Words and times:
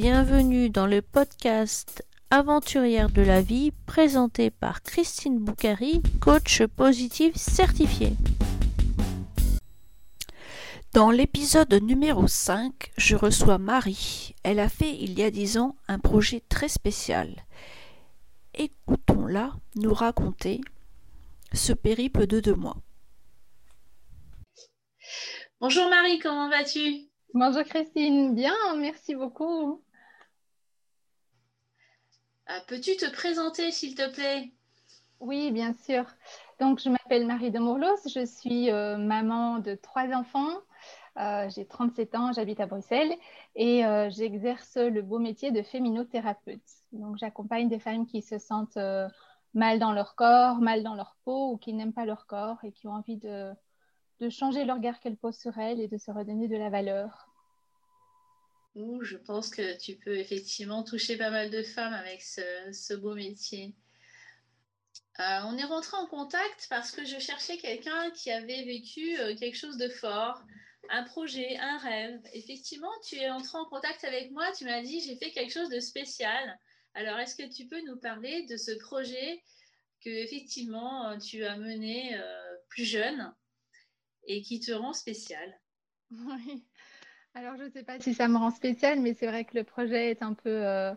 Bienvenue 0.00 0.70
dans 0.70 0.86
le 0.86 1.02
podcast 1.02 2.06
Aventurière 2.30 3.10
de 3.10 3.20
la 3.20 3.42
vie 3.42 3.72
présenté 3.84 4.48
par 4.48 4.84
Christine 4.84 5.40
Boucari, 5.40 6.00
coach 6.20 6.62
positif 6.76 7.34
certifié. 7.34 8.12
Dans 10.94 11.10
l'épisode 11.10 11.74
numéro 11.82 12.28
5, 12.28 12.92
je 12.96 13.16
reçois 13.16 13.58
Marie. 13.58 14.36
Elle 14.44 14.60
a 14.60 14.68
fait 14.68 14.94
il 14.94 15.18
y 15.18 15.24
a 15.24 15.32
dix 15.32 15.58
ans 15.58 15.74
un 15.88 15.98
projet 15.98 16.44
très 16.48 16.68
spécial. 16.68 17.34
Écoutons-la 18.54 19.50
nous 19.74 19.94
raconter 19.94 20.60
ce 21.52 21.72
périple 21.72 22.28
de 22.28 22.38
deux 22.38 22.54
mois. 22.54 22.76
Bonjour 25.60 25.90
Marie, 25.90 26.20
comment 26.20 26.48
vas-tu? 26.48 27.08
Bonjour 27.34 27.64
Christine, 27.64 28.36
bien, 28.36 28.54
merci 28.76 29.16
beaucoup. 29.16 29.82
Euh, 32.50 32.60
peux-tu 32.66 32.96
te 32.96 33.10
présenter 33.10 33.70
s'il 33.72 33.94
te 33.94 34.06
plaît? 34.12 34.52
Oui, 35.20 35.50
bien 35.50 35.72
sûr. 35.72 36.04
Donc, 36.60 36.80
je 36.80 36.88
m'appelle 36.88 37.26
Marie 37.26 37.50
de 37.50 37.58
Mourlos, 37.58 37.96
je 38.06 38.24
suis 38.24 38.70
euh, 38.70 38.96
maman 38.96 39.58
de 39.58 39.74
trois 39.74 40.08
enfants. 40.12 40.48
Euh, 41.18 41.48
j'ai 41.50 41.66
37 41.66 42.14
ans, 42.14 42.32
j'habite 42.32 42.60
à 42.60 42.66
Bruxelles 42.66 43.12
et 43.56 43.82
j'exerce 44.10 44.76
le 44.76 45.02
beau 45.02 45.18
métier 45.18 45.50
de 45.50 45.62
féminothérapeute. 45.62 46.62
Donc, 46.92 47.16
j'accompagne 47.18 47.68
des 47.68 47.80
femmes 47.80 48.06
qui 48.06 48.22
se 48.22 48.38
sentent 48.38 48.78
mal 49.54 49.78
dans 49.80 49.92
leur 49.92 50.14
corps, 50.14 50.58
mal 50.60 50.84
dans 50.84 50.94
leur 50.94 51.16
peau 51.24 51.52
ou 51.52 51.56
qui 51.58 51.72
n'aiment 51.72 51.92
pas 51.92 52.04
leur 52.06 52.26
corps 52.26 52.58
et 52.62 52.70
qui 52.72 52.86
ont 52.86 52.92
envie 52.92 53.16
de, 53.16 53.52
de 54.20 54.30
changer 54.30 54.64
le 54.64 54.72
regard 54.72 55.00
qu'elles 55.00 55.16
posent 55.16 55.38
sur 55.38 55.58
elles 55.58 55.80
et 55.80 55.88
de 55.88 55.98
se 55.98 56.10
redonner 56.12 56.48
de 56.48 56.56
la 56.56 56.70
valeur. 56.70 57.27
Je 58.74 59.16
pense 59.16 59.50
que 59.50 59.76
tu 59.78 59.96
peux 59.96 60.16
effectivement 60.16 60.82
toucher 60.82 61.16
pas 61.16 61.30
mal 61.30 61.50
de 61.50 61.62
femmes 61.62 61.94
avec 61.94 62.22
ce, 62.22 62.94
beau 62.94 63.14
métier. 63.14 63.74
Euh, 65.20 65.40
on 65.46 65.58
est 65.58 65.64
rentré 65.64 65.96
en 65.96 66.06
contact 66.06 66.66
parce 66.70 66.92
que 66.92 67.04
je 67.04 67.18
cherchais 67.18 67.56
quelqu'un 67.56 68.10
qui 68.12 68.30
avait 68.30 68.64
vécu 68.64 69.18
euh, 69.18 69.34
quelque 69.34 69.56
chose 69.56 69.76
de 69.76 69.88
fort, 69.88 70.40
un 70.90 71.02
projet, 71.02 71.56
un 71.56 71.78
rêve. 71.78 72.20
Effectivement, 72.34 72.92
tu 73.04 73.16
es 73.16 73.28
entré 73.28 73.58
en 73.58 73.64
contact 73.64 74.04
avec 74.04 74.30
moi, 74.30 74.52
tu 74.52 74.64
m'as 74.64 74.80
dit 74.80 75.00
j'ai 75.00 75.16
fait 75.16 75.32
quelque 75.32 75.52
chose 75.52 75.70
de 75.70 75.80
spécial. 75.80 76.58
Alors, 76.94 77.18
est-ce 77.18 77.34
que 77.34 77.52
tu 77.52 77.66
peux 77.66 77.80
nous 77.86 77.98
parler 77.98 78.46
de 78.46 78.56
ce 78.56 78.72
projet 78.72 79.42
que 80.04 80.10
effectivement 80.10 81.18
tu 81.18 81.44
as 81.44 81.56
mené 81.56 82.16
euh, 82.16 82.56
plus 82.68 82.84
jeune 82.84 83.34
et 84.24 84.40
qui 84.42 84.60
te 84.60 84.72
rend 84.72 84.92
spécial? 84.92 85.60
Oui. 86.10 86.64
Alors, 87.38 87.56
je 87.56 87.62
ne 87.62 87.70
sais 87.70 87.84
pas 87.84 88.00
si 88.00 88.14
ça 88.14 88.26
me 88.26 88.36
rend 88.36 88.50
spécial, 88.50 88.98
mais 88.98 89.14
c'est 89.14 89.28
vrai 89.28 89.44
que 89.44 89.56
le 89.56 89.62
projet 89.62 90.10
est 90.10 90.22
un 90.24 90.34
peu 90.34 90.66
euh, 90.66 90.92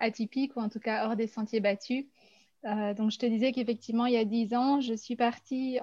atypique 0.00 0.56
ou 0.56 0.60
en 0.60 0.68
tout 0.68 0.80
cas 0.80 1.06
hors 1.06 1.14
des 1.14 1.28
sentiers 1.28 1.60
battus. 1.60 2.06
Euh, 2.64 2.94
donc, 2.94 3.12
je 3.12 3.18
te 3.20 3.26
disais 3.26 3.52
qu'effectivement, 3.52 4.06
il 4.06 4.14
y 4.14 4.16
a 4.16 4.24
dix 4.24 4.54
ans, 4.54 4.80
je 4.80 4.92
suis 4.94 5.14
partie 5.14 5.78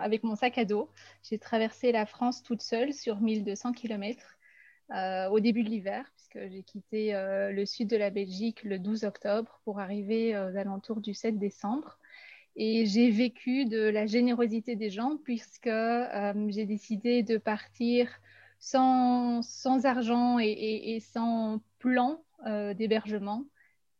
avec 0.00 0.24
mon 0.24 0.34
sac 0.34 0.58
à 0.58 0.64
dos. 0.64 0.90
J'ai 1.22 1.38
traversé 1.38 1.92
la 1.92 2.04
France 2.04 2.42
toute 2.42 2.62
seule 2.62 2.92
sur 2.92 3.20
1200 3.20 3.74
km 3.74 4.36
euh, 4.90 5.28
au 5.28 5.38
début 5.38 5.62
de 5.62 5.68
l'hiver, 5.68 6.10
puisque 6.16 6.50
j'ai 6.50 6.64
quitté 6.64 7.12
le 7.12 7.64
sud 7.64 7.88
de 7.88 7.96
la 7.96 8.10
Belgique 8.10 8.64
le 8.64 8.80
12 8.80 9.04
octobre 9.04 9.60
pour 9.62 9.78
arriver 9.78 10.36
aux 10.36 10.56
alentours 10.56 11.00
du 11.00 11.14
7 11.14 11.38
décembre. 11.38 12.00
Et 12.56 12.86
j'ai 12.86 13.08
vécu 13.12 13.66
de 13.66 13.82
la 13.82 14.06
générosité 14.06 14.74
des 14.74 14.90
gens 14.90 15.16
puisque 15.22 15.70
j'ai 16.48 16.66
décidé 16.66 17.22
de 17.22 17.36
partir 17.36 18.08
sans, 18.64 19.84
argent 19.84 20.38
et, 20.38 20.98
sans 21.00 21.60
plan 21.78 22.24
euh, 22.46 22.72
d'hébergement, 22.72 23.44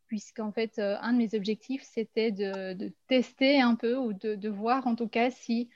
puisqu'en 0.06 0.52
fait, 0.52 0.78
euh, 0.78 0.96
un 1.00 1.12
de 1.12 1.18
mes 1.18 1.34
objectifs, 1.34 1.82
c'était 1.82 2.32
de, 2.32 2.92
tester 3.06 3.60
un 3.60 3.74
peu 3.74 3.97
ou 3.97 4.12
de, 4.12 4.48
voir 4.48 4.86
en 4.86 4.97
tout 4.97 5.08
cas 5.08 5.30
si 5.30 5.69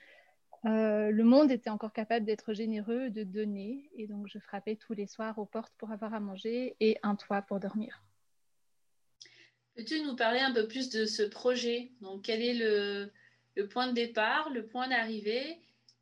le 0.63 1.21
monde 1.21 1.51
était 1.51 1.69
encore 1.69 1.93
capable 1.93 2.25
d'être 2.25 2.53
généreux, 2.53 3.09
de 3.09 3.23
donner. 3.23 3.89
Et 3.95 4.07
donc, 4.07 4.27
je 4.27 4.39
frappais 4.39 4.75
tous 4.75 4.93
les 4.93 5.07
soirs 5.07 5.37
aux 5.39 5.45
portes 5.45 5.73
pour 5.77 5.91
avoir 5.91 6.13
à 6.13 6.19
manger 6.19 6.75
et 6.81 6.97
un 7.01 7.15
toit 7.15 7.41
pour 7.41 7.59
dormir. 7.59 8.03
Peux-tu 9.75 10.01
nous 10.01 10.15
parler 10.15 10.39
un 10.39 10.53
peu 10.53 10.67
plus 10.67 10.89
de 10.89 11.05
ce 11.05 11.23
projet? 11.23 11.93
Donc, 12.01 12.23
quel 12.23 12.41
est 12.41 12.55
le, 12.55 13.67
point 13.67 13.87
de 13.87 13.93
départ, 13.93 14.49
le 14.49 14.65
point 14.65 14.89
d'arrivée? 14.89 15.57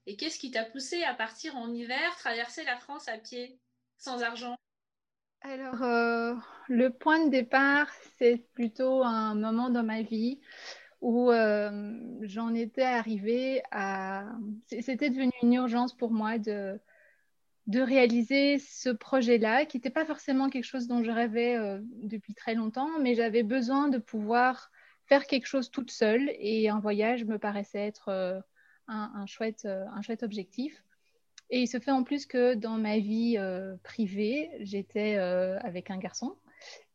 Et 0.07 0.15
qu'est-ce 0.15 0.39
qui 0.39 0.51
t'a 0.51 0.63
poussé 0.63 1.03
à 1.03 1.13
partir 1.13 1.57
en 1.57 1.71
hiver, 1.73 2.15
traverser 2.17 2.63
la 2.63 2.77
France 2.77 3.09
à 3.09 3.17
pied, 3.17 3.59
sans 3.97 4.23
argent? 4.23 4.55
Alors, 5.41 5.83
euh, 5.83 6.33
le 6.69 6.89
point 6.91 7.25
de 7.25 7.29
départ, 7.29 7.91
c'est 8.17 8.37
plutôt 8.53 9.03
un 9.03 9.35
moment 9.35 9.69
dans 9.69 9.83
ma 9.83 10.01
vie 10.01 10.39
où 11.01 11.29
euh, 11.29 11.93
j'en 12.21 12.55
étais 12.55 12.83
arrivée 12.83 13.61
à... 13.71 14.23
C'était 14.79 15.09
devenu 15.09 15.31
une 15.43 15.53
urgence 15.53 15.95
pour 15.95 16.11
moi 16.11 16.37
de 16.39 16.79
de 17.67 17.81
réaliser 17.81 18.59
ce 18.59 18.89
projet-là, 18.89 19.65
qui 19.65 19.75
n'était 19.75 19.89
pas 19.89 20.05
forcément 20.05 20.49
quelque 20.49 20.63
chose 20.63 20.87
dont 20.87 21.03
je 21.03 21.11
rêvais 21.11 21.57
euh, 21.57 21.79
depuis 22.01 22.33
très 22.33 22.55
longtemps, 22.55 22.97
mais 23.01 23.13
j'avais 23.13 23.43
besoin 23.43 23.89
de 23.89 23.97
pouvoir 23.97 24.71
faire 25.05 25.27
quelque 25.27 25.47
chose 25.47 25.69
toute 25.69 25.91
seule 25.91 26.31
et 26.39 26.69
un 26.69 26.79
voyage 26.79 27.25
me 27.25 27.37
paraissait 27.37 27.85
être 27.85 28.41
euh, 28.89 28.93
un, 28.93 29.25
chouette, 29.25 29.63
euh, 29.65 29.85
un 29.93 30.01
chouette 30.01 30.23
objectif. 30.23 30.83
Et 31.49 31.61
il 31.61 31.67
se 31.67 31.79
fait 31.79 31.91
en 31.91 32.03
plus 32.03 32.25
que 32.25 32.55
dans 32.55 32.77
ma 32.77 32.97
vie 32.99 33.37
privée, 33.81 34.49
j'étais 34.59 35.15
avec 35.15 35.89
un 35.89 35.97
garçon 35.97 36.35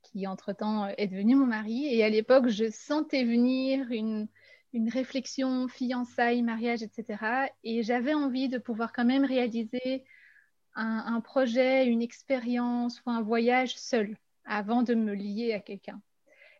qui 0.03 0.27
entre-temps 0.27 0.89
est 0.89 1.07
devenu 1.07 1.37
mon 1.37 1.47
mari. 1.47 1.87
Et 1.87 2.05
à 2.05 2.11
l'époque, 2.11 2.49
je 2.49 2.71
sentais 2.71 3.25
venir 3.25 3.91
une, 3.91 4.29
une 4.75 4.91
réflexion, 4.91 5.69
fiançailles, 5.69 6.43
mariage, 6.43 6.83
etc. 6.83 7.51
Et 7.65 7.83
j'avais 7.83 8.13
envie 8.13 8.49
de 8.49 8.59
pouvoir 8.59 8.93
quand 8.93 9.07
même 9.07 9.25
réaliser 9.25 10.05
un, 10.75 11.21
projet, 11.21 11.87
une 11.87 12.03
expérience 12.03 13.03
ou 13.05 13.11
un 13.11 13.23
voyage 13.23 13.77
seul 13.77 14.17
avant 14.45 14.83
de 14.83 14.95
me 14.95 15.15
lier 15.15 15.53
à 15.53 15.61
quelqu'un. 15.61 16.01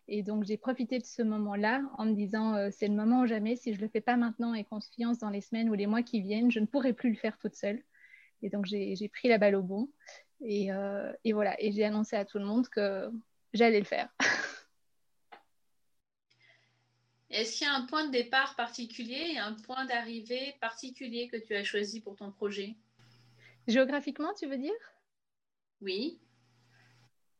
Et 0.07 0.21
donc, 0.21 0.43
j'ai 0.43 0.57
profité 0.57 0.99
de 0.99 1.05
ce 1.05 1.21
moment-là 1.21 1.81
en 1.97 2.05
me 2.05 2.13
disant, 2.13 2.55
euh, 2.55 2.69
c'est 2.71 2.87
le 2.87 2.93
moment 2.93 3.21
ou 3.21 3.25
jamais, 3.25 3.55
si 3.55 3.73
je 3.73 3.77
ne 3.79 3.83
le 3.83 3.89
fais 3.89 4.01
pas 4.01 4.17
maintenant 4.17 4.53
et 4.53 4.65
qu'on 4.65 4.81
se 4.81 4.91
fiance 4.91 5.19
dans 5.19 5.29
les 5.29 5.41
semaines 5.41 5.69
ou 5.69 5.73
les 5.73 5.87
mois 5.87 6.03
qui 6.03 6.21
viennent, 6.21 6.51
je 6.51 6.59
ne 6.59 6.65
pourrai 6.65 6.93
plus 6.93 7.09
le 7.09 7.15
faire 7.15 7.37
toute 7.37 7.55
seule. 7.55 7.81
Et 8.41 8.49
donc, 8.49 8.65
j'ai 8.65 9.09
pris 9.09 9.29
la 9.29 9.37
balle 9.37 9.55
au 9.55 9.63
bon. 9.63 9.89
Et, 10.41 10.73
euh, 10.73 11.13
et 11.23 11.31
voilà, 11.31 11.55
et 11.61 11.71
j'ai 11.71 11.85
annoncé 11.85 12.17
à 12.17 12.25
tout 12.25 12.37
le 12.37 12.45
monde 12.45 12.67
que 12.67 13.09
j'allais 13.53 13.79
le 13.79 13.85
faire. 13.85 14.13
Est-ce 17.29 17.57
qu'il 17.57 17.65
y 17.65 17.69
a 17.69 17.73
un 17.73 17.85
point 17.87 18.05
de 18.05 18.11
départ 18.11 18.55
particulier 18.55 19.31
et 19.33 19.39
un 19.39 19.53
point 19.53 19.85
d'arrivée 19.85 20.55
particulier 20.61 21.27
que 21.29 21.37
tu 21.37 21.55
as 21.55 21.63
choisi 21.63 21.99
pour 21.99 22.15
ton 22.15 22.31
projet? 22.31 22.75
Géographiquement, 23.67 24.33
tu 24.37 24.45
veux 24.45 24.57
dire? 24.57 24.71
Oui. 25.81 26.19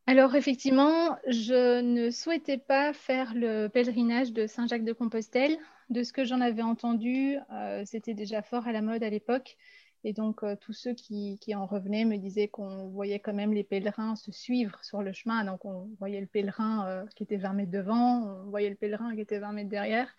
Alors 0.06 0.34
effectivement, 0.34 1.16
je 1.26 1.80
ne 1.80 2.10
souhaitais 2.10 2.58
pas 2.58 2.92
faire 2.92 3.32
le 3.34 3.68
pèlerinage 3.68 4.32
de 4.32 4.46
Saint-Jacques-de-Compostelle. 4.46 5.56
De 5.88 6.02
ce 6.02 6.12
que 6.12 6.24
j'en 6.24 6.42
avais 6.42 6.62
entendu, 6.62 7.36
euh, 7.52 7.82
c'était 7.86 8.12
déjà 8.12 8.42
fort 8.42 8.66
à 8.66 8.72
la 8.72 8.82
mode 8.82 9.02
à 9.02 9.08
l'époque. 9.08 9.56
Et 10.04 10.12
donc, 10.12 10.42
euh, 10.42 10.56
tous 10.60 10.74
ceux 10.74 10.92
qui, 10.92 11.38
en 11.54 11.64
revenaient 11.64 12.04
me 12.04 12.18
disaient 12.18 12.48
qu'on 12.48 12.88
voyait 12.88 13.18
quand 13.18 13.32
même 13.32 13.54
les 13.54 13.64
pèlerins 13.64 14.14
se 14.16 14.30
suivre 14.30 14.84
sur 14.84 15.02
le 15.02 15.12
chemin. 15.14 15.42
Donc, 15.44 15.64
on 15.64 15.88
voyait 15.98 16.20
le 16.20 16.26
pèlerin 16.26 16.86
euh, 16.86 17.06
qui 17.16 17.22
était 17.22 17.38
20 17.38 17.54
mètres 17.54 17.72
devant, 17.72 18.44
on 18.44 18.50
voyait 18.50 18.68
le 18.68 18.76
pèlerin 18.76 19.14
qui 19.14 19.22
était 19.22 19.38
20 19.38 19.52
mètres 19.52 19.70
derrière. 19.70 20.14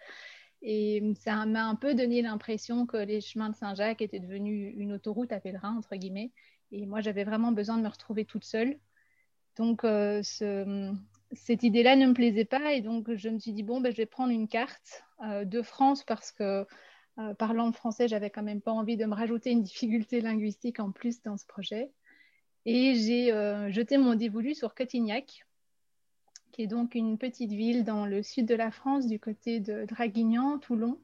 Et 0.64 1.14
ça 1.20 1.46
m'a 1.46 1.66
un 1.68 1.76
peu 1.76 1.94
donné 1.94 2.24
l'impression 2.24 2.88
que 2.88 2.98
les 2.98 3.22
chemins 3.22 3.50
de 3.50 3.56
Saint-Jacques 3.56 4.02
étaient 4.02 4.20
devenus 4.20 4.74
une 4.78 4.94
autoroute 4.94 5.32
à 5.32 5.40
pèlerins, 5.40 5.78
entre 5.78 5.96
guillemets. 5.96 6.32
Et 6.72 6.88
moi, 6.88 7.02
j'avais 7.02 7.24
vraiment 7.24 7.52
besoin 7.52 7.78
de 7.78 7.84
me 7.84 7.88
retrouver 7.90 8.26
toute 8.26 8.46
seule. 8.46 8.80
Donc, 9.56 9.84
euh, 9.84 10.22
cette 11.32 11.64
idée-là 11.64 11.96
ne 11.96 12.08
me 12.08 12.14
plaisait 12.14 12.46
pas. 12.46 12.74
Et 12.74 12.82
donc, 12.82 13.14
je 13.14 13.30
me 13.30 13.40
suis 13.40 13.54
dit, 13.54 13.64
bon, 13.64 13.82
ben, 13.82 13.92
je 13.92 13.98
vais 13.98 14.06
prendre 14.06 14.32
une 14.32 14.48
carte 14.48 15.04
euh, 15.24 15.46
de 15.46 15.62
France 15.62 16.04
parce 16.04 16.32
que, 16.32 16.66
euh, 17.20 17.34
parlant 17.36 17.72
français, 17.72 18.08
j'avais 18.08 18.30
quand 18.30 18.44
même 18.44 18.62
pas 18.62 18.72
envie 18.72 18.98
de 18.98 19.06
me 19.06 19.14
rajouter 19.14 19.52
une 19.52 19.64
difficulté 19.64 20.22
linguistique 20.22 20.80
en 20.80 20.92
plus 20.92 21.22
dans 21.22 21.38
ce 21.38 21.46
projet. 21.46 21.92
Et 22.66 22.96
j'ai 22.96 23.28
jeté 23.72 24.00
mon 24.00 24.16
dévolu 24.16 24.56
sur 24.56 24.74
Cotignac, 24.74 25.46
qui 26.52 26.64
est 26.64 26.68
donc 26.68 26.96
une 26.96 27.20
petite 27.20 27.52
ville 27.52 27.84
dans 27.84 28.08
le 28.08 28.24
sud 28.24 28.48
de 28.48 28.56
la 28.56 28.72
France, 28.72 29.06
du 29.06 29.20
côté 29.20 29.60
de 29.60 29.86
Draguignan, 29.86 30.58
Toulon, 30.58 31.00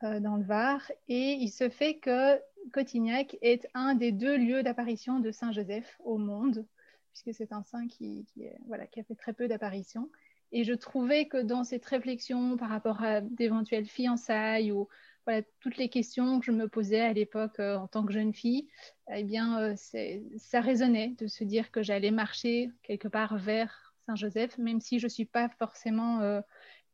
dans 0.00 0.36
le 0.36 0.42
Var. 0.42 0.80
Et 1.08 1.32
il 1.32 1.50
se 1.50 1.68
fait 1.68 1.98
que 1.98 2.40
Cotignac 2.72 3.36
est 3.42 3.68
un 3.74 3.94
des 3.94 4.10
deux 4.10 4.38
lieux 4.38 4.62
d'apparition 4.62 5.20
de 5.20 5.30
Saint 5.30 5.52
Joseph 5.52 6.00
au 6.02 6.16
monde, 6.16 6.64
puisque 7.12 7.34
c'est 7.34 7.52
un 7.52 7.62
saint 7.62 7.86
qui, 7.86 8.26
voilà, 8.66 8.86
qui 8.86 9.00
a 9.00 9.04
fait 9.04 9.14
très 9.14 9.32
peu 9.32 9.48
d'apparitions. 9.48 10.10
Et 10.52 10.64
je 10.64 10.72
trouvais 10.72 11.26
que 11.26 11.42
dans 11.42 11.64
cette 11.64 11.84
réflexion 11.84 12.56
par 12.56 12.70
rapport 12.70 13.02
à 13.02 13.20
d'éventuelles 13.20 13.86
fiançailles 13.86 14.72
ou 14.72 14.88
voilà, 15.26 15.42
toutes 15.60 15.76
les 15.76 15.88
questions 15.88 16.40
que 16.40 16.46
je 16.46 16.50
me 16.50 16.66
posais 16.66 17.00
à 17.00 17.12
l'époque 17.12 17.60
en 17.60 17.86
tant 17.86 18.04
que 18.04 18.12
jeune 18.12 18.32
fille, 18.32 18.68
eh 19.14 19.22
bien, 19.22 19.74
ça 19.76 20.60
résonnait 20.60 21.14
de 21.18 21.26
se 21.26 21.44
dire 21.44 21.70
que 21.70 21.82
j'allais 21.82 22.10
marcher 22.10 22.70
quelque 22.82 23.06
part 23.06 23.36
vers 23.36 23.94
Saint-Joseph, 24.06 24.58
même 24.58 24.80
si 24.80 24.98
je 24.98 25.06
ne 25.06 25.10
suis 25.10 25.26
pas 25.26 25.48
forcément 25.50 26.42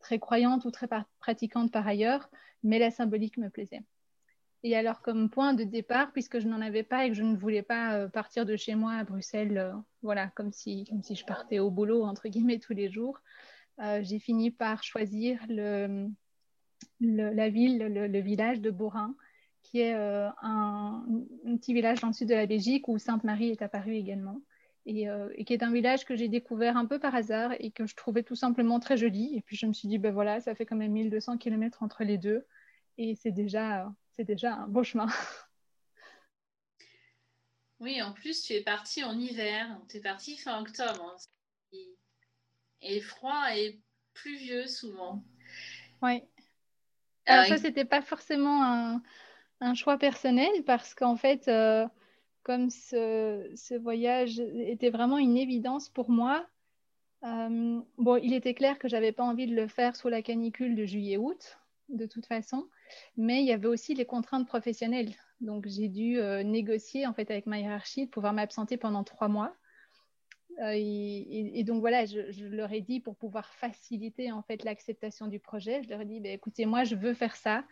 très 0.00 0.18
croyante 0.18 0.64
ou 0.66 0.70
très 0.70 0.88
pratiquante 1.18 1.72
par 1.72 1.86
ailleurs, 1.86 2.28
mais 2.62 2.78
la 2.78 2.90
symbolique 2.90 3.38
me 3.38 3.48
plaisait. 3.48 3.82
Et 4.66 4.74
alors, 4.74 5.00
comme 5.00 5.30
point 5.30 5.54
de 5.54 5.62
départ, 5.62 6.10
puisque 6.10 6.40
je 6.40 6.48
n'en 6.48 6.60
avais 6.60 6.82
pas 6.82 7.06
et 7.06 7.10
que 7.10 7.14
je 7.14 7.22
ne 7.22 7.36
voulais 7.36 7.62
pas 7.62 7.94
euh, 7.94 8.08
partir 8.08 8.44
de 8.44 8.56
chez 8.56 8.74
moi 8.74 8.94
à 8.94 9.04
Bruxelles, 9.04 9.58
euh, 9.58 9.72
voilà, 10.02 10.26
comme 10.34 10.50
si, 10.50 10.86
comme 10.90 11.04
si 11.04 11.14
je 11.14 11.24
partais 11.24 11.60
au 11.60 11.70
boulot, 11.70 12.02
entre 12.02 12.28
guillemets, 12.28 12.58
tous 12.58 12.72
les 12.72 12.90
jours, 12.90 13.20
euh, 13.78 14.00
j'ai 14.02 14.18
fini 14.18 14.50
par 14.50 14.82
choisir 14.82 15.38
le, 15.48 16.08
la 16.98 17.48
ville, 17.48 17.78
le, 17.78 18.18
village 18.18 18.60
de 18.60 18.72
Borin, 18.72 19.14
qui 19.62 19.82
est 19.82 19.94
un, 19.94 21.06
petit 21.58 21.72
village 21.72 22.00
dans 22.00 22.08
le 22.08 22.12
sud 22.12 22.28
de 22.28 22.34
la 22.34 22.46
Belgique 22.46 22.88
où 22.88 22.98
Sainte-Marie 22.98 23.50
est 23.50 23.62
apparue 23.62 23.94
également. 23.94 24.42
Et, 24.84 25.06
et, 25.36 25.44
qui 25.44 25.52
est 25.52 25.62
un 25.62 25.72
village 25.72 26.04
que 26.04 26.16
j'ai 26.16 26.28
découvert 26.28 26.76
un 26.76 26.86
peu 26.86 26.98
par 26.98 27.14
hasard 27.14 27.52
et 27.60 27.70
que 27.70 27.86
je 27.86 27.94
trouvais 27.94 28.24
tout 28.24 28.34
simplement 28.34 28.80
très 28.80 28.96
joli. 28.96 29.36
Et 29.36 29.42
puis 29.42 29.56
je 29.56 29.66
me 29.66 29.72
suis 29.72 29.86
dit, 29.86 29.98
ben 29.98 30.12
voilà, 30.12 30.40
ça 30.40 30.56
fait 30.56 30.66
quand 30.66 30.76
même 30.76 30.92
1200 30.92 31.38
km 31.38 31.84
entre 31.84 32.02
les 32.02 32.18
deux. 32.18 32.44
Et 32.98 33.14
c'est 33.14 33.32
déjà, 33.32 33.92
c'est 34.16 34.24
déjà 34.24 34.54
un 34.54 34.68
beau 34.68 34.82
chemin. 34.82 35.08
Oui, 37.78 38.00
en 38.00 38.12
plus, 38.12 38.42
tu 38.42 38.54
es 38.54 38.62
parti 38.62 39.04
en 39.04 39.18
hiver. 39.18 39.68
Tu 39.90 39.98
es 39.98 40.00
parti 40.00 40.36
fin 40.38 40.58
octobre. 40.60 41.14
Hein. 41.14 41.78
Et 42.80 43.00
froid 43.00 43.54
et 43.54 43.78
pluvieux 44.14 44.66
souvent. 44.66 45.22
Oui. 46.00 46.22
Alors, 47.26 47.46
ça, 47.46 47.58
c'était 47.58 47.84
pas 47.84 48.02
forcément 48.02 48.62
un, 48.62 49.02
un, 49.60 49.74
choix 49.74 49.98
personnel 49.98 50.64
parce 50.64 50.94
qu'en 50.94 51.16
fait, 51.16 51.48
euh, 51.48 51.86
comme 52.44 52.70
ce, 52.70 53.50
ce, 53.56 53.74
voyage 53.74 54.38
était 54.40 54.90
vraiment 54.90 55.18
une 55.18 55.36
évidence 55.36 55.88
pour 55.90 56.08
moi, 56.08 56.46
euh, 57.24 57.80
bon, 57.98 58.16
il 58.16 58.32
était 58.32 58.54
clair 58.54 58.78
que 58.78 58.88
j'avais 58.88 59.12
pas 59.12 59.24
envie 59.24 59.48
de 59.48 59.54
le 59.54 59.66
faire 59.66 59.96
sous 59.96 60.08
la 60.08 60.22
canicule 60.22 60.76
de 60.76 60.86
juillet-août, 60.86 61.58
de 61.88 62.06
toute 62.06 62.26
façon. 62.26 62.68
Mais 63.16 63.40
il 63.40 63.46
y 63.46 63.52
avait 63.52 63.68
aussi 63.68 63.94
les 63.94 64.04
contraintes 64.04 64.46
professionnelles. 64.46 65.14
Donc, 65.40 65.66
j'ai 65.66 65.88
dû 65.88 66.18
euh, 66.18 66.42
négocier 66.42 67.06
en 67.06 67.12
fait 67.12 67.30
avec 67.30 67.46
ma 67.46 67.58
hiérarchie 67.58 68.06
de 68.06 68.10
pouvoir 68.10 68.32
m'absenter 68.32 68.76
pendant 68.76 69.04
trois 69.04 69.28
mois. 69.28 69.54
Euh, 70.60 70.72
et, 70.74 71.64
donc 71.64 71.80
voilà, 71.80 72.06
je, 72.06 72.44
leur 72.46 72.72
ai 72.72 72.80
dit 72.80 73.00
pour 73.00 73.16
pouvoir 73.16 73.52
faciliter 73.54 74.32
en 74.32 74.42
fait 74.42 74.64
l'acceptation 74.64 75.26
du 75.26 75.38
projet, 75.38 75.82
je 75.82 75.90
leur 75.90 76.00
ai 76.00 76.06
dit, 76.06 76.20
bah, 76.20 76.30
écoutez, 76.30 76.64
moi 76.64 76.84
je 76.84 76.94
veux 76.94 77.14
faire 77.14 77.36
ça. 77.36 77.64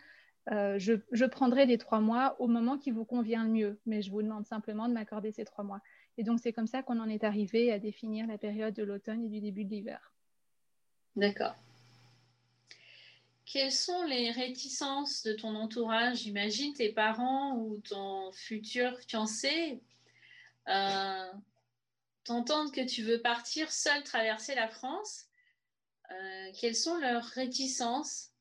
Euh, 0.51 0.77
je, 0.77 0.93
je, 1.11 1.25
prendrai 1.25 1.65
les 1.65 1.79
trois 1.79 1.99
mois 1.99 2.35
au 2.39 2.45
moment 2.45 2.77
qui 2.77 2.91
vous 2.91 3.03
convient 3.03 3.43
le 3.43 3.49
mieux, 3.49 3.79
mais 3.87 4.03
je 4.03 4.11
vous 4.11 4.21
demande 4.21 4.45
simplement 4.45 4.87
de 4.87 4.93
m'accorder 4.93 5.31
ces 5.31 5.43
trois 5.43 5.63
mois. 5.63 5.81
Et 6.19 6.23
donc 6.23 6.39
c'est 6.39 6.53
comme 6.53 6.67
ça 6.67 6.83
qu'on 6.83 6.99
en 6.99 7.09
est 7.09 7.23
arrivé 7.23 7.71
à 7.71 7.79
définir 7.79 8.27
la 8.27 8.37
période 8.37 8.75
de 8.75 8.83
l'automne 8.83 9.25
et 9.25 9.29
du 9.29 9.41
début 9.41 9.65
de 9.65 9.71
l'hiver. 9.71 10.13
D'accord. 11.15 11.55
Quelles 13.45 13.71
sont 13.71 14.03
les 14.03 14.31
réticences 14.31 15.23
de 15.23 15.33
ton 15.33 15.55
entourage? 15.55 16.17
J'imagine 16.17 16.73
tes 16.73 16.91
parents 16.91 17.55
ou 17.57 17.79
ton 17.87 18.31
futur 18.31 18.99
fiancé 19.07 19.81
euh, 20.67 21.31
t'entendent 22.23 22.73
que 22.73 22.85
tu 22.85 23.03
veux 23.03 23.21
partir 23.21 23.71
seul 23.71 24.03
traverser 24.03 24.55
la 24.55 24.67
France. 24.67 25.25
Euh, 26.11 26.51
quelles 26.59 26.75
sont 26.75 26.97
leurs 26.97 27.23
réticences? 27.23 28.31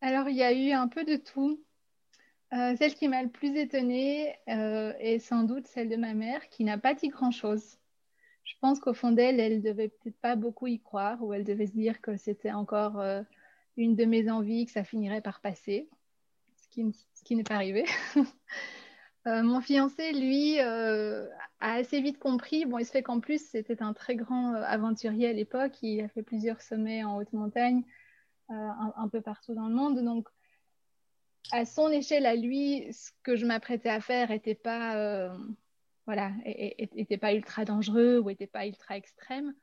Alors, 0.00 0.28
il 0.28 0.36
y 0.36 0.42
a 0.42 0.52
eu 0.52 0.70
un 0.70 0.88
peu 0.88 1.04
de 1.04 1.16
tout. 1.16 1.62
Euh, 2.52 2.76
celle 2.76 2.94
qui 2.94 3.08
m'a 3.08 3.22
le 3.22 3.30
plus 3.30 3.56
étonnée 3.56 4.36
est 4.46 5.18
sans 5.18 5.42
doute 5.42 5.66
celle 5.66 5.88
de 5.88 5.96
ma 5.96 6.14
mère, 6.14 6.48
qui 6.48 6.64
n'a 6.64 6.78
pas 6.78 6.94
dit 6.94 7.08
grand-chose. 7.08 7.78
Je 8.44 8.54
pense 8.60 8.80
qu'au 8.80 8.94
fond 8.94 9.12
d'elle, 9.12 9.40
elle 9.40 9.62
devait 9.62 9.88
peut-être 9.88 10.20
pas 10.20 10.36
beaucoup 10.36 10.66
y 10.66 10.80
croire, 10.80 11.22
ou 11.22 11.32
elle 11.32 11.44
devait 11.44 11.66
se 11.66 11.72
dire 11.72 12.00
que 12.00 12.16
c'était 12.16 12.52
encore 12.52 13.02
une 13.76 13.96
de 13.96 14.04
mes 14.04 14.30
envies 14.30 14.66
que 14.66 14.72
ça 14.72 14.84
finirait 14.84 15.20
par 15.20 15.40
passer, 15.40 15.88
ce 16.56 16.68
qui, 17.24 17.36
n'est 17.36 17.44
pas 17.44 17.54
arrivé. 17.54 17.84
Euh, 19.28 19.44
mon 19.44 19.60
fiancé, 19.60 20.10
lui, 20.10 20.58
euh, 20.58 21.28
a 21.60 21.74
assez 21.74 22.00
vite 22.00 22.18
compris. 22.18 22.66
Bon, 22.66 22.78
il 22.78 22.84
se 22.84 22.90
fait 22.90 23.04
qu'en 23.04 23.20
plus, 23.20 23.40
c'était 23.40 23.80
un 23.80 23.92
très 23.92 24.16
grand 24.16 24.52
euh, 24.52 24.64
aventurier 24.64 25.28
à 25.28 25.32
l'époque. 25.32 25.80
Il 25.80 26.00
a 26.00 26.08
fait 26.08 26.24
plusieurs 26.24 26.60
sommets 26.60 27.04
en 27.04 27.18
haute 27.18 27.32
montagne, 27.32 27.84
un, 28.48 29.08
peu 29.12 29.20
partout 29.20 29.54
dans 29.54 29.68
le 29.68 29.74
monde. 29.76 30.02
Donc, 30.02 30.28
à 31.52 31.64
son 31.64 31.88
échelle, 31.90 32.26
à 32.26 32.34
lui, 32.34 32.92
ce 32.92 33.12
que 33.22 33.36
je 33.36 33.46
m'apprêtais 33.46 33.90
à 33.90 34.00
faire 34.00 34.30
n'était 34.30 34.56
pas, 34.56 35.32
voilà, 36.06 36.32
était 36.44 37.18
pas 37.18 37.34
ultra 37.34 37.64
dangereux 37.64 38.18
ou 38.18 38.28
n'était 38.28 38.46
pas 38.46 38.66
ultra 38.66 38.96
extrême. 38.96 39.54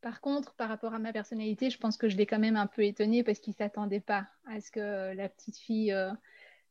Par 0.00 0.20
contre, 0.20 0.54
par 0.54 0.68
rapport 0.68 0.92
à 0.92 0.98
ma 0.98 1.12
personnalité, 1.12 1.70
je 1.70 1.78
pense 1.78 1.96
que 1.96 2.10
je 2.10 2.16
l'ai 2.18 2.26
quand 2.26 2.38
même 2.38 2.56
un 2.56 2.66
peu 2.66 2.84
étonné 2.84 3.22
parce 3.22 3.38
qu'il 3.38 3.52
ne 3.52 3.56
s'attendait 3.56 4.00
pas 4.00 4.28
à 4.46 4.60
ce 4.60 4.70
que 4.70 5.14
la 5.14 5.28
petite 5.30 5.56
fille 5.56 5.92
euh, 5.92 6.10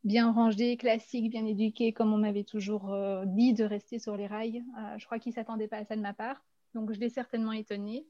bien 0.03 0.31
rangée, 0.31 0.77
classique, 0.77 1.31
bien 1.31 1.45
éduquée, 1.45 1.93
comme 1.93 2.13
on 2.13 2.17
m'avait 2.17 2.43
toujours 2.43 2.93
euh, 2.93 3.23
dit 3.25 3.53
de 3.53 3.63
rester 3.63 3.97
sur 3.97 4.15
les 4.17 4.27
rails, 4.27 4.63
euh, 4.77 4.97
je 4.99 5.05
crois 5.05 5.17
qu'il 5.17 5.31
ne 5.31 5.35
s'attendait 5.35 5.67
pas 5.67 5.77
à 5.77 5.85
ça 5.85 5.95
de 5.95 6.01
ma 6.01 6.13
part. 6.13 6.43
Donc, 6.75 6.93
je 6.93 6.99
l'ai 6.99 7.09
certainement 7.09 7.53
étonné. 7.53 8.05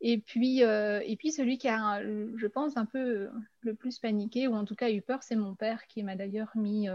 Et 0.00 0.18
puis, 0.18 0.60
et 0.60 1.16
puis 1.16 1.32
celui 1.32 1.56
qui 1.56 1.68
a, 1.68 2.02
je 2.02 2.46
pense, 2.46 2.76
un 2.76 2.84
peu 2.84 3.30
le 3.60 3.74
plus 3.74 3.98
paniqué, 3.98 4.48
ou 4.48 4.54
en 4.54 4.66
tout 4.66 4.74
cas 4.74 4.90
eu 4.90 5.00
peur, 5.00 5.22
c'est 5.22 5.36
mon 5.36 5.54
père, 5.54 5.86
qui 5.86 6.02
m'a 6.02 6.16
d'ailleurs 6.16 6.50
mis 6.56 6.88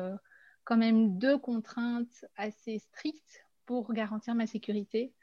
quand 0.63 0.77
même 0.77 1.17
deux 1.17 1.37
contraintes 1.37 2.25
assez 2.35 2.79
strictes 2.79 3.45
pour 3.65 3.93
garantir 3.93 4.35
ma 4.35 4.47
sécurité 4.47 5.13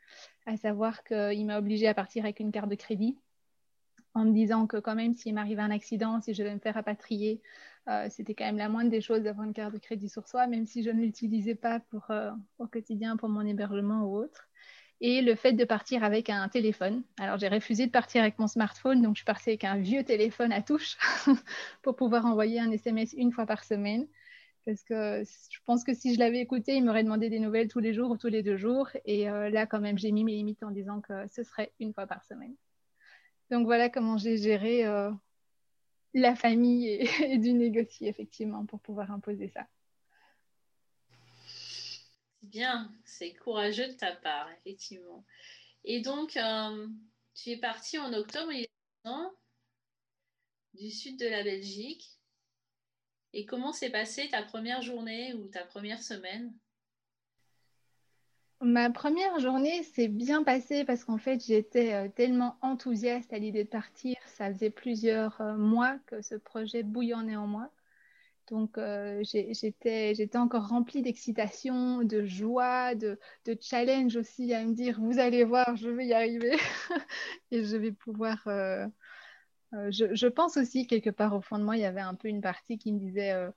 à 0.46 0.56
savoir 0.56 1.02
qu'il 1.04 1.46
m'a 1.46 1.58
obligée 1.58 1.88
à 1.88 1.94
partir 1.94 2.24
avec 2.24 2.40
une 2.40 2.52
carte 2.52 2.68
de 2.68 2.74
crédit 2.76 3.16
en 4.14 4.24
me 4.24 4.32
disant 4.32 4.66
que 4.66 4.78
quand 4.78 4.94
même 4.94 5.14
s'il 5.14 5.34
m'arrive 5.34 5.60
un 5.60 5.70
accident, 5.70 6.20
si 6.22 6.32
je 6.32 6.42
vais 6.42 6.54
me 6.54 6.58
faire 6.58 6.74
rapatrier, 6.74 7.42
euh, 7.88 8.06
c'était 8.08 8.34
quand 8.34 8.46
même 8.46 8.56
la 8.56 8.70
moindre 8.70 8.90
des 8.90 9.02
choses 9.02 9.22
d'avoir 9.22 9.46
une 9.46 9.52
carte 9.52 9.74
de 9.74 9.78
crédit 9.78 10.08
sur 10.08 10.26
soi, 10.26 10.46
même 10.46 10.64
si 10.64 10.82
je 10.82 10.88
ne 10.90 11.02
l'utilisais 11.02 11.54
pas 11.54 11.80
pour, 11.80 12.10
euh, 12.10 12.30
au 12.58 12.66
quotidien 12.66 13.18
pour 13.18 13.28
mon 13.28 13.42
hébergement 13.42 14.04
ou 14.04 14.16
autre. 14.16 14.48
Et 15.02 15.20
le 15.20 15.34
fait 15.34 15.52
de 15.52 15.64
partir 15.64 16.02
avec 16.02 16.30
un 16.30 16.48
téléphone. 16.48 17.02
Alors 17.18 17.36
j'ai 17.36 17.48
refusé 17.48 17.86
de 17.86 17.90
partir 17.90 18.22
avec 18.22 18.38
mon 18.38 18.46
smartphone, 18.46 19.02
donc 19.02 19.16
je 19.16 19.18
suis 19.18 19.26
partie 19.26 19.50
avec 19.50 19.64
un 19.64 19.76
vieux 19.76 20.02
téléphone 20.02 20.50
à 20.50 20.62
touche 20.62 20.96
pour 21.82 21.94
pouvoir 21.94 22.24
envoyer 22.24 22.58
un 22.58 22.70
SMS 22.70 23.12
une 23.12 23.32
fois 23.32 23.44
par 23.44 23.64
semaine 23.64 24.06
parce 24.66 24.82
que 24.82 25.22
je 25.24 25.58
pense 25.64 25.84
que 25.84 25.94
si 25.94 26.12
je 26.12 26.18
l'avais 26.18 26.40
écouté, 26.40 26.74
il 26.74 26.84
m'aurait 26.84 27.04
demandé 27.04 27.30
des 27.30 27.38
nouvelles 27.38 27.68
tous 27.68 27.78
les 27.78 27.94
jours 27.94 28.10
ou 28.10 28.16
tous 28.16 28.26
les 28.26 28.42
deux 28.42 28.56
jours. 28.56 28.88
Et 29.04 29.30
euh, 29.30 29.48
là, 29.48 29.64
quand 29.64 29.80
même, 29.80 29.96
j'ai 29.96 30.10
mis 30.10 30.24
mes 30.24 30.32
limites 30.32 30.64
en 30.64 30.72
disant 30.72 31.00
que 31.00 31.26
ce 31.28 31.44
serait 31.44 31.72
une 31.78 31.94
fois 31.94 32.06
par 32.06 32.24
semaine. 32.24 32.54
Donc 33.50 33.64
voilà 33.64 33.88
comment 33.88 34.18
j'ai 34.18 34.36
géré 34.36 34.84
euh, 34.84 35.12
la 36.14 36.34
famille 36.34 36.88
et, 36.88 37.38
du 37.38 37.52
négocier, 37.52 38.08
effectivement, 38.08 38.66
pour 38.66 38.80
pouvoir 38.80 39.12
imposer 39.12 39.48
ça. 39.48 39.68
Bien, 42.42 42.92
c'est 43.04 43.34
courageux 43.34 43.86
de 43.86 43.92
ta 43.92 44.16
part, 44.16 44.48
effectivement. 44.58 45.24
Et 45.84 46.00
donc, 46.00 46.36
euh, 46.36 46.88
tu 47.34 47.50
es 47.50 47.56
parti 47.56 47.98
en 47.98 48.12
octobre, 48.12 48.50
il 48.52 48.66
du 50.74 50.90
sud 50.90 51.18
de 51.18 51.26
la 51.26 51.44
Belgique. 51.44 52.15
Et 53.38 53.44
comment 53.44 53.74
s'est 53.74 53.90
passée 53.90 54.30
ta 54.30 54.42
première 54.42 54.80
journée 54.80 55.34
ou 55.34 55.46
ta 55.48 55.62
première 55.62 56.02
semaine? 56.02 56.54
Ma 58.62 58.88
première 58.88 59.38
journée 59.40 59.82
s'est 59.82 60.08
bien 60.08 60.42
passée 60.42 60.86
parce 60.86 61.04
qu'en 61.04 61.18
fait, 61.18 61.44
j'étais 61.44 61.92
euh, 61.92 62.08
tellement 62.08 62.56
enthousiaste 62.62 63.34
à 63.34 63.38
l'idée 63.38 63.64
de 63.64 63.68
partir. 63.68 64.16
Ça 64.24 64.50
faisait 64.50 64.70
plusieurs 64.70 65.38
euh, 65.42 65.54
mois 65.58 65.98
que 66.06 66.22
ce 66.22 66.34
projet 66.34 66.82
bouillonnait 66.82 67.36
en 67.36 67.46
moi. 67.46 67.70
Donc, 68.48 68.78
euh, 68.78 69.22
j'étais 69.22 70.38
encore 70.38 70.68
remplie 70.68 71.02
d'excitation, 71.02 72.04
de 72.04 72.24
joie, 72.24 72.94
de, 72.94 73.18
challenge 73.60 74.16
aussi 74.16 74.54
à 74.54 74.64
me 74.64 74.72
dire, 74.72 74.98
vous 74.98 75.18
allez 75.18 75.44
voir, 75.44 75.76
je 75.76 75.90
vais 75.90 76.06
y 76.06 76.14
arriver 76.14 76.56
et 77.50 77.64
je 77.64 77.76
vais 77.76 77.92
pouvoir 77.92 78.48
je, 79.72 80.26
pense 80.26 80.56
aussi 80.56 80.86
quelque 80.86 81.10
part 81.10 81.34
au 81.34 81.40
fond 81.40 81.58
de 81.58 81.64
moi, 81.64 81.76
il 81.76 81.82
y 81.82 81.86
avait 81.86 82.00
un 82.00 82.14
peu 82.14 82.28
une 82.28 82.40
partie 82.40 82.78
qui 82.78 82.92
me 82.92 82.98
disait 82.98 83.32
euh, 83.32 83.50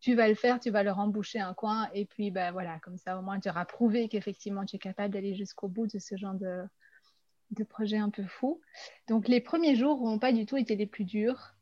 tu 0.00 0.14
vas 0.14 0.28
le 0.28 0.34
faire, 0.34 0.58
tu 0.60 0.70
vas 0.70 0.82
leur 0.82 0.98
emboucher 0.98 1.40
un 1.40 1.54
coin, 1.54 1.88
et 1.94 2.06
puis 2.06 2.30
ben 2.30 2.52
voilà, 2.52 2.78
comme 2.80 2.96
ça 2.96 3.18
au 3.18 3.22
moins 3.22 3.38
tu 3.40 3.48
auras 3.48 3.64
prouvé 3.64 4.08
qu'effectivement 4.08 4.64
tu 4.64 4.76
es 4.76 4.78
capable 4.78 5.12
d'aller 5.12 5.34
jusqu'au 5.34 5.68
bout 5.68 5.86
de 5.86 5.98
ce 5.98 6.16
genre 6.16 6.34
de, 6.34 6.62
de 7.50 7.64
projet 7.64 7.98
un 7.98 8.10
peu 8.10 8.24
fou. 8.24 8.60
Donc 9.08 9.28
les 9.28 9.40
premiers 9.40 9.76
jours 9.76 10.02
n'ont 10.02 10.18
pas 10.18 10.32
du 10.32 10.46
tout 10.46 10.56
été 10.56 10.76
les 10.76 10.86
plus 10.86 11.04
durs, 11.04 11.54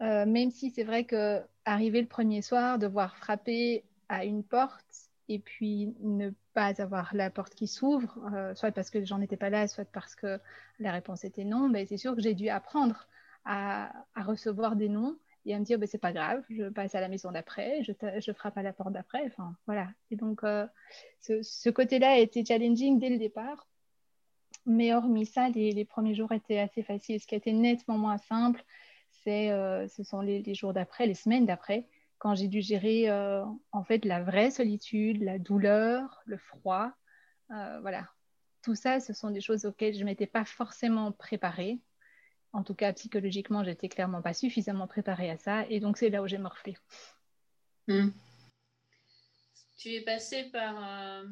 euh, 0.00 0.26
même 0.26 0.50
si 0.50 0.70
c'est 0.70 0.84
vrai 0.84 1.04
que 1.04 1.40
arriver 1.64 2.00
le 2.00 2.08
premier 2.08 2.42
soir, 2.42 2.78
devoir 2.78 3.16
frapper 3.16 3.84
à 4.08 4.24
une 4.24 4.44
porte 4.44 5.10
et 5.28 5.38
puis 5.38 5.94
ne 6.00 6.30
pas 6.52 6.80
avoir 6.80 7.14
la 7.14 7.30
porte 7.30 7.54
qui 7.54 7.66
s'ouvre, 7.66 8.18
euh, 8.34 8.54
soit 8.54 8.72
parce 8.72 8.90
que 8.90 9.04
gens 9.04 9.18
n'étaient 9.18 9.36
pas 9.36 9.50
là, 9.50 9.68
soit 9.68 9.84
parce 9.84 10.14
que 10.14 10.38
la 10.78 10.92
réponse 10.92 11.24
était 11.24 11.44
non, 11.44 11.68
mais 11.68 11.86
c'est 11.86 11.96
sûr 11.96 12.14
que 12.14 12.22
j'ai 12.22 12.34
dû 12.34 12.48
apprendre 12.48 13.06
à, 13.44 13.92
recevoir 14.16 14.76
des 14.76 14.88
noms 14.88 15.16
et 15.44 15.54
à 15.54 15.58
me 15.58 15.64
dire 15.64 15.78
bah, 15.78 15.86
c'est 15.86 15.98
pas 15.98 16.12
grave, 16.12 16.44
je 16.50 16.68
passe 16.68 16.94
à 16.94 17.00
la 17.00 17.08
maison 17.08 17.32
d'après, 17.32 17.82
je, 17.82 17.92
je, 18.20 18.32
frappe 18.32 18.56
à 18.56 18.62
la 18.62 18.72
porte 18.72 18.92
d'après. 18.92 19.24
Enfin, 19.26 19.56
voilà. 19.66 19.88
Et 20.10 20.16
donc, 20.16 20.44
euh, 20.44 20.66
ce, 21.20 21.42
ce 21.42 21.70
côté-là 21.70 22.12
a 22.12 22.18
été 22.18 22.44
challenging 22.44 22.98
dès 22.98 23.10
le 23.10 23.18
départ. 23.18 23.66
Mais 24.64 24.94
hormis 24.94 25.26
ça, 25.26 25.48
les, 25.48 25.72
les, 25.72 25.84
premiers 25.84 26.14
jours 26.14 26.30
étaient 26.30 26.60
assez 26.60 26.84
faciles. 26.84 27.20
Ce 27.20 27.26
qui 27.26 27.34
a 27.34 27.38
été 27.38 27.52
nettement 27.52 27.98
moins 27.98 28.18
simple, 28.18 28.64
c'est, 29.10 29.50
euh, 29.50 29.88
ce 29.88 30.04
sont 30.04 30.20
les 30.20 30.54
jours 30.54 30.72
d'après, 30.72 31.06
les 31.06 31.14
semaines 31.14 31.46
d'après, 31.46 31.88
quand 32.22 32.36
j'ai 32.36 32.46
dû 32.46 32.62
gérer 32.62 33.10
euh, 33.10 33.44
en 33.72 33.82
fait 33.82 34.04
la 34.04 34.22
vraie 34.22 34.52
solitude, 34.52 35.22
la 35.22 35.38
douleur, 35.38 36.22
le 36.24 36.38
froid. 36.38 36.92
voilà. 37.48 38.08
Tout 38.62 38.76
ça, 38.76 39.00
ce 39.00 39.12
sont 39.12 39.30
des 39.30 39.40
choses 39.40 39.64
auxquelles 39.64 39.94
je 39.94 40.00
ne 40.00 40.04
m'étais 40.04 40.28
pas 40.28 40.44
forcément 40.44 41.10
préparée 41.10 41.80
en 42.52 42.62
tout 42.62 42.74
cas, 42.74 42.92
psychologiquement, 42.92 43.64
j'étais 43.64 43.88
clairement 43.88 44.20
pas 44.20 44.34
suffisamment 44.34 44.86
préparée 44.86 45.30
à 45.30 45.38
ça. 45.38 45.66
Et 45.68 45.80
donc, 45.80 45.96
c'est 45.96 46.10
là 46.10 46.22
où 46.22 46.26
j'ai 46.26 46.38
morflé. 46.38 46.76
Hmm. 47.88 48.10
Tu 49.78 49.94
es 49.94 50.02
passée 50.02 50.44
par 50.50 50.76
euh, 50.78 51.26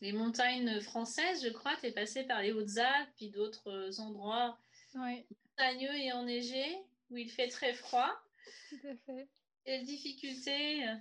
les 0.00 0.12
montagnes 0.12 0.80
françaises, 0.80 1.44
je 1.44 1.50
crois. 1.50 1.76
Tu 1.76 1.86
es 1.86 1.92
passée 1.92 2.24
par 2.24 2.40
les 2.40 2.52
Hautes-Alpes, 2.52 3.10
puis 3.16 3.30
d'autres 3.30 4.00
endroits 4.00 4.58
montagneux 4.94 5.94
et 5.96 6.12
enneigés, 6.12 6.78
où 7.10 7.18
il 7.18 7.30
fait 7.30 7.48
très 7.48 7.74
froid. 7.74 8.10
Tout 8.70 8.88
à 8.88 8.96
fait. 9.04 9.28
Quelles 9.64 9.84
difficultés 9.84 10.86
euh, 10.86 10.94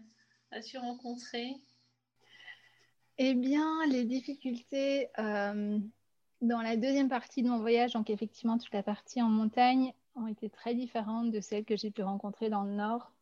as-tu 0.51 0.77
rencontrées? 0.77 1.55
Eh 3.17 3.33
bien, 3.33 3.85
les 3.87 4.05
difficultés... 4.05 5.09
Euh, 5.19 5.79
dans 6.41 6.61
la 6.61 6.75
deuxième 6.75 7.07
partie 7.07 7.41
de 7.41 7.47
mon 7.47 7.59
voyage, 7.59 7.93
donc 7.93 8.09
effectivement 8.09 8.57
toute 8.57 8.73
la 8.73 8.83
partie 8.83 9.21
en 9.21 9.29
montagne, 9.29 9.93
ont 10.15 10.27
été 10.27 10.49
très 10.49 10.75
différentes 10.75 11.31
de 11.31 11.39
celles 11.39 11.63
que 11.63 11.77
j'ai 11.77 11.89
pu 11.89 12.03
rencontrer 12.03 12.49
dans 12.49 12.63
le 12.63 12.73
nord. 12.73 13.13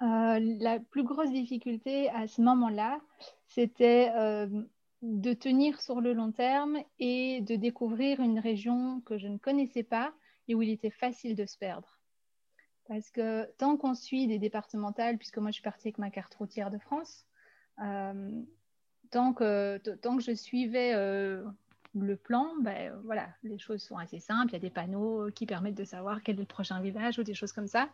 Euh, 0.00 0.38
la 0.60 0.80
plus 0.80 1.02
grosse 1.02 1.30
difficulté 1.30 2.08
à 2.08 2.26
ce 2.26 2.40
moment-là, 2.40 3.00
c'était 3.48 4.10
de 5.02 5.32
tenir 5.34 5.80
sur 5.82 6.00
le 6.00 6.14
long 6.14 6.32
terme 6.32 6.78
et 6.98 7.42
de 7.42 7.56
découvrir 7.56 8.20
une 8.20 8.38
région 8.38 9.02
que 9.02 9.18
je 9.18 9.28
ne 9.28 9.36
connaissais 9.36 9.82
pas 9.82 10.14
et 10.48 10.54
où 10.54 10.62
il 10.62 10.70
était 10.70 10.90
facile 10.90 11.36
de 11.36 11.44
se 11.44 11.58
perdre. 11.58 11.97
Parce 12.88 13.10
que 13.10 13.44
tant 13.58 13.76
qu'on 13.76 13.94
suit 13.94 14.26
des 14.26 14.38
départementales, 14.38 15.18
puisque 15.18 15.38
moi 15.38 15.50
je 15.50 15.54
suis 15.54 15.62
partie 15.62 15.88
avec 15.88 15.98
ma 15.98 16.10
carte 16.10 16.34
routière 16.34 16.70
de 16.70 16.78
France, 16.78 17.26
euh, 17.82 18.30
tant 19.10 19.34
que, 19.34 19.76
tant 19.96 20.16
que 20.16 20.22
je 20.22 20.32
suivais 20.32 20.94
euh, 20.94 21.44
le 21.94 22.16
plan, 22.16 22.46
ben, 22.60 22.94
voilà, 23.04 23.28
les 23.42 23.58
choses 23.58 23.82
sont 23.82 23.98
assez 23.98 24.20
simples. 24.20 24.50
Il 24.50 24.52
y 24.54 24.56
a 24.56 24.60
des 24.60 24.70
panneaux 24.70 25.30
qui 25.34 25.44
permettent 25.44 25.74
de 25.74 25.84
savoir 25.84 26.22
quel 26.22 26.36
est 26.36 26.40
le 26.40 26.46
prochain 26.46 26.80
village 26.80 27.18
ou 27.18 27.22
des 27.22 27.34
choses 27.34 27.52
comme 27.52 27.66
ça. 27.66 27.90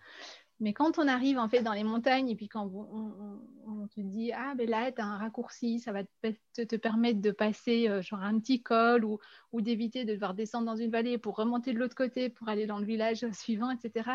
Mais 0.61 0.73
quand 0.73 0.99
on 0.99 1.09
arrive 1.09 1.39
en 1.39 1.49
fait 1.49 1.63
dans 1.63 1.73
les 1.73 1.83
montagnes 1.83 2.29
et 2.29 2.37
puis 2.37 2.49
quand 2.49 2.71
on, 2.73 3.89
te 3.89 4.01
dit 4.01 4.33
ah 4.33 4.55
ben 4.57 4.69
là 4.69 4.91
tu 4.93 5.01
as 5.01 5.05
un 5.05 5.19
raccourci, 5.19 5.79
ça 5.79 5.93
va 5.93 6.05
te, 6.05 6.77
permettre 6.77 7.21
de 7.21 7.33
passer 7.33 7.89
euh, 7.89 8.01
genre 8.01 8.21
un 8.21 8.39
petit 8.39 8.63
col 8.63 9.05
ou 9.05 9.61
d'éviter 9.61 10.05
de 10.05 10.15
devoir 10.15 10.33
descendre 10.33 10.67
dans 10.67 10.77
une 10.77 10.91
vallée 10.91 11.19
pour 11.19 11.37
remonter 11.37 11.73
de 11.73 11.79
l'autre 11.79 11.97
côté 11.97 12.31
pour 12.31 12.49
aller 12.49 12.67
dans 12.67 12.79
le 12.79 12.87
village 12.87 13.29
suivant, 13.33 13.71
etc. 13.71 14.11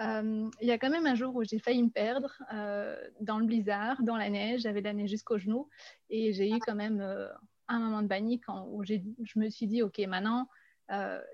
Euh, 0.00 0.48
il 0.60 0.68
y 0.68 0.70
a 0.70 0.78
quand 0.78 0.90
même 0.90 1.06
un 1.06 1.14
jour 1.14 1.34
où 1.34 1.42
j'ai 1.42 1.58
failli 1.58 1.82
me 1.82 1.90
perdre 1.90 2.40
euh, 2.52 2.96
dans 3.20 3.38
le 3.38 3.46
blizzard, 3.46 4.00
dans 4.02 4.16
la 4.16 4.30
neige, 4.30 4.60
j'avais 4.60 4.80
la 4.80 4.92
neige 4.92 5.10
jusqu'aux 5.10 5.38
genoux 5.38 5.68
et 6.08 6.32
j'ai 6.32 6.50
eu 6.50 6.58
quand 6.60 6.76
même 6.76 7.00
euh, 7.00 7.28
un 7.66 7.80
moment 7.80 8.02
de 8.02 8.06
panique 8.06 8.44
où 8.48 8.84
je 8.84 9.38
me 9.38 9.50
suis 9.50 9.66
dit, 9.66 9.82
ok, 9.82 9.98
maintenant, 10.06 10.48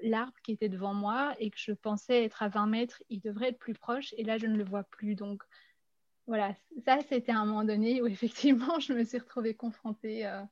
l'arbre 0.02 0.32
qui 0.42 0.52
était 0.52 0.68
devant 0.68 0.94
moi 0.94 1.34
et 1.38 1.50
que 1.50 1.58
je 1.58 1.72
pensais 1.72 2.24
être 2.24 2.42
à 2.42 2.48
20 2.48 2.66
mètres, 2.66 3.02
il 3.08 3.20
devrait 3.20 3.50
être 3.50 3.58
plus 3.58 3.74
proche. 3.74 4.12
Et 4.16 4.24
là, 4.24 4.36
je 4.36 4.46
ne 4.46 4.56
le 4.56 4.64
vois 4.64 4.82
plus. 4.82 5.14
Donc, 5.14 5.44
voilà, 6.26 6.54
ça, 6.84 6.98
c'était 7.08 7.30
un 7.30 7.44
moment 7.44 7.62
donné 7.62 8.02
où 8.02 8.06
effectivement, 8.08 8.80
je 8.80 8.94
me 8.94 9.04
suis 9.04 9.18
retrouvée 9.18 9.54
confrontée 9.54 10.24
à, 10.24 10.48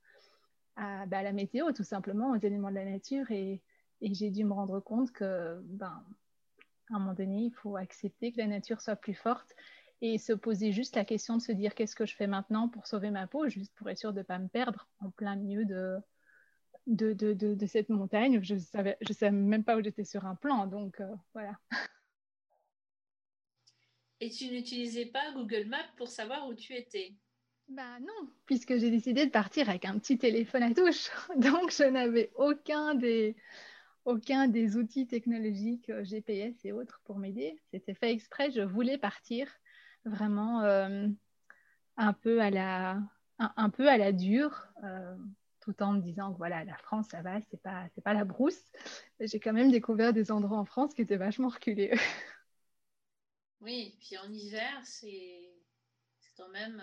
bah, 1.07 1.21
la 1.21 1.33
météo, 1.33 1.73
tout 1.73 1.83
simplement, 1.83 2.31
aux 2.31 2.39
éléments 2.39 2.69
de 2.69 2.75
la 2.75 2.85
nature. 2.85 3.29
Et, 3.29 3.61
et 3.99 4.13
j'ai 4.13 4.29
dû 4.29 4.45
me 4.45 4.53
rendre 4.53 4.79
compte 4.79 5.11
que 5.11 5.59
ben, 5.63 6.01
à 6.93 6.97
un 6.97 6.99
moment 6.99 7.13
donné, 7.13 7.45
il 7.45 7.51
faut 7.51 7.75
accepter 7.75 8.31
que 8.31 8.37
la 8.37 8.47
nature 8.47 8.81
soit 8.81 8.95
plus 8.95 9.13
forte 9.13 9.55
et 10.01 10.17
se 10.17 10.33
poser 10.33 10.71
juste 10.71 10.95
la 10.95 11.05
question 11.05 11.37
de 11.37 11.41
se 11.41 11.51
dire 11.51 11.75
qu'est-ce 11.75 11.95
que 11.95 12.05
je 12.05 12.15
fais 12.15 12.27
maintenant 12.27 12.67
pour 12.67 12.87
sauver 12.87 13.09
ma 13.09 13.25
peau, 13.25 13.47
juste 13.47 13.73
pour 13.75 13.89
être 13.89 13.97
sûr 13.97 14.13
de 14.13 14.19
ne 14.19 14.23
pas 14.23 14.37
me 14.37 14.47
perdre 14.47 14.87
en 14.99 15.09
plein 15.11 15.35
milieu 15.35 15.65
de, 15.65 15.97
de, 16.87 17.13
de, 17.13 17.33
de, 17.33 17.65
cette 17.65 17.89
montagne. 17.89 18.41
Je 18.43 18.55
ne 18.55 18.59
savais, 18.59 18.97
je 19.01 19.13
savais 19.13 19.31
même 19.31 19.63
pas 19.63 19.77
où 19.77 19.81
j'étais 19.81 20.03
sur 20.03 20.25
un 20.25 20.35
plan, 20.35 20.67
donc 20.67 20.99
euh, 20.99 21.15
voilà. 21.33 21.57
Et 24.19 24.29
tu 24.29 24.49
n'utilisais 24.49 25.07
pas 25.07 25.33
Google 25.33 25.65
Maps 25.67 25.91
pour 25.97 26.07
savoir 26.07 26.47
où 26.47 26.53
tu 26.53 26.73
étais? 26.73 27.13
Bah 27.67 27.99
non, 27.99 28.29
puisque 28.45 28.77
j'ai 28.77 28.89
décidé 28.91 29.25
de 29.25 29.31
partir 29.31 29.69
avec 29.69 29.85
un 29.85 29.97
petit 29.99 30.17
téléphone 30.17 30.63
à 30.63 30.73
touche. 30.73 31.09
Donc 31.37 31.71
je 31.71 31.83
n'avais 31.83 32.31
aucun 32.35 32.95
des, 32.95 33.35
aucun 34.05 34.47
des 34.47 34.77
outils 34.77 35.07
technologiques 35.07 35.89
euh, 35.89 36.03
GPS 36.03 36.53
et 36.63 36.71
autres 36.71 37.01
pour 37.05 37.17
m'aider. 37.17 37.59
C'était 37.71 37.93
fait 37.93 38.11
exprès. 38.11 38.51
Je 38.51 38.61
voulais 38.61 38.97
partir 38.97 39.47
vraiment 40.05 40.61
euh, 40.61 41.07
un 41.97 42.13
peu 42.13 42.41
à 42.41 42.49
la 42.49 42.99
un, 43.39 43.69
peu 43.69 43.89
à 43.89 43.97
la 43.97 44.11
dure, 44.11 44.67
euh, 44.83 45.15
tout 45.59 45.81
en 45.81 45.93
me 45.93 46.01
disant 46.01 46.31
que 46.31 46.37
voilà, 46.37 46.63
la 46.63 46.77
France, 46.77 47.07
ça 47.09 47.21
va, 47.21 47.41
c'est 47.49 47.61
pas 47.61 47.87
c'est 47.93 48.03
pas 48.03 48.13
la 48.13 48.25
brousse. 48.25 48.71
J'ai 49.19 49.39
quand 49.39 49.53
même 49.53 49.71
découvert 49.71 50.13
des 50.13 50.31
endroits 50.31 50.59
en 50.59 50.65
France 50.65 50.93
qui 50.93 51.01
étaient 51.01 51.17
vachement 51.17 51.49
reculés. 51.49 51.93
oui, 53.61 53.97
puis 53.99 54.17
en 54.17 54.31
hiver, 54.31 54.81
c'est 54.83 55.49
quand 56.37 56.49
même 56.49 56.81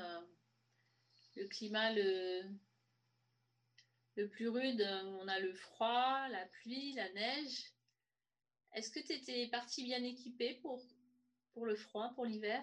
le 1.36 1.46
climat 1.48 1.92
le 1.92 2.42
le 4.20 4.28
plus 4.28 4.48
rude, 4.48 4.86
on 5.22 5.28
a 5.28 5.38
le 5.38 5.52
froid, 5.54 6.28
la 6.30 6.44
pluie, 6.60 6.92
la 6.92 7.10
neige. 7.12 7.72
Est-ce 8.74 8.90
que 8.90 9.00
tu 9.00 9.12
étais 9.12 9.48
partie 9.48 9.82
bien 9.82 10.02
équipée 10.04 10.58
pour, 10.60 10.82
pour 11.54 11.64
le 11.64 11.74
froid, 11.74 12.12
pour 12.14 12.26
l'hiver? 12.26 12.62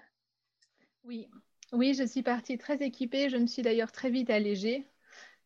Oui, 1.04 1.28
oui, 1.74 1.96
je 1.96 2.04
suis 2.04 2.22
partie 2.22 2.60
très 2.60 2.78
équipée. 2.84 3.30
Je 3.30 3.38
me 3.38 3.48
suis 3.48 3.64
d'ailleurs 3.64 3.92
très 3.92 4.12
vite 4.12 4.30
allégée 4.30 4.88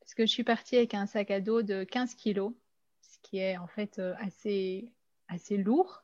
parce 0.01 0.13
que 0.13 0.25
je 0.25 0.31
suis 0.31 0.43
partie 0.43 0.75
avec 0.75 0.93
un 0.93 1.05
sac 1.05 1.31
à 1.31 1.39
dos 1.39 1.61
de 1.61 1.85
15 1.85 2.15
kilos, 2.15 2.53
ce 3.01 3.17
qui 3.23 3.37
est 3.37 3.57
en 3.57 3.67
fait 3.67 3.97
euh, 3.99 4.13
assez, 4.19 4.91
assez 5.29 5.55
lourd. 5.55 6.03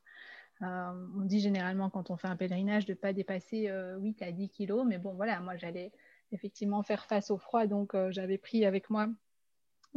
Euh, 0.61 1.07
on 1.17 1.25
dit 1.25 1.41
généralement 1.41 1.89
quand 1.89 2.11
on 2.11 2.17
fait 2.17 2.29
un 2.29 2.37
pèlerinage 2.37 2.85
de 2.85 2.93
ne 2.93 2.97
pas 2.97 3.11
dépasser 3.11 3.63
8 3.99 4.21
euh, 4.21 4.25
à 4.25 4.31
10 4.31 4.49
kilos, 4.49 4.85
mais 4.87 4.99
bon 4.99 5.13
voilà, 5.13 5.41
moi 5.41 5.57
j'allais 5.57 5.91
effectivement 6.31 6.81
faire 6.81 7.05
face 7.05 7.29
au 7.29 7.37
froid, 7.37 7.67
donc 7.67 7.95
j'avais 8.09 8.37
pris 8.37 8.65
avec 8.65 8.89
moi 8.89 9.07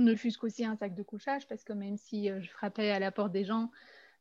ne 0.01 0.15
fût-ce 0.15 0.39
qu'aussi 0.39 0.65
un 0.65 0.77
sac 0.77 0.95
de 0.95 1.03
couchage, 1.03 1.47
parce 1.47 1.65
que 1.65 1.73
même 1.73 1.97
si 1.97 2.31
euh, 2.31 2.41
je 2.41 2.51
frappais 2.51 2.91
à 2.91 2.99
la 2.99 3.13
porte 3.13 3.33
des 3.33 3.45
gens, 3.45 3.71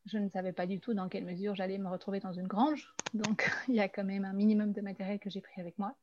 je 0.06 0.18
ne 0.18 0.28
savais 0.28 0.52
pas 0.52 0.66
du 0.66 0.80
tout 0.80 0.94
dans 0.94 1.08
quelle 1.08 1.24
mesure 1.24 1.54
j'allais 1.54 1.78
me 1.78 1.88
retrouver 1.88 2.20
dans 2.20 2.32
une 2.32 2.46
grange. 2.46 2.94
Donc, 3.14 3.50
il 3.68 3.74
y 3.74 3.80
a 3.80 3.88
quand 3.88 4.04
même 4.04 4.24
un 4.24 4.32
minimum 4.32 4.72
de 4.72 4.80
matériel 4.80 5.18
que 5.18 5.30
j'ai 5.30 5.40
pris 5.40 5.60
avec 5.60 5.78
moi, 5.78 5.96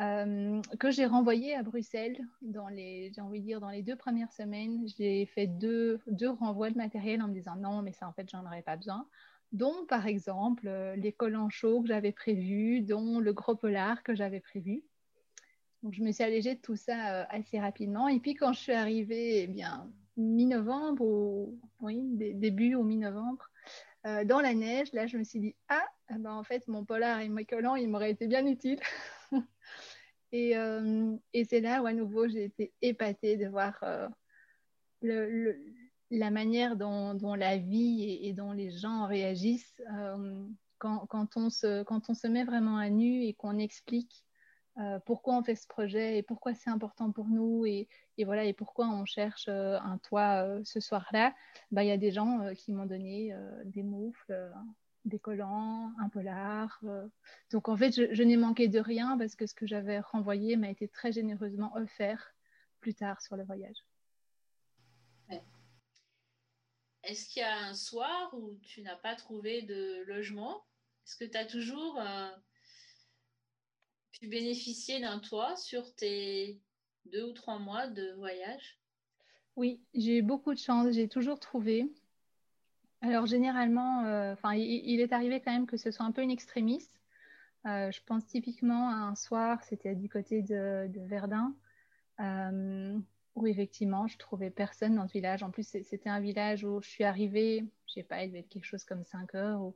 euh, 0.00 0.60
que 0.80 0.90
j'ai 0.90 1.06
renvoyé 1.06 1.54
à 1.54 1.62
Bruxelles 1.62 2.18
dans 2.42 2.68
les, 2.68 3.12
j'ai 3.14 3.20
envie 3.20 3.40
de 3.40 3.46
dire, 3.46 3.60
dans 3.60 3.70
les 3.70 3.82
deux 3.82 3.96
premières 3.96 4.32
semaines. 4.32 4.86
J'ai 4.98 5.26
fait 5.26 5.46
deux, 5.46 6.00
deux 6.06 6.30
renvois 6.30 6.70
de 6.70 6.76
matériel 6.76 7.22
en 7.22 7.28
me 7.28 7.34
disant 7.34 7.56
non, 7.56 7.82
mais 7.82 7.92
ça, 7.92 8.08
en 8.08 8.12
fait, 8.12 8.28
j'en 8.30 8.44
aurais 8.44 8.62
pas 8.62 8.76
besoin. 8.76 9.08
Dont, 9.52 9.86
par 9.86 10.06
exemple, 10.06 10.66
euh, 10.66 10.96
les 10.96 11.12
collants 11.12 11.50
chauds 11.50 11.82
que 11.82 11.88
j'avais 11.88 12.12
prévus, 12.12 12.80
dont 12.80 13.20
le 13.20 13.32
gros 13.32 13.54
polar 13.54 14.02
que 14.02 14.14
j'avais 14.14 14.40
prévu. 14.40 14.82
Donc, 15.84 15.92
je 15.92 16.02
me 16.02 16.12
suis 16.12 16.24
allégée 16.24 16.54
de 16.54 16.60
tout 16.60 16.76
ça 16.76 17.20
euh, 17.20 17.24
assez 17.28 17.60
rapidement. 17.60 18.08
Et 18.08 18.18
puis, 18.18 18.34
quand 18.34 18.54
je 18.54 18.60
suis 18.60 18.72
arrivée, 18.72 19.42
eh 19.42 19.46
bien, 19.46 19.92
mi-novembre, 20.16 21.04
ou 21.04 21.60
oui, 21.80 22.00
début 22.06 22.74
ou 22.74 22.82
mi-novembre, 22.82 23.50
euh, 24.06 24.24
dans 24.24 24.40
la 24.40 24.54
neige, 24.54 24.90
là, 24.94 25.06
je 25.06 25.18
me 25.18 25.24
suis 25.24 25.40
dit, 25.40 25.54
ah, 25.68 25.84
eh 26.08 26.18
ben, 26.18 26.32
en 26.32 26.42
fait, 26.42 26.66
mon 26.68 26.86
polar 26.86 27.20
et 27.20 27.28
mes 27.28 27.44
collants, 27.44 27.74
ils 27.74 27.86
m'auraient 27.86 28.12
été 28.12 28.26
bien 28.26 28.46
utiles. 28.46 28.80
et, 30.32 30.56
euh, 30.56 31.14
et 31.34 31.44
c'est 31.44 31.60
là 31.60 31.82
où, 31.82 31.86
à 31.86 31.92
nouveau, 31.92 32.28
j'ai 32.28 32.44
été 32.44 32.72
épatée 32.80 33.36
de 33.36 33.46
voir 33.46 33.78
la 35.02 36.30
manière 36.30 36.76
dont, 36.76 37.12
dont 37.12 37.34
la 37.34 37.58
vie 37.58 38.04
et, 38.04 38.28
et, 38.28 38.32
dont 38.32 38.52
les 38.52 38.70
gens 38.70 39.06
réagissent 39.06 39.82
quand, 40.78 41.04
quand, 41.08 41.36
on 41.36 41.50
se, 41.50 41.82
quand 41.82 42.08
on 42.08 42.14
se 42.14 42.26
met 42.26 42.44
vraiment 42.44 42.78
à 42.78 42.88
nu 42.88 43.24
et 43.24 43.34
qu'on 43.34 43.58
explique 43.58 44.24
euh, 44.78 44.98
pourquoi 45.06 45.36
on 45.36 45.44
fait 45.44 45.54
ce 45.54 45.68
projet 45.68 46.18
et 46.18 46.22
pourquoi 46.22 46.52
c'est 46.52 46.70
important 46.70 47.12
pour 47.12 47.26
nous 47.28 47.64
et, 47.64 47.88
voilà 48.24 48.44
et 48.44 48.52
pourquoi 48.52 48.88
on 48.88 49.04
cherche 49.04 49.46
euh, 49.48 49.78
un 49.78 49.98
toit 49.98 50.44
euh, 50.44 50.62
ce 50.64 50.80
soir-là, 50.80 51.32
bah, 51.70 51.84
il 51.84 51.88
y 51.88 51.92
a 51.92 51.96
des 51.96 52.10
gens 52.10 52.52
qui 52.54 52.72
m'ont 52.72 52.86
donné 52.86 53.34
des 53.66 53.84
moufles, 53.84 54.52
des 55.04 55.18
collants, 55.20 55.92
un 56.00 56.08
polar. 56.08 56.80
Donc 57.52 57.68
en 57.68 57.76
fait, 57.76 57.92
je, 57.92 58.22
n'ai 58.22 58.36
manqué 58.36 58.68
de 58.68 58.80
rien 58.80 59.16
parce 59.16 59.36
que 59.36 59.46
ce 59.46 59.54
que 59.54 59.66
j'avais 59.66 60.00
renvoyé 60.00 60.56
m'a 60.56 60.70
été 60.70 60.88
très 60.88 61.12
généreusement 61.12 61.72
offert 61.76 62.34
plus 62.80 62.94
tard 62.94 63.20
sur 63.20 63.36
le 63.36 63.44
voyage. 63.44 63.76
est-ce 67.04 67.28
qu'il 67.28 67.42
y 67.42 67.44
a 67.44 67.66
un 67.66 67.74
soir 67.74 68.30
où 68.32 68.56
tu 68.62 68.80
n'as 68.80 68.96
pas 68.96 69.14
trouvé 69.14 69.62
de 69.62 70.02
logement? 70.06 70.64
Est-ce 71.06 71.16
que 71.16 71.24
tu 71.26 71.36
as 71.36 71.44
toujours 71.44 72.00
pu 74.18 74.28
bénéficier 74.28 75.00
d'un 75.00 75.18
toit 75.18 75.56
sur 75.56 75.94
tes 75.94 76.60
deux 77.06 77.24
ou 77.24 77.32
trois 77.32 77.58
mois 77.58 77.86
de 77.86 78.12
voyage? 78.16 78.78
Oui, 79.56 79.80
j'ai 79.94 80.18
eu 80.18 80.22
beaucoup 80.22 80.52
de 80.52 80.58
chance. 80.58 80.92
J'ai 80.92 81.08
toujours 81.08 81.38
trouvé. 81.38 81.92
Alors 83.02 83.26
généralement, 83.26 84.04
euh, 84.04 84.34
il, 84.54 85.00
est 85.00 85.12
arrivé 85.12 85.40
quand 85.40 85.52
même 85.52 85.66
que 85.66 85.76
ce 85.76 85.90
soit 85.90 86.06
un 86.06 86.12
peu 86.12 86.22
une 86.22 86.30
extrémiste. 86.30 87.00
Euh, 87.66 87.90
je 87.90 88.00
pense 88.04 88.26
typiquement 88.26 88.88
à 88.88 88.94
un 88.94 89.14
soir, 89.14 89.62
c'était 89.64 89.94
du 89.94 90.08
côté 90.08 90.42
de, 90.42 90.88
Verdun, 91.06 91.54
euh, 92.20 92.98
où 93.34 93.46
effectivement, 93.46 94.06
je 94.06 94.18
trouvais 94.18 94.50
personne 94.50 94.94
dans 94.96 95.02
le 95.02 95.08
village. 95.08 95.42
En 95.42 95.50
plus, 95.50 95.66
c'était 95.66 96.08
un 96.08 96.20
village 96.20 96.64
où 96.64 96.80
je 96.82 96.88
suis 96.88 97.04
arrivée, 97.04 97.64
je 97.86 97.94
sais 97.94 98.02
pas, 98.02 98.24
il 98.24 98.28
devait 98.28 98.40
être 98.40 98.48
quelque 98.48 98.64
chose 98.64 98.84
comme 98.84 99.04
5 99.04 99.34
heures, 99.34 99.72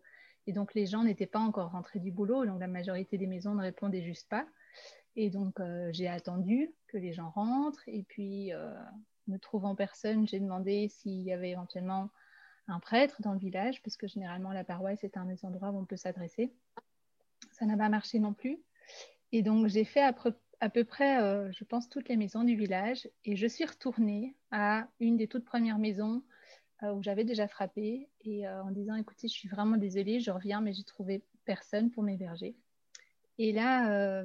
et 0.49 0.53
donc 0.53 0.73
les 0.73 0.87
gens 0.87 1.05
n'étaient 1.05 1.27
pas 1.27 1.39
encore 1.39 1.73
rentrés 1.73 1.99
du 1.99 2.11
boulot, 2.11 2.47
donc 2.47 2.59
la 2.59 2.69
majorité 2.69 3.19
des 3.19 3.27
maisons 3.27 3.55
ne 3.55 3.61
répondaient 3.61 4.03
juste 4.03 4.31
pas. 4.31 4.47
Et 5.15 5.29
donc 5.29 5.61
j'ai 5.91 6.09
attendu 6.09 6.73
que 6.87 6.97
les 6.97 7.13
gens 7.13 7.29
rentrent, 7.29 7.87
et 7.87 8.03
puis 8.03 8.51
ne 9.27 9.37
trouvant 9.37 9.75
personne, 9.75 10.27
j'ai 10.27 10.41
demandé 10.41 10.89
s'il 10.89 11.21
y 11.21 11.33
avait 11.33 11.51
éventuellement 11.51 12.09
un 12.67 12.81
prêtre 12.81 13.21
dans 13.21 13.35
le 13.35 13.39
village, 13.39 13.83
parce 13.83 13.99
que 13.99 14.07
généralement 14.07 14.53
la 14.53 14.65
paroisse 14.65 15.05
est 15.05 15.19
un 15.19 15.27
des 15.27 15.45
endroits 15.45 15.71
où 15.71 15.79
on 15.79 15.85
peut 15.85 15.99
s'adresser. 15.99 16.51
Ça 17.53 17.67
n'a 17.67 17.77
pas 17.77 17.91
marché 17.91 18.19
non 18.19 18.33
plus. 18.33 18.59
Et 19.33 19.43
donc 19.43 19.67
j'ai 19.69 19.85
fait 19.85 20.03
à 20.03 20.15
peu, 20.15 20.85
près, 20.85 21.23
euh, 21.23 21.53
je 21.53 21.65
pense, 21.65 21.91
toutes 21.91 22.09
les 22.09 22.17
maisons 22.17 22.43
du 22.43 22.57
village, 22.57 23.07
et 23.27 23.37
je 23.37 23.47
suis 23.47 23.67
retournée 23.67 24.35
à 24.51 24.89
une 24.99 25.19
des 25.19 25.29
toutes 25.29 25.45
premières 25.45 25.79
maisons 25.79 26.23
euh, 26.23 26.38
où 26.83 27.03
j'avais 27.03 27.25
déjà 27.25 27.49
frappé, 27.49 28.09
et 28.23 28.47
euh, 28.47 28.63
en 28.63 28.71
disant, 28.71 28.95
écoutez, 28.95 29.29
je 29.29 29.33
suis 29.33 29.49
vraiment 29.49 29.77
désolée, 29.77 30.21
je 30.21 30.31
reviens, 30.31 30.61
mais 30.61 30.73
j'ai 30.73 30.85
trouvé 30.85 31.23
personne 31.45 31.91
pour 31.91 32.03
m'héberger. 32.03 32.57
Et 33.39 33.53
là, 33.53 34.25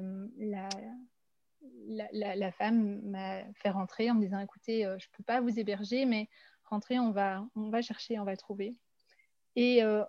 la, 1.86 2.36
la, 2.36 2.52
femme 2.52 3.00
m'a 3.02 3.44
fait 3.54 3.70
rentrer 3.70 4.10
en 4.10 4.14
me 4.14 4.20
disant, 4.20 4.40
écoutez, 4.40 4.82
je 4.82 5.06
ne 5.06 5.16
peux 5.16 5.22
pas 5.22 5.40
vous 5.40 5.56
héberger, 5.58 6.04
mais 6.04 6.28
rentrer, 6.64 6.98
on 6.98 7.12
va, 7.12 7.46
on 7.54 7.70
va 7.70 7.82
chercher, 7.82 8.18
on 8.18 8.24
va 8.24 8.36
trouver. 8.36 8.76
Et 9.56 9.82
euh, 9.82 10.04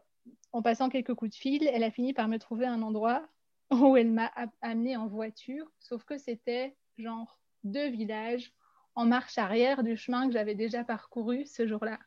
en 0.52 0.62
passant 0.62 0.90
quelques 0.90 1.14
coups 1.14 1.32
de 1.32 1.36
fil, 1.36 1.68
elle 1.68 1.84
a 1.84 1.92
fini 1.92 2.14
par 2.14 2.28
me 2.28 2.38
trouver 2.38 2.66
un 2.66 2.82
endroit 2.82 3.28
où 3.72 3.98
elle 3.98 4.12
m'a 4.12 4.32
amené 4.62 4.98
en 4.98 5.08
voiture, 5.08 5.72
sauf 5.80 6.04
que 6.04 6.18
c'était 6.18 6.76
genre 6.98 7.40
deux 7.64 7.90
villages 7.90 8.54
en 8.96 9.06
marche 9.06 9.38
arrière 9.38 9.84
du 9.84 9.98
chemin 9.98 10.28
que 10.28 10.34
j'avais 10.34 10.56
déjà 10.56 10.84
parcouru 10.84 11.46
ce 11.46 11.68
jour-là. 11.68 12.00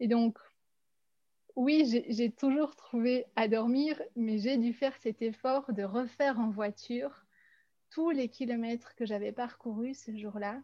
Et 0.00 0.08
donc, 0.08 0.38
oui, 1.56 1.84
j'ai 2.08 2.30
toujours 2.30 2.74
trouvé 2.74 3.26
à 3.36 3.48
dormir, 3.48 4.00
mais 4.16 4.38
j'ai 4.38 4.56
dû 4.56 4.72
faire 4.72 4.96
cet 4.96 5.20
effort 5.20 5.72
de 5.72 5.82
refaire 5.82 6.40
en 6.40 6.50
voiture 6.50 7.26
tous 7.90 8.10
les 8.10 8.28
kilomètres 8.28 8.94
que 8.94 9.04
j'avais 9.04 9.32
parcourus 9.32 9.94
ce 9.94 10.16
jour-là 10.16 10.62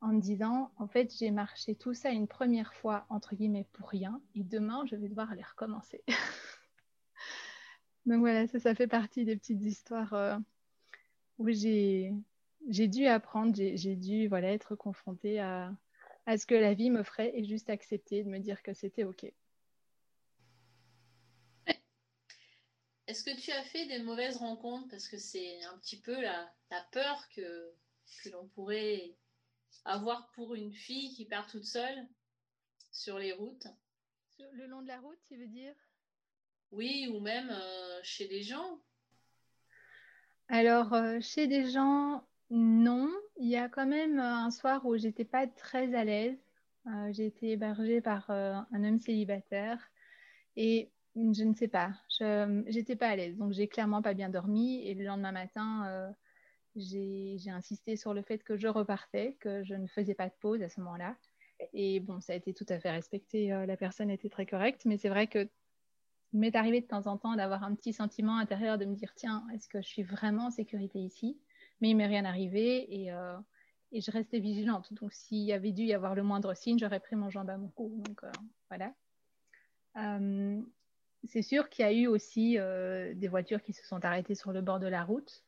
en 0.00 0.08
me 0.08 0.20
disant, 0.20 0.70
en 0.76 0.86
fait, 0.86 1.14
j'ai 1.16 1.30
marché 1.30 1.74
tout 1.74 1.94
ça 1.94 2.10
une 2.10 2.28
première 2.28 2.74
fois, 2.74 3.06
entre 3.08 3.34
guillemets, 3.34 3.66
pour 3.72 3.88
rien, 3.88 4.20
et 4.34 4.42
demain, 4.42 4.84
je 4.84 4.96
vais 4.96 5.08
devoir 5.08 5.30
aller 5.30 5.42
recommencer. 5.42 6.02
Donc 8.04 8.20
voilà, 8.20 8.46
ça, 8.46 8.74
fait 8.74 8.86
partie 8.86 9.24
des 9.24 9.34
petites 9.34 9.62
histoires 9.62 10.12
euh, 10.12 10.36
où 11.38 11.48
j'ai, 11.48 12.12
j'ai 12.68 12.86
dû 12.86 13.06
apprendre, 13.06 13.54
j'ai, 13.54 13.96
dû 13.96 14.28
voilà, 14.28 14.52
être 14.52 14.76
confrontée 14.76 15.40
à, 15.40 15.72
à 16.26 16.38
ce 16.38 16.46
que 16.46 16.54
la 16.54 16.74
vie 16.74 16.90
me 16.90 17.02
ferait 17.02 17.32
et 17.38 17.44
juste 17.44 17.70
accepter 17.70 18.22
de 18.24 18.28
me 18.30 18.38
dire 18.38 18.62
que 18.62 18.74
c'était 18.74 19.04
OK. 19.04 19.26
Est-ce 23.06 23.24
que 23.24 23.38
tu 23.40 23.50
as 23.52 23.64
fait 23.64 23.86
des 23.86 24.02
mauvaises 24.02 24.36
rencontres? 24.38 24.88
Parce 24.90 25.08
que 25.08 25.18
c'est 25.18 25.62
un 25.64 25.78
petit 25.78 26.00
peu 26.00 26.20
la, 26.20 26.52
la 26.70 26.82
peur 26.92 27.28
que, 27.30 27.72
que 28.22 28.28
l'on 28.30 28.48
pourrait 28.48 29.16
avoir 29.84 30.30
pour 30.32 30.54
une 30.54 30.72
fille 30.72 31.14
qui 31.14 31.26
part 31.26 31.46
toute 31.50 31.64
seule 31.64 32.08
sur 32.92 33.18
les 33.18 33.32
routes. 33.32 33.66
le 34.38 34.66
long 34.66 34.82
de 34.82 34.88
la 34.88 35.00
route, 35.00 35.18
tu 35.26 35.36
veux 35.36 35.48
dire? 35.48 35.74
Oui, 36.70 37.08
ou 37.10 37.20
même 37.20 37.48
euh, 37.50 38.00
chez 38.02 38.28
des 38.28 38.42
gens. 38.42 38.82
Alors, 40.48 40.92
euh, 40.94 41.20
chez 41.20 41.46
des 41.46 41.70
gens, 41.70 42.26
non. 42.54 43.10
Il 43.36 43.48
y 43.48 43.56
a 43.56 43.68
quand 43.68 43.86
même 43.86 44.18
un 44.18 44.50
soir 44.50 44.86
où 44.86 44.96
j'étais 44.96 45.24
pas 45.24 45.46
très 45.46 45.94
à 45.94 46.04
l'aise. 46.04 46.38
Euh, 46.86 47.12
j'ai 47.12 47.26
été 47.26 47.52
hébergée 47.52 48.00
par 48.00 48.30
un 48.30 48.84
homme 48.84 48.98
célibataire 48.98 49.90
et 50.56 50.92
je 51.16 51.44
ne 51.44 51.54
sais 51.54 51.68
pas, 51.68 51.92
je 52.18 52.70
n'étais 52.70 52.96
pas 52.96 53.08
à 53.08 53.16
l'aise. 53.16 53.36
Donc, 53.36 53.52
j'ai 53.52 53.68
clairement 53.68 54.02
pas 54.02 54.14
bien 54.14 54.28
dormi 54.28 54.82
et 54.82 54.94
le 54.94 55.04
lendemain 55.04 55.32
matin, 55.32 56.14
j'ai 56.76 57.50
insisté 57.50 57.96
sur 57.96 58.14
le 58.14 58.22
fait 58.22 58.42
que 58.42 58.56
je 58.56 58.68
repartais, 58.68 59.36
que 59.40 59.62
je 59.64 59.74
ne 59.74 59.86
faisais 59.86 60.14
pas 60.14 60.28
de 60.28 60.34
pause 60.40 60.62
à 60.62 60.68
ce 60.68 60.80
moment-là. 60.80 61.16
Et 61.72 62.00
bon, 62.00 62.20
ça 62.20 62.32
a 62.32 62.36
été 62.36 62.52
tout 62.52 62.66
à 62.68 62.78
fait 62.80 62.90
respecté. 62.90 63.52
Euh, 63.52 63.66
la 63.66 63.76
personne 63.76 64.10
était 64.10 64.28
très 64.28 64.46
correcte, 64.46 64.84
mais 64.84 64.96
c'est 64.98 65.08
vrai 65.08 65.26
que 65.28 65.48
m'est 66.32 66.56
arrivé 66.56 66.80
de 66.80 66.86
temps 66.86 67.06
en 67.06 67.16
temps 67.16 67.36
d'avoir 67.36 67.62
un 67.62 67.74
petit 67.76 67.92
sentiment 67.92 68.38
intérieur 68.38 68.76
de 68.76 68.84
me 68.84 68.94
dire 68.94 69.14
tiens, 69.14 69.46
est-ce 69.54 69.68
que 69.68 69.80
je 69.80 69.86
suis 69.86 70.02
vraiment 70.02 70.46
en 70.46 70.50
sécurité 70.50 70.98
ici? 70.98 71.38
Mais 71.80 71.90
il 71.90 71.96
m'est 71.96 72.06
rien 72.06 72.24
arrivé 72.24 73.02
et, 73.02 73.12
euh, 73.12 73.36
et, 73.92 74.00
je 74.00 74.10
restais 74.10 74.38
vigilante. 74.38 74.92
Donc, 74.94 75.12
s'il 75.12 75.44
y 75.44 75.52
avait 75.52 75.72
dû 75.72 75.82
y 75.82 75.94
avoir 75.94 76.14
le 76.14 76.22
moindre 76.22 76.54
signe, 76.54 76.78
j'aurais 76.78 77.00
pris 77.00 77.16
mon 77.16 77.30
jambe 77.30 77.50
à 77.50 77.56
mon 77.56 77.68
cou. 77.68 78.02
Donc, 78.06 78.24
euh, 78.24 78.30
voilà. 78.68 78.94
c'est 81.24 81.42
sûr 81.42 81.68
qu'il 81.68 81.84
y 81.84 81.88
a 81.88 81.92
eu 81.92 82.06
aussi 82.06 82.56
des 82.56 83.28
voitures 83.28 83.62
qui 83.62 83.72
se 83.72 83.84
sont 83.86 84.04
arrêtées 84.04 84.34
sur 84.34 84.52
le 84.52 84.60
bord 84.60 84.80
de 84.80 84.86
la 84.86 85.04
route. 85.04 85.44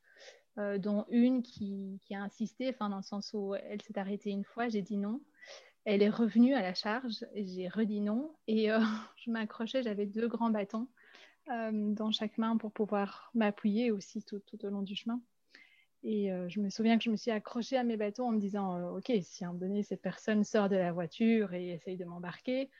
Euh, 0.58 0.78
dont 0.78 1.04
une 1.10 1.42
qui, 1.42 2.00
a 2.10 2.22
insisté, 2.22 2.70
enfin 2.70 2.88
dans 2.88 2.96
le 2.96 3.02
sens 3.02 3.32
où 3.34 3.54
elle 3.54 3.82
s'est 3.82 3.98
arrêtée 3.98 4.30
une 4.30 4.44
fois, 4.44 4.68
j'ai 4.68 4.80
dit 4.80 4.96
non. 4.96 5.20
Elle 5.84 6.02
est 6.02 6.08
revenue 6.08 6.54
à 6.54 6.62
la 6.62 6.72
charge, 6.72 7.26
j'ai 7.34 7.68
redit 7.68 8.00
non, 8.00 8.34
et 8.46 8.72
euh, 8.72 8.78
je 9.18 9.30
m'accrochais, 9.30 9.82
j'avais 9.82 10.06
deux 10.06 10.28
grands 10.28 10.48
bâtons 10.48 10.88
euh, 11.50 11.92
dans 11.92 12.10
chaque 12.10 12.38
main 12.38 12.56
pour 12.56 12.72
pouvoir 12.72 13.30
m'appuyer 13.34 13.90
aussi 13.90 14.22
tout, 14.24 14.40
au 14.62 14.70
long 14.70 14.80
du 14.80 14.96
chemin. 14.96 15.20
Et 16.08 16.30
je 16.48 16.60
me 16.60 16.70
souviens 16.70 16.98
que 16.98 17.02
je 17.02 17.10
me 17.10 17.16
suis 17.16 17.32
accrochée 17.32 17.76
à 17.76 17.82
mes 17.82 17.96
bâtons 17.96 18.28
en 18.28 18.32
me 18.32 18.38
disant, 18.38 18.96
ok, 18.96 19.10
si 19.22 19.44
à 19.44 19.48
un 19.48 19.52
moment 19.52 19.66
donné 19.66 19.82
cette 19.82 20.00
personne 20.00 20.44
sort 20.44 20.68
de 20.68 20.76
la 20.76 20.92
voiture 20.92 21.52
et 21.52 21.70
essaye 21.70 21.96
de 21.96 22.04
m'embarquer, 22.04 22.70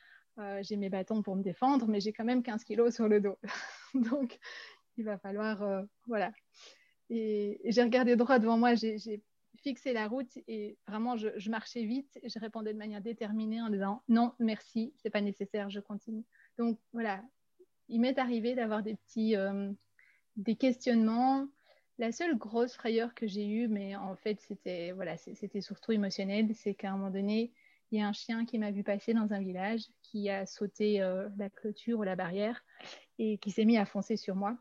j'ai 0.61 0.77
mes 0.77 0.87
bâtons 0.87 1.21
pour 1.21 1.35
me 1.35 1.43
défendre, 1.43 1.87
mais 1.87 1.99
j'ai 1.99 2.13
quand 2.13 2.23
même 2.23 2.41
15 2.41 2.63
kilos 2.63 2.95
sur 2.95 3.09
le 3.09 3.19
dos. 3.19 3.37
Donc, 3.93 4.39
il 4.95 5.03
va 5.03 5.17
falloir, 5.17 5.83
voilà, 6.05 6.31
et, 7.09 7.59
j'ai 7.65 7.83
regardé 7.83 8.15
droit 8.15 8.39
devant 8.39 8.57
moi, 8.57 8.75
j'ai 8.75 8.97
fixé 9.57 9.93
la 9.93 10.07
route 10.07 10.37
et 10.47 10.77
vraiment, 10.87 11.15
je, 11.17 11.49
marchais 11.49 11.83
vite. 11.83 12.19
Je 12.23 12.39
répondais 12.39 12.73
de 12.73 12.77
manière 12.77 13.01
déterminée 13.01 13.61
en 13.61 13.69
disant 13.69 14.03
non, 14.07 14.33
merci, 14.39 14.93
c'est 14.97 15.09
pas 15.09 15.21
nécessaire, 15.21 15.69
je 15.69 15.79
continue. 15.79 16.25
Donc 16.57 16.79
voilà, 16.93 17.23
il 17.89 18.01
m'est 18.01 18.17
arrivé 18.17 18.55
d'avoir 18.55 18.83
des 18.83 18.95
petits 18.95 19.35
euh, 19.35 19.71
des 20.35 20.55
questionnements. 20.55 21.47
La 21.99 22.11
seule 22.11 22.37
grosse 22.37 22.73
frayeur 22.75 23.13
que 23.15 23.25
j'ai 23.25 23.47
eue, 23.47 23.67
mais 23.67 23.95
en 23.95 24.15
fait, 24.15 24.39
c'était 24.39 25.61
surtout 25.61 25.91
émotionnel, 25.91 26.53
c'est 26.53 26.75
qu'à 26.75 26.91
un 26.91 26.97
moment 26.97 27.09
donné, 27.09 27.51
il 27.91 27.99
y 27.99 28.01
a 28.01 28.07
un 28.07 28.13
chien 28.13 28.45
qui 28.45 28.59
m'a 28.59 28.71
vu 28.71 28.83
passer 28.83 29.13
dans 29.13 29.33
un 29.33 29.39
village, 29.39 29.81
qui 30.03 30.29
a 30.29 30.45
sauté 30.45 31.01
euh, 31.01 31.29
la 31.37 31.49
clôture 31.49 31.99
ou 31.99 32.03
la 32.03 32.15
barrière 32.15 32.63
et 33.17 33.37
qui 33.37 33.51
s'est 33.51 33.65
mis 33.65 33.77
à 33.77 33.85
foncer 33.85 34.17
sur 34.17 34.35
moi 34.35 34.57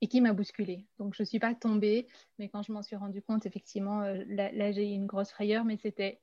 et 0.00 0.08
qui 0.08 0.20
m'a 0.20 0.32
bousculée. 0.32 0.86
Donc, 0.98 1.14
je 1.14 1.22
ne 1.22 1.26
suis 1.26 1.38
pas 1.38 1.54
tombée, 1.54 2.08
mais 2.38 2.48
quand 2.48 2.62
je 2.62 2.72
m'en 2.72 2.82
suis 2.82 2.96
rendu 2.96 3.20
compte, 3.20 3.44
effectivement, 3.46 4.00
euh, 4.02 4.24
là, 4.26 4.72
j'ai 4.72 4.90
eu 4.90 4.94
une 4.94 5.06
grosse 5.06 5.30
frayeur, 5.30 5.64
mais 5.64 5.76
c'était, 5.76 6.20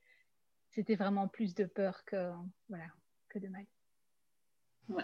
vraiment 0.95 1.27
plus 1.27 1.55
de 1.55 1.65
peur 1.65 2.03
que, 2.05 2.31
que 3.29 3.39
de 3.39 3.47
mal. 3.47 3.65
Ouais. 4.89 5.03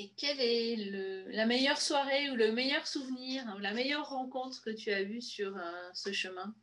Et 0.00 0.10
quelle 0.10 0.40
est 0.40 0.76
la 1.32 1.44
meilleure 1.44 1.80
soirée 1.80 2.30
ou 2.30 2.36
le 2.36 2.52
meilleur 2.52 2.86
souvenir, 2.86 3.42
hein, 3.48 3.58
la 3.60 3.74
meilleure 3.74 4.08
rencontre 4.08 4.62
que 4.62 4.70
tu 4.70 4.92
as 4.92 5.02
eue 5.02 5.20
sur 5.20 5.56
euh, 5.56 5.90
ce 5.92 6.12
chemin? 6.12 6.54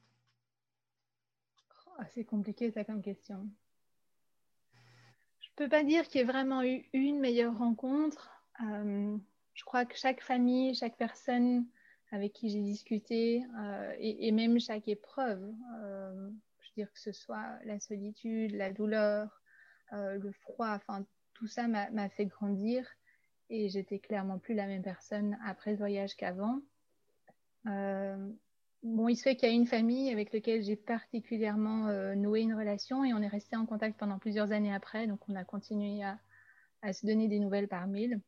Oh, 1.86 2.04
C'est 2.14 2.24
compliqué 2.24 2.72
ça 2.72 2.86
comme 2.86 3.02
question. 3.02 3.46
Je 5.42 5.50
ne 5.50 5.56
peux 5.58 5.68
pas 5.68 5.84
dire 5.84 6.08
qu'il 6.08 6.22
y 6.22 6.24
ait 6.24 6.28
vraiment 6.28 6.64
eu 6.64 6.86
une 6.94 7.20
meilleure 7.20 7.58
rencontre. 7.58 8.32
Euh, 8.62 9.18
je 9.54 9.66
crois 9.66 9.84
que 9.84 9.98
chaque 9.98 10.22
famille, 10.22 10.74
chaque 10.74 10.96
personne 10.96 11.68
avec 12.12 12.32
qui 12.32 12.48
j'ai 12.50 12.62
discuté 12.62 13.44
euh, 13.60 13.94
et, 14.00 14.32
même 14.32 14.62
chaque 14.62 14.88
épreuve, 14.88 15.42
je 15.42 16.70
veux 16.70 16.76
dire 16.78 16.90
que 16.90 17.00
ce 17.02 17.12
soit 17.12 17.60
la 17.66 17.82
solitude, 17.82 18.56
la 18.56 18.72
douleur, 18.72 19.42
le 19.92 20.32
froid, 20.32 20.70
enfin 20.70 21.06
tout 21.34 21.48
ça 21.48 21.68
m'a 21.68 22.10
fait 22.10 22.28
grandir 22.28 22.88
et 23.50 23.70
j'étais 23.70 24.00
clairement 24.00 24.40
plus 24.40 24.56
la 24.56 24.68
même 24.68 24.82
personne 24.82 25.38
après 25.46 25.74
ce 25.74 25.80
voyage 25.80 26.16
qu'avant. 26.16 26.62
bon, 27.66 29.08
il 29.08 29.16
se 29.16 29.24
fait 29.24 29.36
qu'il 29.36 29.50
y 29.50 29.52
a 29.52 29.56
une 29.56 29.68
famille 29.68 30.12
avec 30.12 30.34
laquelle 30.34 30.64
j'ai 30.64 30.76
particulièrement 30.76 31.88
noué 32.16 32.42
une 32.42 32.54
relation 32.54 33.04
et 33.04 33.14
on 33.14 33.22
est 33.22 33.28
resté 33.28 33.56
en 33.56 33.66
contact 33.66 34.00
pendant 34.00 34.20
plusieurs 34.20 34.52
années 34.52 34.74
après. 34.74 35.08
Donc, 35.08 35.20
on 35.30 35.36
a 35.36 35.44
continué 35.44 36.04
à, 36.04 36.20
à 36.82 36.94
se 36.94 37.06
donner 37.06 37.28
des 37.28 37.40
nouvelles 37.40 37.68
par 37.68 37.88
mail. 37.88 38.22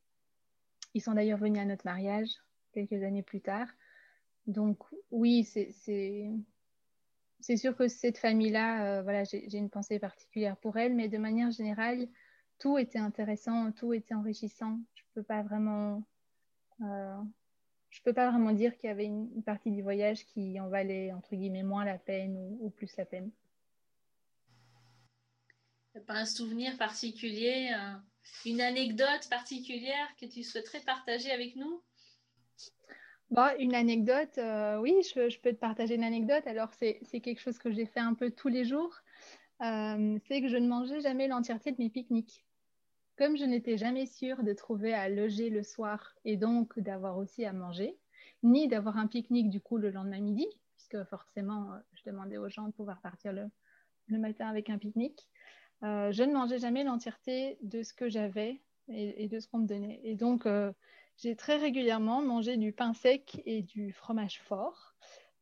Ils 0.94 1.02
sont 1.02 1.14
d'ailleurs 1.14 1.38
venus 1.38 1.62
à 1.62 1.66
notre 1.66 1.86
mariage 1.86 2.30
quelques 2.74 3.04
années 3.04 3.24
plus 3.24 3.42
tard. 3.42 3.68
Donc 4.48 4.80
oui, 5.12 5.44
c'est 5.44 5.72
sûr 7.58 7.76
que 7.76 7.88
cette 7.88 8.18
famille-là, 8.18 9.00
euh, 9.00 9.02
voilà, 9.04 9.24
j'ai 9.26 9.58
une 9.58 9.70
pensée 9.70 10.00
particulière 10.00 10.58
pour 10.58 10.78
elle, 10.78 10.96
mais 10.96 11.10
de 11.10 11.18
manière 11.18 11.52
générale, 11.52 12.08
tout 12.60 12.78
était 12.78 13.00
intéressant, 13.00 13.72
tout 13.72 13.93
était 13.93 14.13
enrichissant. 14.13 14.80
Je 14.96 15.04
peux 15.13 15.24
pas 15.24 15.41
vraiment, 15.43 16.04
euh, 16.82 17.17
je 17.89 18.02
peux 18.02 18.13
pas 18.13 18.30
vraiment 18.30 18.52
dire 18.52 18.76
qu'il 18.76 18.88
y 18.88 18.91
avait 18.91 19.06
une, 19.06 19.43
partie 19.43 19.72
du 19.72 19.82
voyage 19.82 20.26
qui 20.26 20.60
en 20.60 20.70
valait 20.70 21.12
entre 21.13 21.36
guillemets 21.36 21.63
moins 21.63 21.86
la 21.86 21.98
peine 21.98 22.38
ou, 22.60 22.70
plus 22.70 22.96
la 22.98 23.06
peine. 23.06 23.32
Pas 26.06 26.13
un 26.13 26.26
souvenir 26.26 26.78
particulier, 26.78 27.76
une 28.46 28.62
anecdote 28.62 29.28
particulière 29.30 30.08
que 30.20 30.28
tu 30.28 30.43
souhaiterais 30.43 30.82
partager 30.82 31.32
avec 31.32 31.56
nous? 31.56 31.82
Bon, 33.30 33.48
une 33.60 33.76
anecdote, 33.76 34.38
euh, 34.38 34.80
oui, 34.80 34.96
je, 35.04 35.39
peux 35.39 35.52
te 35.52 35.60
partager 35.60 35.96
une 35.96 36.04
anecdote. 36.04 36.48
Alors, 36.48 36.70
c'est 36.74 37.20
quelque 37.22 37.41
chose 37.41 37.58
que 37.58 37.72
j'ai 37.72 37.86
fait 37.86 38.00
un 38.00 38.13
peu 38.13 38.32
tous 38.32 38.48
les 38.48 38.63
jours. 38.63 38.96
Euh, 39.62 40.17
c'est 40.28 40.41
que 40.41 40.48
je 40.48 40.56
ne 40.56 40.67
mangeais 40.67 41.02
jamais 41.02 41.28
l'entièreté 41.28 41.72
de 41.72 41.78
mes 41.80 41.89
pique-niques. 41.89 42.46
Comme 43.18 43.38
je 43.38 43.46
n'étais 43.46 43.78
jamais 43.78 44.06
sûre 44.06 44.44
de 44.44 44.54
trouver 44.54 44.94
à 44.94 45.10
loger 45.10 45.50
le 45.50 45.64
soir 45.64 46.16
et 46.24 46.38
donc 46.38 46.80
d'avoir 46.80 47.18
aussi 47.18 47.46
à 47.46 47.54
manger, 47.54 47.98
ni 48.44 48.68
d'avoir 48.68 48.98
un 48.98 49.08
pique-nique 49.08 49.50
du 49.50 49.60
coup 49.60 49.78
le 49.78 49.90
lendemain 49.90 50.20
midi, 50.20 50.48
puisque 50.76 51.04
forcément, 51.10 51.74
euh, 51.74 51.78
je 51.94 52.04
demandais 52.10 52.38
aux 52.38 52.50
gens 52.50 52.68
de 52.68 52.74
pouvoir 52.74 53.02
partir 53.02 53.34
le, 53.34 53.50
matin 54.10 54.48
avec 54.48 54.70
un 54.70 54.78
pique-nique, 54.78 55.28
je 55.82 56.24
ne 56.24 56.34
mangeais 56.34 56.60
jamais 56.60 56.86
l'entièreté 56.86 57.58
de 57.62 57.84
ce 57.84 57.94
que 57.94 58.08
j'avais 58.08 58.62
et, 58.88 59.28
de 59.28 59.40
ce 59.42 59.50
qu'on 59.50 59.60
me 59.60 59.68
donnait. 59.68 60.00
Et 60.04 60.16
donc, 60.16 60.48
j'ai 61.18 61.36
très 61.36 61.58
régulièrement 61.58 62.22
mangé 62.22 62.58
du 62.58 62.72
pain 62.72 62.94
sec 62.94 63.42
et 63.46 63.64
du 63.64 63.92
fromage 63.92 64.40
fort 64.44 64.96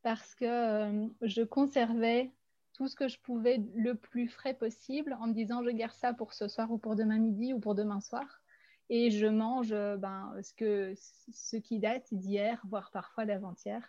parce 0.05 0.35
que 0.35 0.45
euh, 0.45 1.07
je 1.21 1.41
conservais 1.41 2.31
tout 2.75 2.87
ce 2.87 2.95
que 2.95 3.07
je 3.07 3.19
pouvais 3.19 3.63
le 3.75 3.95
plus 3.95 4.27
frais 4.27 4.53
possible 4.53 5.17
en 5.19 5.27
me 5.27 5.33
disant 5.33 5.63
je 5.63 5.69
garde 5.69 5.93
ça 5.93 6.13
pour 6.13 6.33
ce 6.33 6.47
soir 6.47 6.71
ou 6.71 6.77
pour 6.77 6.95
demain 6.95 7.17
midi 7.17 7.53
ou 7.53 7.59
pour 7.59 7.75
demain 7.75 8.01
soir. 8.01 8.41
Et 8.89 9.09
je 9.09 9.25
mange 9.25 9.71
euh, 9.71 9.97
ben, 9.97 10.33
ce, 10.43 10.53
que, 10.53 10.93
ce 10.95 11.57
qui 11.57 11.79
date 11.79 12.13
d'hier, 12.13 12.61
voire 12.67 12.91
parfois 12.91 13.25
d'avant-hier, 13.25 13.81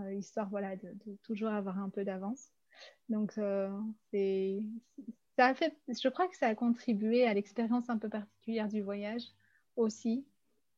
euh, 0.00 0.14
histoire 0.14 0.48
voilà, 0.48 0.76
de, 0.76 0.94
toujours 1.22 1.50
avoir 1.50 1.78
un 1.78 1.90
peu 1.90 2.04
d'avance. 2.04 2.50
Donc, 3.10 3.32
c'est, 4.10 4.62
ça 5.36 5.46
a 5.46 5.54
fait, 5.54 5.76
je 5.86 6.08
crois 6.08 6.26
que 6.28 6.36
ça 6.36 6.46
a 6.46 6.54
contribué 6.54 7.26
à 7.26 7.34
l'expérience 7.34 7.90
un 7.90 7.98
peu 7.98 8.08
particulière 8.08 8.68
du 8.68 8.80
voyage 8.80 9.22
aussi, 9.76 10.24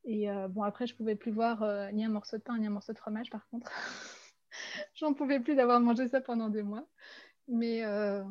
et 0.05 0.31
euh, 0.31 0.49
bon, 0.49 0.63
après, 0.63 0.87
je 0.87 0.95
pouvais 0.95 1.17
plus 1.17 1.33
voir 1.33 1.63
euh, 1.63 1.91
ni 1.91 2.05
un 2.05 2.11
morceau 2.11 2.37
de 2.37 2.43
pain 2.43 2.59
ni 2.59 2.67
un 2.67 2.71
morceau 2.71 2.93
de 2.93 2.99
fromage, 2.99 3.31
par 3.31 3.47
contre. 3.49 3.71
J'en 4.95 5.15
pouvais 5.15 5.41
plus 5.41 5.55
d'avoir 5.55 5.81
mangé 5.81 6.09
ça 6.09 6.21
pendant 6.21 6.49
des 6.49 6.63
mois. 6.63 6.87
Mais 7.49 7.85
euh, 7.85 8.23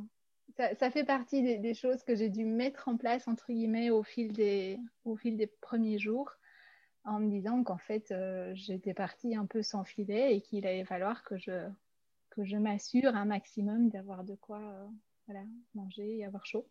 ça, 0.57 0.91
fait 0.91 1.03
partie 1.03 1.59
des, 1.59 1.73
choses 1.73 2.03
que 2.03 2.15
j'ai 2.15 2.29
dû 2.29 2.45
mettre 2.45 2.87
en 2.87 2.97
place, 2.97 3.27
entre 3.27 3.51
guillemets, 3.51 3.89
au 3.89 4.03
fil 4.03 4.31
des, 4.33 4.79
au 5.05 5.15
fil 5.15 5.37
des 5.37 5.47
premiers 5.47 5.99
jours, 5.99 6.31
en 7.03 7.19
me 7.19 7.29
disant 7.29 7.63
qu'en 7.63 7.77
fait, 7.77 8.13
j'étais 8.53 8.93
partie 8.93 9.35
un 9.35 9.45
peu 9.45 9.61
sans 9.61 9.83
filet 9.83 10.35
et 10.35 10.41
qu'il 10.41 10.65
allait 10.65 10.85
falloir 10.85 11.23
que 11.23 11.37
je, 11.37 11.69
que 12.29 12.43
je 12.43 12.57
m'assure 12.57 13.15
un 13.15 13.25
maximum 13.25 13.89
d'avoir 13.89 14.23
de 14.23 14.35
quoi 14.35 14.89
voilà, 15.27 15.43
manger 15.73 16.17
et 16.17 16.25
avoir 16.25 16.45
chaud. 16.45 16.67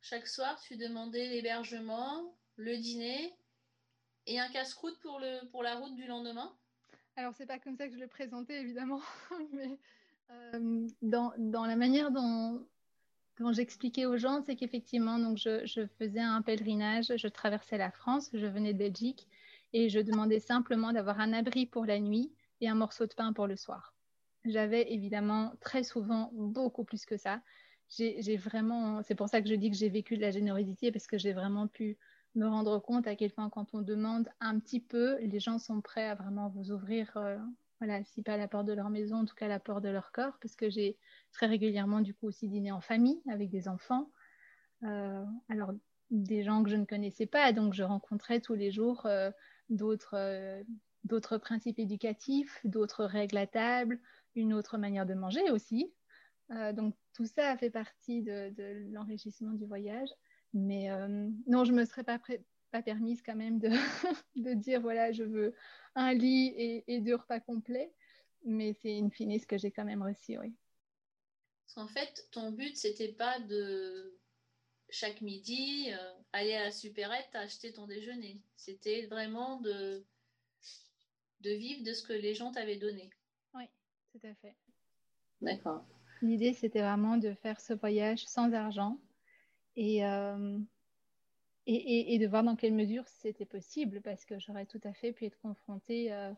Chaque 0.00 0.26
soir, 0.26 0.60
tu 0.60 0.76
demandais 0.76 1.28
l'hébergement, 1.28 2.34
le 2.56 2.76
dîner 2.76 3.34
et 4.26 4.38
un 4.38 4.50
casse-croûte 4.50 4.98
pour, 5.00 5.18
le, 5.18 5.48
pour 5.50 5.62
la 5.62 5.76
route 5.76 5.94
du 5.94 6.06
lendemain? 6.06 6.54
Alors, 7.16 7.34
c'est 7.34 7.46
pas 7.46 7.58
comme 7.58 7.76
ça 7.76 7.88
que 7.88 7.94
je 7.94 8.00
le 8.00 8.08
présentais, 8.08 8.60
évidemment, 8.60 9.00
mais 9.52 9.78
euh, 10.30 10.86
dans, 11.02 11.32
la 11.38 11.76
manière 11.76 12.10
dont, 12.10 12.66
j'expliquais 13.52 14.06
aux 14.06 14.16
gens, 14.16 14.42
c'est 14.42 14.56
qu'effectivement, 14.56 15.18
donc 15.18 15.38
je, 15.38 15.66
je, 15.66 15.86
faisais 15.98 16.20
un 16.20 16.42
pèlerinage, 16.42 17.12
je 17.16 17.28
traversais 17.28 17.78
la 17.78 17.90
France, 17.90 18.30
je 18.32 18.46
venais 18.46 18.72
de 18.72 18.78
Belgique 18.78 19.26
et 19.72 19.88
je 19.88 20.00
demandais 20.00 20.40
simplement 20.40 20.92
d'avoir 20.92 21.20
un 21.20 21.32
abri 21.32 21.66
pour 21.66 21.84
la 21.84 21.98
nuit 21.98 22.32
et 22.60 22.68
un 22.68 22.74
morceau 22.74 23.06
de 23.06 23.14
pain 23.14 23.32
pour 23.32 23.46
le 23.46 23.56
soir. 23.56 23.94
J'avais 24.44 24.92
évidemment 24.92 25.54
très 25.60 25.82
souvent 25.82 26.30
beaucoup 26.34 26.84
plus 26.84 27.04
que 27.06 27.16
ça. 27.16 27.40
J'ai 27.88 28.36
vraiment, 28.36 29.02
c'est 29.02 29.14
pour 29.14 29.28
ça 29.28 29.42
que 29.42 29.48
je 29.48 29.54
dis 29.54 29.70
que 29.70 29.76
j'ai 29.76 29.88
vécu 29.88 30.16
de 30.16 30.22
la 30.22 30.30
générosité 30.30 30.92
parce 30.92 31.06
que 31.06 31.18
j'ai 31.18 31.32
vraiment 31.32 31.66
pu 31.66 31.96
me 32.34 32.46
rendre 32.46 32.78
compte 32.78 33.06
à 33.06 33.14
quel 33.14 33.30
point 33.30 33.48
quand 33.50 33.74
on 33.74 33.82
demande 33.82 34.28
un 34.40 34.58
petit 34.58 34.80
peu, 34.80 35.18
les 35.20 35.38
gens 35.38 35.58
sont 35.58 35.80
prêts 35.80 36.08
à 36.08 36.14
vraiment 36.14 36.48
vous 36.48 36.72
ouvrir, 36.72 37.12
euh, 37.16 37.38
voilà, 37.84 38.02
si 38.04 38.22
pas 38.22 38.36
la 38.36 38.48
porte 38.48 38.66
de 38.66 38.72
leur 38.72 38.90
maison, 38.90 39.16
en 39.16 39.24
tout 39.24 39.34
cas 39.34 39.48
la 39.48 39.60
porte 39.60 39.84
de 39.84 39.88
leur 39.88 40.12
corps, 40.12 40.38
parce 40.40 40.56
que 40.56 40.70
j'ai 40.70 40.96
très 41.32 41.46
régulièrement 41.46 42.00
du 42.00 42.14
coup 42.14 42.26
aussi 42.26 42.48
dîné 42.48 42.72
en 42.72 42.80
famille 42.80 43.20
avec 43.28 43.50
des 43.50 43.68
enfants. 43.68 44.10
Euh, 44.84 45.24
alors 45.48 45.72
des 46.10 46.42
gens 46.42 46.62
que 46.62 46.70
je 46.70 46.76
ne 46.76 46.84
connaissais 46.84 47.26
pas, 47.26 47.52
donc 47.52 47.74
je 47.74 47.82
rencontrais 47.82 48.40
tous 48.40 48.54
les 48.54 48.70
jours 48.70 49.06
euh, 49.06 49.30
d'autres 49.68 50.62
d'autres 51.04 51.36
principes 51.36 51.78
éducatifs, 51.78 52.60
d'autres 52.64 53.04
règles 53.04 53.36
à 53.36 53.46
table, 53.46 54.00
une 54.34 54.54
autre 54.54 54.78
manière 54.78 55.04
de 55.04 55.14
manger 55.14 55.50
aussi. 55.50 55.92
donc 56.72 56.94
tout 57.12 57.26
ça 57.26 57.56
fait 57.58 57.70
partie 57.70 58.22
de 58.22 58.90
l'enrichissement 58.92 59.52
du 59.52 59.66
voyage. 59.66 60.08
Mais 60.54 60.88
euh, 60.90 61.28
non, 61.48 61.64
je 61.64 61.72
ne 61.72 61.78
me 61.78 61.84
serais 61.84 62.04
pas, 62.04 62.18
pas 62.74 62.82
permise 62.82 63.22
quand 63.22 63.36
même 63.36 63.60
de, 63.60 63.68
de, 64.36 64.52
dire 64.52 64.80
voilà, 64.80 65.12
je 65.12 65.22
veux 65.22 65.54
un 65.94 66.12
lit 66.12 66.48
et, 66.56 66.84
et 66.88 67.00
deux 67.00 67.14
repas 67.14 67.38
complets. 67.38 67.92
Mais 68.44 68.72
c'est 68.72 68.98
une 68.98 69.12
finesse 69.12 69.46
que 69.46 69.56
j'ai 69.56 69.70
quand 69.70 69.84
même 69.84 70.02
reçu, 70.02 70.36
oui. 70.38 70.52
Parce 71.62 71.74
qu'en 71.74 71.86
fait, 71.86 72.28
ton 72.32 72.50
but, 72.50 72.76
c'était 72.76 73.12
pas 73.12 73.38
de 73.38 74.18
chaque 74.90 75.20
midi 75.20 75.92
euh, 75.92 76.14
aller 76.32 76.54
à 76.54 76.64
la 76.64 76.70
supérette 76.72 77.28
acheter 77.34 77.72
ton 77.72 77.86
déjeuner. 77.86 78.42
C'était 78.56 79.06
vraiment 79.06 79.60
de, 79.60 80.04
de 81.42 81.50
vivre 81.50 81.84
de 81.84 81.92
ce 81.92 82.02
que 82.02 82.12
les 82.12 82.34
gens 82.34 82.50
t'avaient 82.50 82.76
donné. 82.76 83.08
Oui, 83.54 83.64
tout 84.10 84.26
à 84.26 84.34
fait. 84.34 84.56
D'accord. 85.40 85.86
L'idée, 86.22 86.52
c'était 86.52 86.82
vraiment 86.82 87.18
de 87.18 87.34
faire 87.34 87.60
ce 87.60 87.72
voyage 87.72 88.26
sans 88.26 88.52
argent 88.52 88.98
euh, 89.78 90.58
et, 91.66 92.18
de 92.18 92.26
voir 92.26 92.42
dans 92.42 92.56
quelle 92.56 92.74
mesure 92.74 93.06
c'était 93.08 93.46
possible, 93.46 94.00
parce 94.02 94.24
que 94.24 94.38
j'aurais 94.38 94.66
tout 94.66 94.80
à 94.84 94.92
fait 94.92 95.12
pu 95.12 95.24
être 95.26 95.38
confrontée 95.38 96.12
euh, 96.12 96.32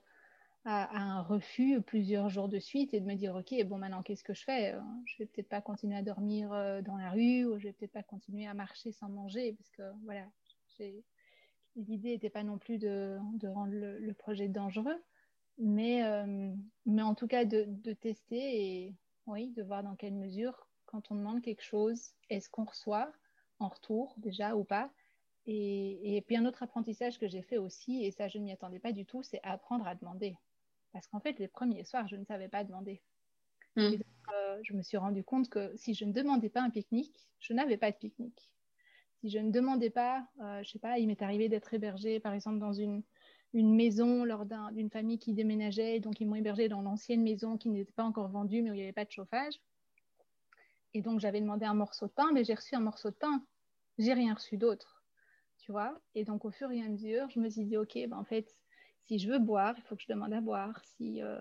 à, 0.64 0.96
un 0.96 1.22
refus 1.22 1.80
plusieurs 1.82 2.28
jours 2.28 2.48
de 2.48 2.58
suite 2.58 2.94
et 2.94 3.00
de 3.00 3.06
me 3.06 3.14
dire, 3.14 3.34
OK, 3.34 3.54
bon, 3.64 3.78
maintenant, 3.78 4.02
qu'est-ce 4.02 4.24
que 4.24 4.34
je 4.34 4.44
fais? 4.44 4.74
Euh, 4.74 4.80
Je 5.04 5.18
vais 5.18 5.26
peut-être 5.26 5.48
pas 5.48 5.60
continuer 5.60 5.96
à 5.96 6.02
dormir 6.02 6.50
dans 6.82 6.96
la 6.96 7.10
rue, 7.10 7.44
ou 7.44 7.58
je 7.58 7.64
vais 7.64 7.72
peut-être 7.72 7.92
pas 7.92 8.02
continuer 8.02 8.46
à 8.46 8.54
marcher 8.54 8.92
sans 8.92 9.08
manger, 9.08 9.54
parce 9.54 9.70
que 9.70 9.82
voilà, 10.04 10.26
l'idée 11.76 12.10
n'était 12.10 12.30
pas 12.30 12.44
non 12.44 12.58
plus 12.58 12.78
de, 12.78 13.18
de 13.34 13.48
rendre 13.48 13.72
le, 13.72 14.12
projet 14.14 14.48
dangereux, 14.48 15.02
mais, 15.58 16.02
mais 16.84 17.02
en 17.02 17.14
tout 17.14 17.26
cas 17.26 17.44
de, 17.44 17.64
de 17.66 17.92
tester 17.92 18.84
et 18.86 18.94
oui, 19.26 19.50
de 19.50 19.62
voir 19.62 19.82
dans 19.82 19.96
quelle 19.96 20.14
mesure, 20.14 20.68
quand 20.86 21.10
on 21.10 21.16
demande 21.16 21.42
quelque 21.42 21.64
chose, 21.64 22.12
est-ce 22.30 22.48
qu'on 22.48 22.64
reçoit 22.64 23.12
en 23.58 23.68
retour 23.68 24.14
déjà 24.18 24.56
ou 24.56 24.64
pas? 24.64 24.90
Et, 25.48 26.22
puis 26.26 26.36
un 26.36 26.44
autre 26.44 26.62
apprentissage 26.62 27.18
que 27.18 27.28
j'ai 27.28 27.42
fait 27.42 27.58
aussi, 27.58 28.04
et 28.04 28.10
ça 28.10 28.26
je 28.28 28.38
ne 28.38 28.44
m'y 28.44 28.52
attendais 28.52 28.80
pas 28.80 28.92
du 28.92 29.06
tout, 29.06 29.22
c'est 29.22 29.40
apprendre 29.42 29.86
à 29.86 29.94
demander. 29.94 30.36
Parce 30.92 31.06
qu'en 31.06 31.20
fait, 31.20 31.38
les 31.38 31.48
premiers 31.48 31.84
soirs, 31.84 32.08
je 32.08 32.16
ne 32.16 32.24
savais 32.24 32.48
pas 32.48 32.64
demander. 32.64 33.00
Hmm. 33.76 33.92
Euh, 34.34 34.58
je 34.62 34.72
me 34.72 34.82
suis 34.82 34.96
rendu 34.96 35.22
compte 35.22 35.48
que 35.48 35.72
si 35.76 35.94
je 35.94 36.04
ne 36.04 36.12
demandais 36.12 36.48
pas 36.48 36.62
un 36.62 36.70
pique-nique, 36.70 37.28
je 37.38 37.52
n'avais 37.52 37.76
pas 37.76 37.90
de 37.90 37.96
pique-nique. 37.96 38.50
Si 39.20 39.28
je 39.30 39.38
ne 39.38 39.50
demandais 39.50 39.90
pas, 39.90 40.26
euh, 40.40 40.62
je 40.62 40.70
sais 40.70 40.78
pas, 40.78 40.98
il 40.98 41.06
m'est 41.06 41.22
arrivé 41.22 41.48
d'être 41.48 41.72
hébergé 41.74 42.18
par 42.18 42.32
exemple 42.32 42.58
dans 42.58 42.72
une, 42.72 43.02
une 43.52 43.74
maison 43.74 44.24
lors 44.24 44.46
d'une 44.72 44.90
famille 44.90 45.18
qui 45.18 45.32
déménageait, 45.32 46.00
donc 46.00 46.20
ils 46.20 46.26
m'ont 46.26 46.34
hébergé 46.34 46.68
dans 46.68 46.82
l'ancienne 46.82 47.22
maison 47.22 47.56
qui 47.56 47.68
n'était 47.68 47.92
pas 47.92 48.04
encore 48.04 48.28
vendue 48.28 48.62
mais 48.62 48.70
où 48.70 48.74
il 48.74 48.78
n'y 48.78 48.82
avait 48.82 48.92
pas 48.92 49.04
de 49.04 49.12
chauffage. 49.12 49.54
Et 50.94 51.02
donc, 51.02 51.20
j'avais 51.20 51.42
demandé 51.42 51.66
un 51.66 51.74
morceau 51.74 52.06
de 52.06 52.12
pain, 52.12 52.30
mais 52.32 52.42
j'ai 52.42 52.54
reçu 52.54 52.74
un 52.74 52.80
morceau 52.80 53.10
de 53.10 53.16
pain. 53.16 53.44
J'ai 53.98 54.14
rien 54.14 54.32
reçu 54.32 54.56
d'autre, 54.56 54.95
Et 56.14 56.24
donc, 56.24 56.44
au 56.44 56.50
fur 56.50 56.70
et 56.70 56.82
à 56.82 56.88
mesure, 56.88 57.28
je 57.30 57.40
me 57.40 57.48
suis 57.48 57.64
dit, 57.64 57.76
OK, 57.76 57.94
ben, 57.94 58.16
en 58.16 58.24
fait, 58.24 58.48
si 59.04 59.18
je 59.18 59.30
veux 59.30 59.38
boire, 59.38 59.74
il 59.76 59.82
faut 59.82 59.96
que 59.96 60.02
je 60.02 60.12
demande 60.12 60.32
à 60.32 60.40
boire. 60.40 60.80
Si 60.96 61.22
euh, 61.22 61.40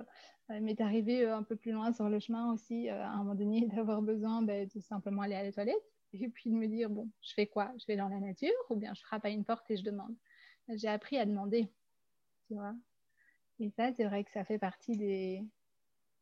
il 0.49 0.61
m'est 0.61 0.81
arrivé 0.81 1.25
euh, 1.25 1.37
un 1.37 1.43
peu 1.43 1.55
plus 1.55 1.71
loin 1.71 1.91
sur 1.93 2.09
le 2.09 2.19
chemin 2.19 2.53
aussi, 2.53 2.89
euh, 2.89 3.03
à 3.03 3.09
un 3.09 3.17
moment 3.17 3.35
donné, 3.35 3.65
d'avoir 3.75 4.01
besoin 4.01 4.41
ben, 4.41 4.67
de 4.73 4.79
simplement 4.81 5.23
aller 5.23 5.35
à 5.35 5.43
la 5.43 5.51
toilette 5.51 5.83
et 6.13 6.27
puis 6.29 6.49
de 6.49 6.55
me 6.55 6.67
dire, 6.67 6.89
bon, 6.89 7.09
je 7.21 7.33
fais 7.33 7.47
quoi? 7.47 7.71
Je 7.79 7.85
vais 7.87 7.97
dans 7.97 8.07
la 8.07 8.19
nature 8.19 8.53
ou 8.69 8.75
bien 8.75 8.93
je 8.93 9.01
frappe 9.01 9.25
à 9.25 9.29
une 9.29 9.43
porte 9.43 9.69
et 9.69 9.77
je 9.77 9.83
demande? 9.83 10.15
J'ai 10.69 10.87
appris 10.87 11.17
à 11.17 11.25
demander, 11.25 11.69
tu 12.47 12.55
vois. 12.55 12.73
Et 13.59 13.69
ça, 13.69 13.91
c'est 13.93 14.05
vrai 14.05 14.23
que 14.23 14.31
ça 14.31 14.43
fait 14.43 14.57
partie 14.57 14.97
des, 14.97 15.43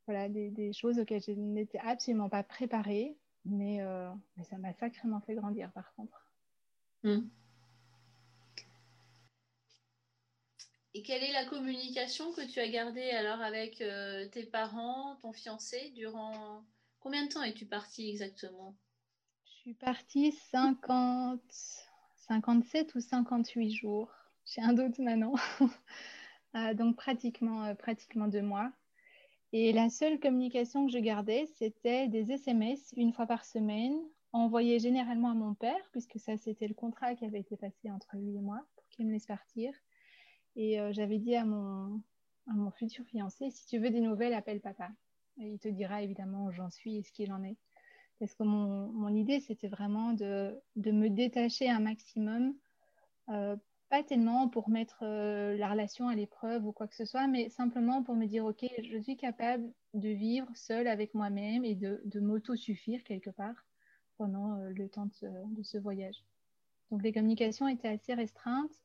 voilà, 0.06 0.30
des, 0.30 0.74
choses 0.74 1.00
auxquelles 1.00 1.22
je 1.22 1.32
n'étais 1.32 1.80
absolument 1.80 2.30
pas 2.30 2.44
préparée, 2.44 3.18
mais, 3.46 3.82
euh, 3.82 4.12
mais 4.38 4.44
ça 4.44 4.58
m'a 4.58 4.74
sacrément 4.74 5.22
fait 5.22 5.36
grandir 5.36 5.72
par 5.72 5.94
contre. 5.96 6.28
Hmm. 7.04 7.28
Et 10.96 11.02
quelle 11.02 11.24
est 11.24 11.32
la 11.32 11.46
communication 11.46 12.32
que 12.34 12.48
tu 12.48 12.60
as 12.60 12.70
gardée 12.70 13.10
alors 13.12 13.42
avec 13.42 13.82
euh, 13.82 14.28
tes 14.28 14.44
parents, 14.44 15.16
ton 15.22 15.34
fiancé, 15.34 15.92
durant 15.96 16.64
combien 17.00 17.26
de 17.26 17.30
temps 17.30 17.42
es-tu 17.42 17.66
partie 17.66 18.10
exactement? 18.10 18.76
Je 19.46 19.52
suis 19.52 19.74
partie 19.74 20.32
50, 20.52 21.42
57 22.28 22.94
ou 22.94 23.00
58 23.00 23.72
jours. 23.72 24.12
J'ai 24.46 24.62
un 24.62 24.74
doute 24.74 25.00
maintenant. 25.00 25.36
Euh, 26.56 26.76
donc 26.76 26.98
pratiquement, 26.98 27.64
euh, 27.64 27.74
pratiquement 27.74 28.28
deux 28.28 28.44
mois. 28.44 28.72
Et 29.54 29.74
la 29.74 29.90
seule 29.90 30.20
communication 30.20 30.86
que 30.86 30.92
je 30.92 31.00
gardais, 31.00 31.48
c'était 31.58 32.08
des 32.08 32.32
SMS 32.32 32.94
une 32.96 33.12
fois 33.12 33.26
par 33.26 33.44
semaine, 33.44 34.00
envoyés 34.34 34.78
généralement 34.78 35.32
à 35.32 35.34
mon 35.34 35.56
père, 35.56 35.90
puisque 35.92 36.20
ça, 36.20 36.38
c'était 36.38 36.68
le 36.68 36.76
contrat 36.76 37.16
qui 37.16 37.26
avait 37.26 37.40
été 37.40 37.58
passé 37.58 37.90
entre 37.90 38.18
lui 38.18 38.36
et 38.36 38.42
moi 38.42 38.64
pour 38.76 38.88
qu'il 38.90 39.08
me 39.08 39.14
laisse 39.14 39.26
partir. 39.26 39.74
Et 40.56 40.80
euh, 40.80 40.92
j'avais 40.92 41.20
dit 41.20 41.36
à 41.36 41.46
mon, 41.46 42.02
à 42.48 42.54
mon 42.54 42.72
futur 42.72 43.06
fiancé, 43.06 43.50
si 43.50 43.66
tu 43.68 43.80
veux 43.80 43.90
des 43.90 44.02
nouvelles, 44.02 44.34
appelle 44.34 44.62
papa. 44.62 44.90
Et 45.38 45.48
il 45.48 45.60
te 45.60 45.68
dira 45.68 46.02
évidemment 46.04 46.46
où 46.46 46.52
j'en 46.52 46.70
suis 46.70 46.98
et 46.98 47.04
ce 47.04 47.12
qu'il 47.12 47.32
en 47.34 47.44
est. 47.44 47.58
Parce 48.20 48.36
que 48.36 48.44
mon, 48.44 48.88
mon 48.90 49.14
idée, 49.14 49.40
c'était 49.40 49.68
vraiment 49.68 50.14
de, 50.14 50.56
de, 50.76 50.92
me 50.92 51.10
détacher 51.10 51.70
un 51.70 51.80
maximum, 51.80 52.54
euh, 53.30 53.56
pas 53.90 54.04
tellement 54.04 54.48
pour 54.48 54.70
mettre 54.70 55.00
euh, 55.02 55.58
la 55.58 55.70
relation 55.70 56.08
à 56.08 56.16
l'épreuve 56.16 56.66
ou 56.66 56.72
quoi 56.72 56.88
que 56.88 56.96
ce 56.96 57.06
soit, 57.06 57.28
mais 57.28 57.50
simplement 57.50 58.04
pour 58.04 58.16
me 58.16 58.28
dire, 58.28 58.46
OK, 58.46 58.66
je 58.82 58.98
suis 59.00 59.18
capable 59.18 59.72
de 59.94 60.10
vivre 60.10 60.48
seule 60.56 60.88
avec 60.88 61.16
moi-même 61.16 61.66
et 61.66 61.76
de, 61.76 62.02
de 62.06 62.20
m'auto-suffire 62.20 63.04
quelque 63.04 63.32
part 63.32 63.66
pendant 64.18 64.56
le 64.56 64.88
temps 64.88 65.08
de, 65.22 65.56
de, 65.56 65.64
ce 65.64 65.78
voyage. 65.80 66.24
Donc 66.92 67.02
les 67.02 67.12
communications 67.12 67.68
étaient 67.68 67.88
assez 67.88 68.14
restreintes 68.14 68.84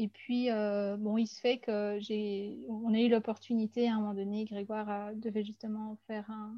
et 0.00 0.06
puis, 0.06 0.48
euh, 0.48 0.96
bon, 0.96 1.18
il 1.18 1.26
se 1.26 1.40
fait 1.40 1.58
que 1.58 1.98
j'ai, 1.98 2.56
on 2.68 2.94
a 2.94 3.00
eu 3.00 3.08
l'opportunité 3.08 3.88
à 3.88 3.94
un 3.94 3.96
moment 3.96 4.14
donné, 4.14 4.44
Grégoire 4.44 5.12
devait 5.16 5.42
justement 5.42 5.98
faire 6.06 6.30
un, 6.30 6.56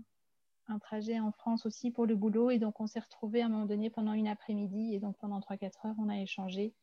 un, 0.69 0.79
trajet 0.79 1.19
en 1.19 1.33
France 1.33 1.65
aussi 1.65 1.91
pour 1.91 2.05
le 2.05 2.17
boulot. 2.17 2.51
Et 2.51 2.59
donc, 2.59 2.79
on 2.83 2.87
s'est 2.87 3.01
retrouvés 3.01 3.41
à 3.41 3.47
un 3.47 3.49
moment 3.49 3.65
donné 3.65 3.89
pendant 3.89 4.13
une 4.13 4.29
après-midi. 4.29 4.95
Et 4.95 5.01
donc, 5.01 5.17
pendant 5.17 5.41
3-4 5.41 5.87
heures, 5.87 5.95
on 5.99 6.11
a 6.11 6.21
échangé. 6.21 6.75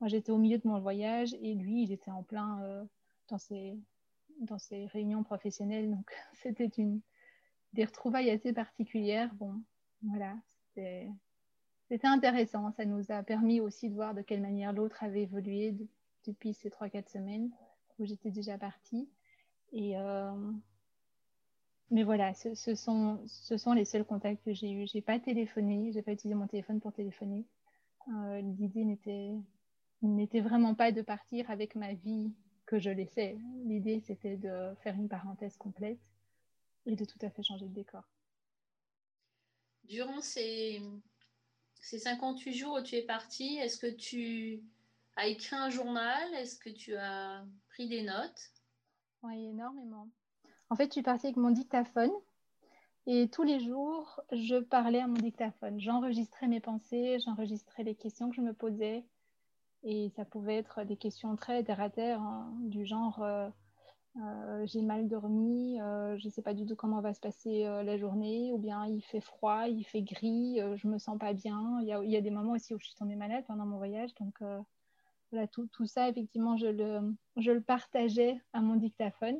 Moi, 0.00 0.06
j'étais 0.06 0.30
au 0.30 0.38
milieu 0.38 0.58
de 0.58 0.68
mon 0.68 0.78
voyage 0.78 1.34
et 1.42 1.52
lui, 1.54 1.82
il 1.82 1.90
était 1.90 2.12
en 2.12 2.22
plein 2.22 2.62
euh, 2.62 2.84
dans, 3.26 3.38
ses, 3.38 3.76
dans 4.38 4.58
ses 4.58 4.86
réunions 4.86 5.24
professionnelles. 5.24 5.90
Donc, 5.90 6.12
c'était 6.34 6.70
une, 6.78 7.00
des 7.72 7.84
retrouvailles 7.84 8.30
assez 8.30 8.52
particulières. 8.52 9.34
Bon, 9.34 9.60
voilà, 10.04 10.36
c'était, 10.68 11.10
c'était 11.88 12.06
intéressant. 12.06 12.70
Ça 12.70 12.84
nous 12.84 13.10
a 13.10 13.24
permis 13.24 13.60
aussi 13.60 13.88
de 13.88 13.94
voir 13.96 14.14
de 14.14 14.22
quelle 14.22 14.42
manière 14.42 14.72
l'autre 14.72 15.02
avait 15.02 15.22
évolué, 15.22 15.74
depuis 16.26 16.54
ces 16.54 16.68
3-4 16.68 17.10
semaines 17.10 17.50
où 17.98 18.04
j'étais 18.04 18.30
déjà 18.30 18.58
partie. 18.58 19.08
Et, 19.72 19.96
euh, 19.96 20.52
mais 21.90 22.02
voilà, 22.02 22.34
ce, 22.34 22.74
sont, 22.74 23.20
ce 23.26 23.56
sont 23.56 23.72
les 23.72 23.84
seuls 23.84 24.04
contacts 24.04 24.44
que 24.44 24.52
j'ai 24.52 24.70
eus. 24.70 24.86
Je 24.86 24.96
n'ai 24.96 25.02
pas 25.02 25.18
téléphoné, 25.18 25.90
je 25.92 25.96
n'ai 25.96 26.02
pas 26.02 26.12
utilisé 26.12 26.34
mon 26.34 26.46
téléphone 26.46 26.80
pour 26.80 26.92
téléphoner. 26.92 27.44
Euh, 28.08 28.40
l'idée 28.40 28.84
n'était, 30.02 30.40
vraiment 30.40 30.74
pas 30.74 30.92
de 30.92 31.02
partir 31.02 31.50
avec 31.50 31.74
ma 31.74 31.94
vie 31.94 32.32
que 32.66 32.78
je 32.78 32.90
laissais. 32.90 33.36
L'idée, 33.64 34.00
c'était 34.00 34.36
de 34.36 34.74
faire 34.82 34.94
une 34.94 35.08
parenthèse 35.08 35.56
complète 35.56 36.00
et 36.86 36.96
de 36.96 37.04
tout 37.04 37.18
à 37.22 37.30
fait 37.30 37.42
changer 37.42 37.66
de 37.66 37.74
décor. 37.74 38.04
Durant 39.84 40.20
ces, 40.20 40.80
ces 41.80 41.98
58 41.98 42.54
jours 42.54 42.78
où 42.78 42.82
tu 42.82 42.96
es 42.96 43.02
partie, 43.02 43.56
est-ce 43.56 43.78
que 43.78 43.94
tu 43.94 44.62
as 45.16 45.26
écrit 45.26 45.56
un 45.56 45.70
journal 45.70 46.34
Est-ce 46.34 46.58
que 46.58 46.70
tu 46.70 46.96
as 46.96 47.44
pris 47.68 47.88
des 47.88 48.02
notes? 48.02 48.50
Oui, 49.22 49.46
énormément. 49.46 50.08
En 50.70 50.76
fait, 50.76 50.86
je 50.86 50.92
suis 50.92 51.02
partie 51.02 51.26
avec 51.26 51.36
mon 51.36 51.50
dictaphone 51.50 52.10
et 53.06 53.28
tous 53.28 53.42
les 53.42 53.60
jours, 53.60 54.20
je 54.32 54.56
parlais 54.56 55.00
à 55.00 55.06
mon 55.06 55.14
dictaphone. 55.14 55.78
J'enregistrais 55.78 56.48
mes 56.48 56.60
pensées, 56.60 57.18
j'enregistrais 57.24 57.82
les 57.82 57.94
questions 57.94 58.30
que 58.30 58.36
je 58.36 58.40
me 58.40 58.54
posais. 58.54 59.04
Et 59.82 60.10
ça 60.16 60.24
pouvait 60.24 60.56
être 60.56 60.84
des 60.84 60.96
questions 60.96 61.36
très 61.36 61.62
terre 61.62 61.82
à 61.82 61.90
terre, 61.90 62.20
hein, 62.22 62.50
du 62.60 62.86
genre 62.86 63.22
euh, 63.22 63.50
euh, 64.16 64.64
j'ai 64.64 64.80
mal 64.80 65.08
dormi, 65.08 65.78
euh, 65.82 66.16
je 66.16 66.24
ne 66.24 66.30
sais 66.30 66.40
pas 66.40 66.54
du 66.54 66.64
tout 66.64 66.76
comment 66.76 67.02
va 67.02 67.12
se 67.12 67.20
passer 67.20 67.64
la 67.64 67.98
journée, 67.98 68.50
ou 68.54 68.58
bien 68.58 68.86
il 68.86 69.02
fait 69.02 69.20
froid, 69.20 69.68
il 69.68 69.84
fait 69.84 70.00
gris, 70.00 70.58
je 70.76 70.88
me 70.88 70.98
sens 70.98 71.18
pas 71.18 71.34
bien. 71.34 71.78
Il 71.82 71.88
y, 71.88 71.92
a, 71.92 72.02
il 72.02 72.10
y, 72.10 72.16
a, 72.16 72.22
des 72.22 72.30
moments 72.30 72.52
aussi 72.52 72.74
où 72.74 72.78
je 72.78 72.86
suis 72.86 72.94
tombée 72.94 73.16
malade 73.16 73.44
pendant 73.46 73.66
mon 73.66 73.76
voyage, 73.76 74.14
donc 74.14 74.40
tout, 75.48 75.86
ça, 75.86 76.08
effectivement, 76.08 76.56
je 76.56 76.66
le, 76.66 77.14
je 77.36 77.50
le 77.50 77.60
partageais 77.60 78.40
à 78.52 78.60
mon 78.60 78.76
dictaphone. 78.76 79.38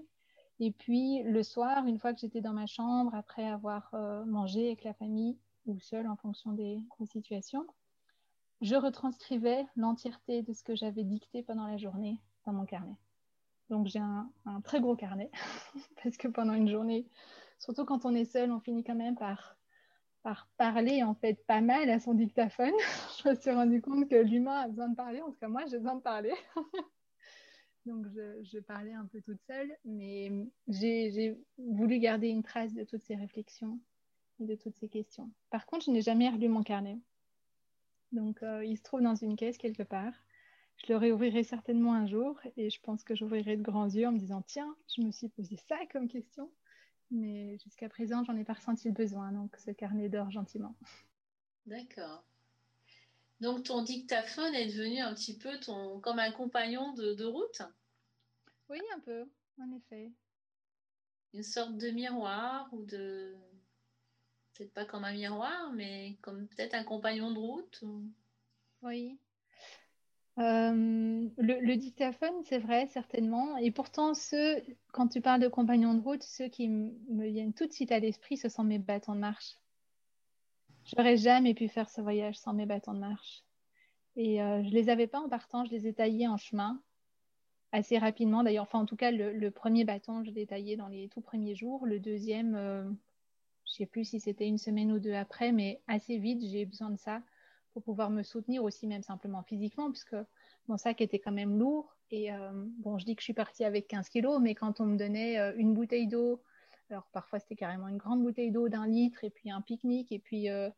Et 0.61 0.71
puis 0.71 1.23
le 1.25 1.43
soir, 1.43 1.87
une 1.87 1.99
fois 1.99 2.13
que 2.13 2.21
j'étais 2.21 2.41
dans 2.41 2.53
ma 2.53 2.67
chambre, 2.67 3.15
après 3.15 3.47
avoir 3.47 3.91
euh, 3.95 4.25
mangé 4.25 4.67
avec 4.67 4.85
la 4.85 4.95
famille 4.95 5.37
ou 5.67 5.79
seule 5.81 6.07
en 6.07 6.17
fonction 6.17 6.53
des, 6.53 6.79
situations, 7.07 7.67
je 8.61 8.77
retranscrivais 8.77 9.67
l'entièreté 9.77 10.43
de 10.43 10.53
ce 10.53 10.63
que 10.63 10.75
j'avais 10.75 11.03
dicté 11.03 11.43
pendant 11.43 11.67
la 11.67 11.77
journée 11.77 12.21
dans 12.47 12.53
mon 12.53 12.65
carnet. 12.65 12.97
Donc 13.69 13.87
j'ai 13.89 13.99
un, 13.99 14.31
un, 14.47 14.61
très 14.61 14.81
gros 14.81 14.95
carnet 14.95 15.31
parce 16.03 16.17
que 16.17 16.29
pendant 16.29 16.55
une 16.55 16.69
journée, 16.69 17.09
surtout 17.59 17.85
quand 17.85 18.05
on 18.05 18.15
est 18.15 18.25
seul, 18.25 18.53
on 18.53 18.61
finit 18.61 18.85
quand 18.85 18.95
même 18.95 19.17
par 19.17 19.57
par 20.25 20.49
parler 20.57 21.03
en 21.03 21.15
fait 21.15 21.45
pas 21.47 21.61
mal 21.61 21.89
à 21.91 22.01
son 22.01 22.15
dictaphone. 22.15 22.73
je 23.23 23.29
me 23.29 23.35
suis 23.37 23.51
rendu 23.51 23.81
compte 23.81 24.09
que 24.09 24.17
l'humain 24.17 24.63
a 24.63 24.69
besoin 24.69 24.89
de 24.89 24.97
parler, 24.97 25.21
en 25.21 25.31
tout 25.31 25.39
cas 25.39 25.49
moi 25.49 25.65
j'ai 25.71 25.77
besoin 25.77 25.95
de 25.95 26.01
parler. 26.01 26.35
Donc 27.87 28.07
je, 28.09 28.59
parlais 28.61 28.95
un 28.95 29.05
peu 29.05 29.21
toute 29.21 29.43
seule, 29.43 29.71
mais 29.85 30.33
j'ai 30.69 31.37
voulu 31.59 31.99
garder 31.99 32.29
une 32.29 32.43
trace 32.43 32.73
de 32.73 32.83
toutes 32.83 33.03
ces 33.03 33.15
réflexions 33.15 33.79
et 34.41 34.47
de 34.47 34.55
toutes 34.55 34.75
ces 34.77 34.89
questions. 34.89 35.31
Par 35.51 35.67
contre, 35.67 35.85
je 35.85 35.91
n'ai 35.91 36.01
jamais 36.01 36.31
relu 36.31 36.49
mon 36.49 36.63
carnet. 36.63 36.99
Donc 38.11 38.43
euh, 38.43 38.65
il 38.65 38.79
se 38.79 38.83
trouve 38.83 39.03
dans 39.03 39.15
une 39.15 39.37
caisse 39.37 39.59
quelque 39.59 39.83
part. 39.83 40.15
Je 40.77 40.95
le 40.95 40.97
réouvrirai 40.97 41.45
certainement 41.45 41.93
un 41.93 42.07
jour 42.07 42.41
et 42.57 42.71
je 42.71 42.81
pense 42.81 43.05
que 43.05 43.15
j'ouvrirai 43.15 43.59
de 43.59 43.63
grands 43.63 43.91
yeux 43.91 44.09
en 44.09 44.13
me 44.13 44.19
disant 44.19 44.41
tiens, 44.41 44.75
je 44.97 45.03
me 45.03 45.13
suis 45.13 45.29
posé 45.29 45.57
ça 45.69 45.77
comme 45.93 46.09
question 46.09 46.51
mais 47.11 47.59
jusqu'à 47.59 47.89
présent, 47.89 48.25
j'en 48.25 48.37
ai 48.37 48.45
pas 48.45 48.55
ressenti 48.55 48.89
le 48.89 48.95
besoin, 48.95 49.33
donc 49.33 49.57
ce 49.57 49.71
carnet 49.71 50.09
dort 50.09 50.31
gentiment. 50.31 50.75
D'accord. 51.67 52.25
Donc 53.41 53.65
ton 53.65 53.83
dictaphone 53.83 54.55
est 54.55 54.67
devenu 54.67 55.01
un 55.01 55.15
petit 55.15 55.37
peu 55.37 55.59
ton 55.61 56.01
comme 56.01 56.19
un 56.19 56.31
compagnon 56.31 56.93
de, 56.95 57.25
route? 57.25 57.63
Oui, 58.69 58.81
un 58.95 59.01
peu, 59.01 59.29
en 59.61 59.71
effet. 59.77 60.13
Une 61.33 61.43
sorte 61.43 61.77
de 61.77 61.91
miroir 61.91 62.69
ou 62.73 62.85
de 62.85 63.35
peut-être 64.55 64.73
pas 64.73 64.85
comme 64.85 65.05
un 65.05 65.13
miroir, 65.13 65.73
mais 65.73 66.17
comme 66.23 66.47
peut-être 66.47 66.75
un 66.75 66.85
compagnon 66.85 67.33
de 67.33 67.39
route. 67.39 67.85
Oui, 68.83 69.19
le, 70.37 71.75
dictaphone, 71.75 72.35
c'est 72.45 72.59
vrai, 72.59 72.87
certainement. 72.89 73.57
Et 73.59 73.71
pourtant, 73.71 74.15
ceux, 74.15 74.63
quand 74.93 75.09
tu 75.09 75.21
parles 75.21 75.41
de 75.41 75.49
compagnons 75.49 75.95
de 75.95 76.01
route, 76.01 76.23
ceux 76.23 76.49
qui 76.49 76.69
me 76.69 77.27
viennent 77.27 77.55
tout 77.55 77.67
de 77.67 77.73
suite 77.73 77.93
à 77.93 77.99
l'esprit, 77.99 78.37
ce 78.37 78.49
sont 78.49 78.65
mes 78.65 78.79
bâtons 78.79 79.15
de 79.15 79.21
marche. 79.21 79.57
J'aurais 80.85 81.17
jamais 81.17 81.55
pu 81.55 81.69
faire 81.69 81.89
ce 81.89 82.01
voyage 82.01 82.37
sans 82.37 82.53
mes 82.53 82.67
bâtons 82.67 82.95
de 82.95 82.99
marche. 82.99 83.43
Et 84.17 84.43
euh, 84.43 84.63
je 84.63 84.71
les 84.71 84.91
avais 84.91 85.07
pas 85.07 85.21
en 85.21 85.29
partant, 85.29 85.65
je 85.65 85.71
les 85.71 85.87
ai 85.87 85.93
taillés 85.93 86.29
en 86.29 86.37
chemin 86.37 86.81
assez 87.73 87.99
rapidement. 87.99 88.45
D'ailleurs, 88.45 88.65
enfin, 88.65 88.79
en 88.79 88.87
tout 88.87 88.97
cas, 88.97 89.11
le, 89.11 89.51
premier 89.51 89.85
bâton, 89.85 90.23
je 90.23 90.31
l'ai 90.31 90.47
taillé 90.47 90.77
dans 90.77 90.89
les 90.89 91.09
tout 91.09 91.21
premiers 91.21 91.57
jours. 91.57 91.87
Le 91.87 91.99
deuxième, 91.99 92.55
euh, 92.55 92.89
je 93.67 93.73
sais 93.73 93.87
plus 93.87 94.05
si 94.05 94.21
c'était 94.21 94.47
une 94.47 94.59
semaine 94.59 94.93
ou 94.93 94.99
deux 94.99 95.15
après, 95.15 95.51
mais 95.51 95.81
assez 95.89 96.19
vite, 96.19 96.43
j'ai 96.45 96.67
besoin 96.67 96.91
de 96.91 96.99
ça 96.99 97.23
pour 97.75 97.83
pouvoir 97.83 98.09
me 98.09 98.23
soutenir 98.23 98.63
aussi, 98.63 98.87
même 98.87 99.03
simplement 99.03 99.43
physiquement, 99.43 99.91
puisque 99.91 100.17
mon 100.69 100.79
sac 100.79 101.01
était 101.01 101.19
quand 101.19 101.33
même 101.33 101.59
lourd. 101.59 101.97
Et 102.11 102.33
euh, 102.33 102.53
bon, 102.79 102.99
je 102.99 103.05
dis 103.05 103.17
que 103.17 103.21
je 103.21 103.25
suis 103.25 103.35
partie 103.35 103.65
avec 103.65 103.89
15 103.89 104.09
kilos, 104.09 104.41
mais 104.41 104.55
quand 104.55 104.81
on 104.81 104.87
me 104.87 104.97
donnait 104.97 105.39
euh, 105.39 105.53
une 105.57 105.75
bouteille 105.75 106.07
d'eau, 106.07 106.41
alors 106.89 107.09
parfois 107.13 107.41
c'était 107.41 107.57
carrément 107.57 107.89
une 107.89 107.97
grande 107.97 108.23
bouteille 108.23 108.53
d'eau 108.53 108.69
d'un 108.69 108.87
litre, 108.87 109.25
et 109.25 109.31
puis 109.31 109.51
un 109.51 109.61
pique-nique, 109.61 110.13
et 110.13 110.21
puis 110.21 110.49
euh, 110.49 110.71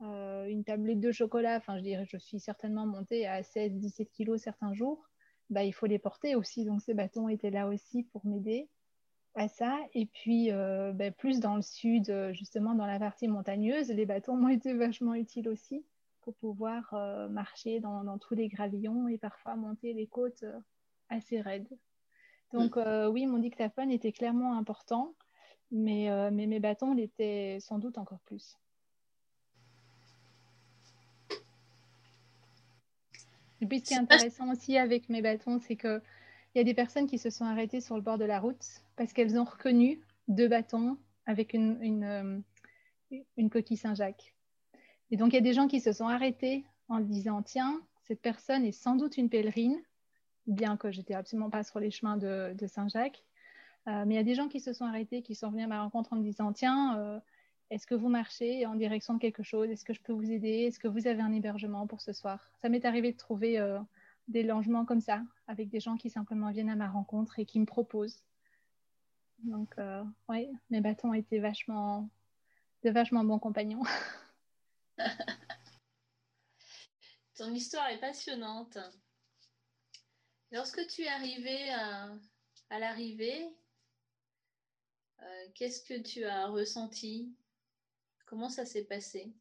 une 0.00 0.62
tablette 0.62 1.00
de 1.00 1.10
chocolat, 1.10 1.56
enfin 1.56 1.76
je 1.76 1.82
dirais, 1.82 2.06
je 2.06 2.18
suis 2.18 2.38
certainement 2.38 2.86
montée 2.86 3.26
à 3.26 3.42
16-17 3.42 4.10
kilos 4.10 4.40
certains 4.40 4.72
jours, 4.74 5.10
bah, 5.50 5.64
il 5.64 5.72
faut 5.72 5.86
les 5.86 5.98
porter 5.98 6.36
aussi. 6.36 6.64
Donc 6.64 6.82
ces 6.82 6.94
bâtons 6.94 7.28
étaient 7.28 7.50
là 7.50 7.66
aussi 7.66 8.04
pour 8.04 8.24
m'aider 8.24 8.68
à 9.34 9.48
ça. 9.48 9.76
Et 9.94 10.06
puis, 10.06 10.50
bah, 10.52 11.10
plus 11.10 11.40
dans 11.40 11.56
le 11.56 11.62
sud, 11.62 12.14
justement 12.32 12.74
dans 12.74 12.86
la 12.86 12.98
partie 12.98 13.26
montagneuse, 13.26 13.88
les 13.88 14.06
bâtons 14.06 14.36
m'ont 14.36 14.48
été 14.48 14.74
vachement 14.74 15.14
utiles 15.14 15.48
aussi 15.48 15.84
pour 16.24 16.34
pouvoir 16.36 16.92
euh, 16.94 17.28
marcher 17.28 17.80
dans, 17.80 18.18
tous 18.18 18.34
les 18.34 18.48
gravillons 18.48 19.08
et 19.08 19.18
parfois 19.18 19.56
monter 19.56 19.92
les 19.92 20.06
côtes 20.06 20.42
euh, 20.42 20.58
assez 21.10 21.40
raides. 21.40 21.68
Donc 22.52 22.76
euh, 22.76 23.08
oui, 23.08 23.26
mon 23.26 23.38
dictaphone 23.38 23.90
était 23.90 24.12
clairement 24.12 24.56
important, 24.56 25.14
mais, 25.70 26.08
mais 26.30 26.46
mes 26.46 26.60
bâtons 26.60 26.94
l'étaient 26.94 27.58
sans 27.60 27.78
doute 27.78 27.98
encore 27.98 28.20
plus. 28.20 28.56
Et 33.60 33.66
puis 33.66 33.80
ce 33.80 33.84
qui 33.84 33.94
est 33.94 33.98
intéressant 33.98 34.52
aussi 34.52 34.78
avec 34.78 35.08
mes 35.08 35.20
bâtons, 35.20 35.58
c'est 35.58 35.76
qu'il 35.76 36.00
y 36.54 36.60
a 36.60 36.64
des 36.64 36.74
personnes 36.74 37.06
qui 37.06 37.18
se 37.18 37.30
sont 37.30 37.44
arrêtées 37.44 37.80
sur 37.80 37.96
le 37.96 38.02
bord 38.02 38.18
de 38.18 38.24
la 38.24 38.38
route 38.38 38.64
parce 38.94 39.12
qu'elles 39.12 39.36
ont 39.36 39.44
reconnu 39.44 40.00
deux 40.28 40.48
bâtons 40.48 40.96
avec 41.26 41.54
une, 41.54 41.78
une, 41.82 42.42
une 43.36 43.50
coquille 43.50 43.76
Saint-Jacques. 43.76 44.33
Et 45.14 45.16
donc 45.16 45.32
il 45.32 45.36
y 45.36 45.38
a 45.38 45.42
des 45.42 45.52
gens 45.52 45.68
qui 45.68 45.78
se 45.78 45.92
sont 45.92 46.08
arrêtés 46.08 46.64
en 46.88 46.98
disant, 46.98 47.40
tiens, 47.40 47.80
cette 48.02 48.20
personne 48.20 48.64
est 48.64 48.72
sans 48.72 48.96
doute 48.96 49.16
une 49.16 49.30
pèlerine, 49.30 49.80
bien 50.48 50.76
que 50.76 50.90
j'étais 50.90 51.14
absolument 51.14 51.50
pas 51.50 51.62
sur 51.62 51.78
les 51.78 51.92
chemins 51.92 52.16
de, 52.16 52.66
Saint-Jacques. 52.66 53.22
Euh, 53.86 54.02
mais 54.04 54.14
il 54.14 54.16
y 54.16 54.20
a 54.20 54.24
des 54.24 54.34
gens 54.34 54.48
qui 54.48 54.58
se 54.58 54.72
sont 54.72 54.84
arrêtés, 54.84 55.22
qui 55.22 55.36
sont 55.36 55.52
venus 55.52 55.66
à 55.66 55.68
ma 55.68 55.80
rencontre 55.82 56.14
en 56.14 56.16
me 56.16 56.24
disant 56.24 56.52
Tiens, 56.52 56.98
euh, 56.98 57.20
est-ce 57.70 57.86
que 57.86 57.94
vous 57.94 58.08
marchez 58.08 58.66
en 58.66 58.74
direction 58.74 59.14
de 59.14 59.20
quelque 59.20 59.44
chose? 59.44 59.70
Est-ce 59.70 59.84
que 59.84 59.92
je 59.92 60.02
peux 60.02 60.12
vous 60.12 60.32
aider? 60.32 60.64
Est-ce 60.66 60.80
que 60.80 60.88
vous 60.88 61.06
avez 61.06 61.22
un 61.22 61.32
hébergement 61.32 61.86
pour 61.86 62.00
ce 62.00 62.12
soir? 62.12 62.50
Ça 62.60 62.68
m'est 62.68 62.84
arrivé 62.84 63.12
de 63.12 63.16
trouver 63.16 63.60
euh, 63.60 63.78
des 64.26 64.42
logements 64.42 64.84
comme 64.84 65.00
ça, 65.00 65.22
avec 65.46 65.68
des 65.68 65.78
gens 65.78 65.96
qui 65.96 66.10
simplement 66.10 66.50
viennent 66.50 66.70
à 66.70 66.74
ma 66.76 66.88
rencontre 66.88 67.38
et 67.38 67.46
qui 67.46 67.60
me 67.60 67.66
proposent. 67.66 68.24
Donc, 69.44 69.76
oui, 70.28 70.48
mes 70.70 70.80
bâtons 70.80 71.14
étaient 71.14 71.38
vachement, 71.38 72.08
de 72.82 72.90
vachement 72.90 73.22
bons 73.22 73.38
compagnons. 73.38 73.84
Ton 77.36 77.52
histoire 77.52 77.88
est 77.88 78.00
passionnante. 78.00 78.78
Lorsque 80.52 80.86
tu 80.86 81.02
es 81.02 81.08
arrivé 81.08 81.70
à, 81.70 82.78
l'arrivée, 82.78 83.44
euh, 85.20 85.46
qu'est-ce 85.54 85.82
que 85.82 86.00
tu 86.00 86.24
as 86.24 86.46
ressenti? 86.46 87.34
Comment 88.26 88.48
ça 88.48 88.64
s'est 88.64 88.84
passé? 88.84 89.32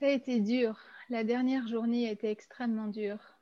Ça 0.00 0.06
a 0.06 0.10
été 0.10 0.40
dur. 0.40 0.80
La 1.08 1.22
dernière 1.22 1.68
journée 1.68 2.08
a 2.08 2.12
été 2.12 2.30
extrêmement 2.30 2.88
dure. 2.88 3.38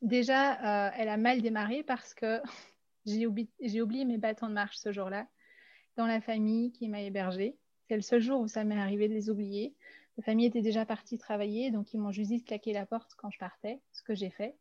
Déjà, 0.00 0.88
euh, 0.88 0.90
elle 0.96 1.08
a 1.08 1.16
mal 1.16 1.42
démarré 1.42 1.84
parce 1.84 2.12
que 2.12 2.42
j'ai 3.06 3.26
oublié, 3.26 4.04
mes 4.04 4.18
bâtons 4.18 4.48
de 4.48 4.54
marche 4.54 4.78
ce 4.78 4.90
jour-là 4.90 5.28
dans 5.96 6.06
la 6.06 6.20
famille 6.20 6.72
qui 6.72 6.88
m'a 6.88 7.02
hébergée. 7.02 7.56
C'est 7.92 7.96
le 7.96 8.00
seul 8.00 8.22
jour 8.22 8.40
où 8.40 8.48
ça 8.48 8.64
m'est 8.64 8.80
arrivé 8.80 9.06
de 9.06 9.12
les 9.12 9.28
oublier. 9.28 9.74
La 10.16 10.22
famille 10.22 10.46
était 10.46 10.62
déjà 10.62 10.86
partie 10.86 11.18
travailler, 11.18 11.70
donc 11.70 11.92
ils 11.92 12.00
m'ont 12.00 12.10
juste 12.10 12.30
dit 12.30 12.38
de 12.38 12.42
claquer 12.42 12.72
la 12.72 12.86
porte 12.86 13.12
quand 13.18 13.30
je 13.30 13.38
partais, 13.38 13.82
ce 13.92 14.02
que 14.02 14.14
j'ai 14.14 14.30
fait. 14.30 14.56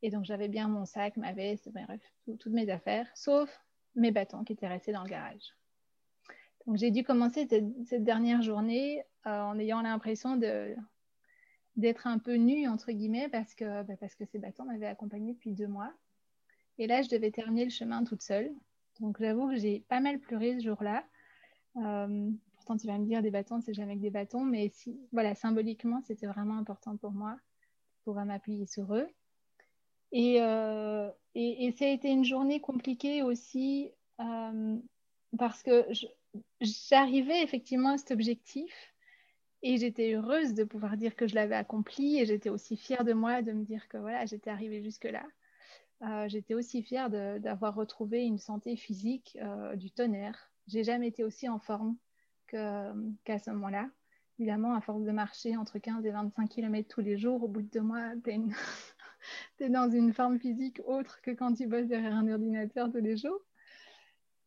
Et 0.00 0.08
donc 0.08 0.24
j'avais 0.24 0.48
bien 0.48 0.66
mon 0.66 0.86
sac, 0.86 1.18
ma 1.18 1.34
veste, 1.34 1.68
bref, 1.68 2.00
toutes 2.38 2.54
mes 2.54 2.70
affaires, 2.70 3.10
sauf 3.14 3.62
mes 3.94 4.10
bâtons 4.10 4.42
qui 4.42 4.54
étaient 4.54 4.66
restés 4.66 4.92
dans 4.92 5.02
le 5.02 5.10
garage. 5.10 5.54
Donc 6.66 6.78
j'ai 6.78 6.90
dû 6.90 7.04
commencer 7.04 7.46
cette, 7.46 8.04
dernière 8.04 8.40
journée 8.40 9.02
euh, 9.26 9.42
en 9.42 9.58
ayant 9.58 9.82
l'impression 9.82 10.38
d'être 11.76 12.06
un 12.06 12.18
peu 12.18 12.36
nue, 12.36 12.68
entre 12.68 12.90
guillemets, 12.90 13.28
parce 13.28 13.54
que, 13.54 13.82
bah, 13.82 13.98
parce 14.00 14.14
que 14.14 14.24
ces 14.24 14.38
bâtons 14.38 14.64
m'avaient 14.64 14.86
accompagnée 14.86 15.34
depuis 15.34 15.52
deux 15.52 15.68
mois. 15.68 15.92
Et 16.78 16.86
là, 16.86 17.02
je 17.02 17.10
devais 17.10 17.30
terminer 17.30 17.64
le 17.64 17.70
chemin 17.70 18.02
toute 18.02 18.22
seule. 18.22 18.50
Donc 19.00 19.20
j'avoue 19.20 19.50
que 19.50 19.56
j'ai 19.56 19.80
pas 19.90 20.00
mal 20.00 20.18
pleuré 20.20 20.58
ce 20.58 20.64
jour-là. 20.64 21.04
Euh, 21.76 22.30
tu 22.74 22.86
vas 22.86 22.98
me 22.98 23.06
dire 23.06 23.22
des 23.22 23.30
bâtons, 23.30 23.60
c'est 23.60 23.74
jamais 23.74 23.96
que 23.96 24.02
des 24.02 24.10
bâtons, 24.10 24.44
mais 24.44 24.72
voilà, 25.12 25.34
symboliquement, 25.34 26.02
c'était 26.02 26.26
vraiment 26.26 26.56
important 26.58 26.96
pour 26.96 27.12
moi 27.12 27.36
pour 28.04 28.14
m'appuyer 28.14 28.66
sur 28.66 28.94
eux. 28.94 29.08
Et, 30.12 30.40
euh, 30.40 31.10
ça 31.76 31.84
a 31.84 31.88
été 31.88 32.08
une 32.08 32.24
journée 32.24 32.60
compliquée 32.60 33.22
aussi 33.22 33.90
euh, 34.20 34.76
parce 35.36 35.62
que 35.62 35.86
j'arrivais 36.60 37.42
effectivement 37.42 37.90
à 37.90 37.98
cet 37.98 38.12
objectif 38.12 38.94
et 39.62 39.76
j'étais 39.76 40.14
heureuse 40.14 40.54
de 40.54 40.64
pouvoir 40.64 40.96
dire 40.96 41.16
que 41.16 41.26
je 41.26 41.34
l'avais 41.34 41.56
accompli 41.56 42.18
et 42.18 42.26
j'étais 42.26 42.48
aussi 42.48 42.76
fière 42.76 43.04
de 43.04 43.12
moi 43.12 43.42
de 43.42 43.52
me 43.52 43.64
dire 43.64 43.88
que 43.88 43.98
voilà, 43.98 44.24
j'étais 44.24 44.50
arrivée 44.50 44.82
jusque-là. 44.82 45.26
Euh, 46.02 46.28
j'étais 46.28 46.54
aussi 46.54 46.82
fière 46.82 47.10
d'avoir 47.10 47.74
retrouvé 47.74 48.24
une 48.24 48.38
santé 48.38 48.76
physique 48.76 49.36
du 49.74 49.90
tonnerre. 49.90 50.50
J'ai 50.68 50.84
jamais 50.84 51.08
été 51.08 51.24
aussi 51.24 51.48
en 51.48 51.58
forme 51.58 51.96
qu'à 52.46 53.38
ce 53.38 53.50
moment-là. 53.50 53.88
Évidemment, 54.38 54.74
à 54.74 54.80
force 54.80 55.02
de 55.02 55.12
marcher 55.12 55.56
entre 55.56 55.78
15 55.78 56.04
et 56.04 56.10
25 56.10 56.48
km 56.48 56.88
tous 56.88 57.00
les 57.00 57.16
jours, 57.16 57.42
au 57.42 57.48
bout 57.48 57.62
de 57.62 57.70
deux 57.70 57.80
mois, 57.80 58.12
tu 58.22 58.30
es, 58.30 59.68
dans 59.70 59.90
une 59.90 60.12
forme 60.12 60.38
physique 60.38 60.80
autre 60.84 61.20
que 61.22 61.30
quand 61.30 61.54
tu 61.54 61.66
bosses 61.66 61.86
derrière 61.86 62.14
un 62.14 62.30
ordinateur 62.30 62.90
tous 62.92 63.00
les 63.00 63.16
jours. 63.16 63.40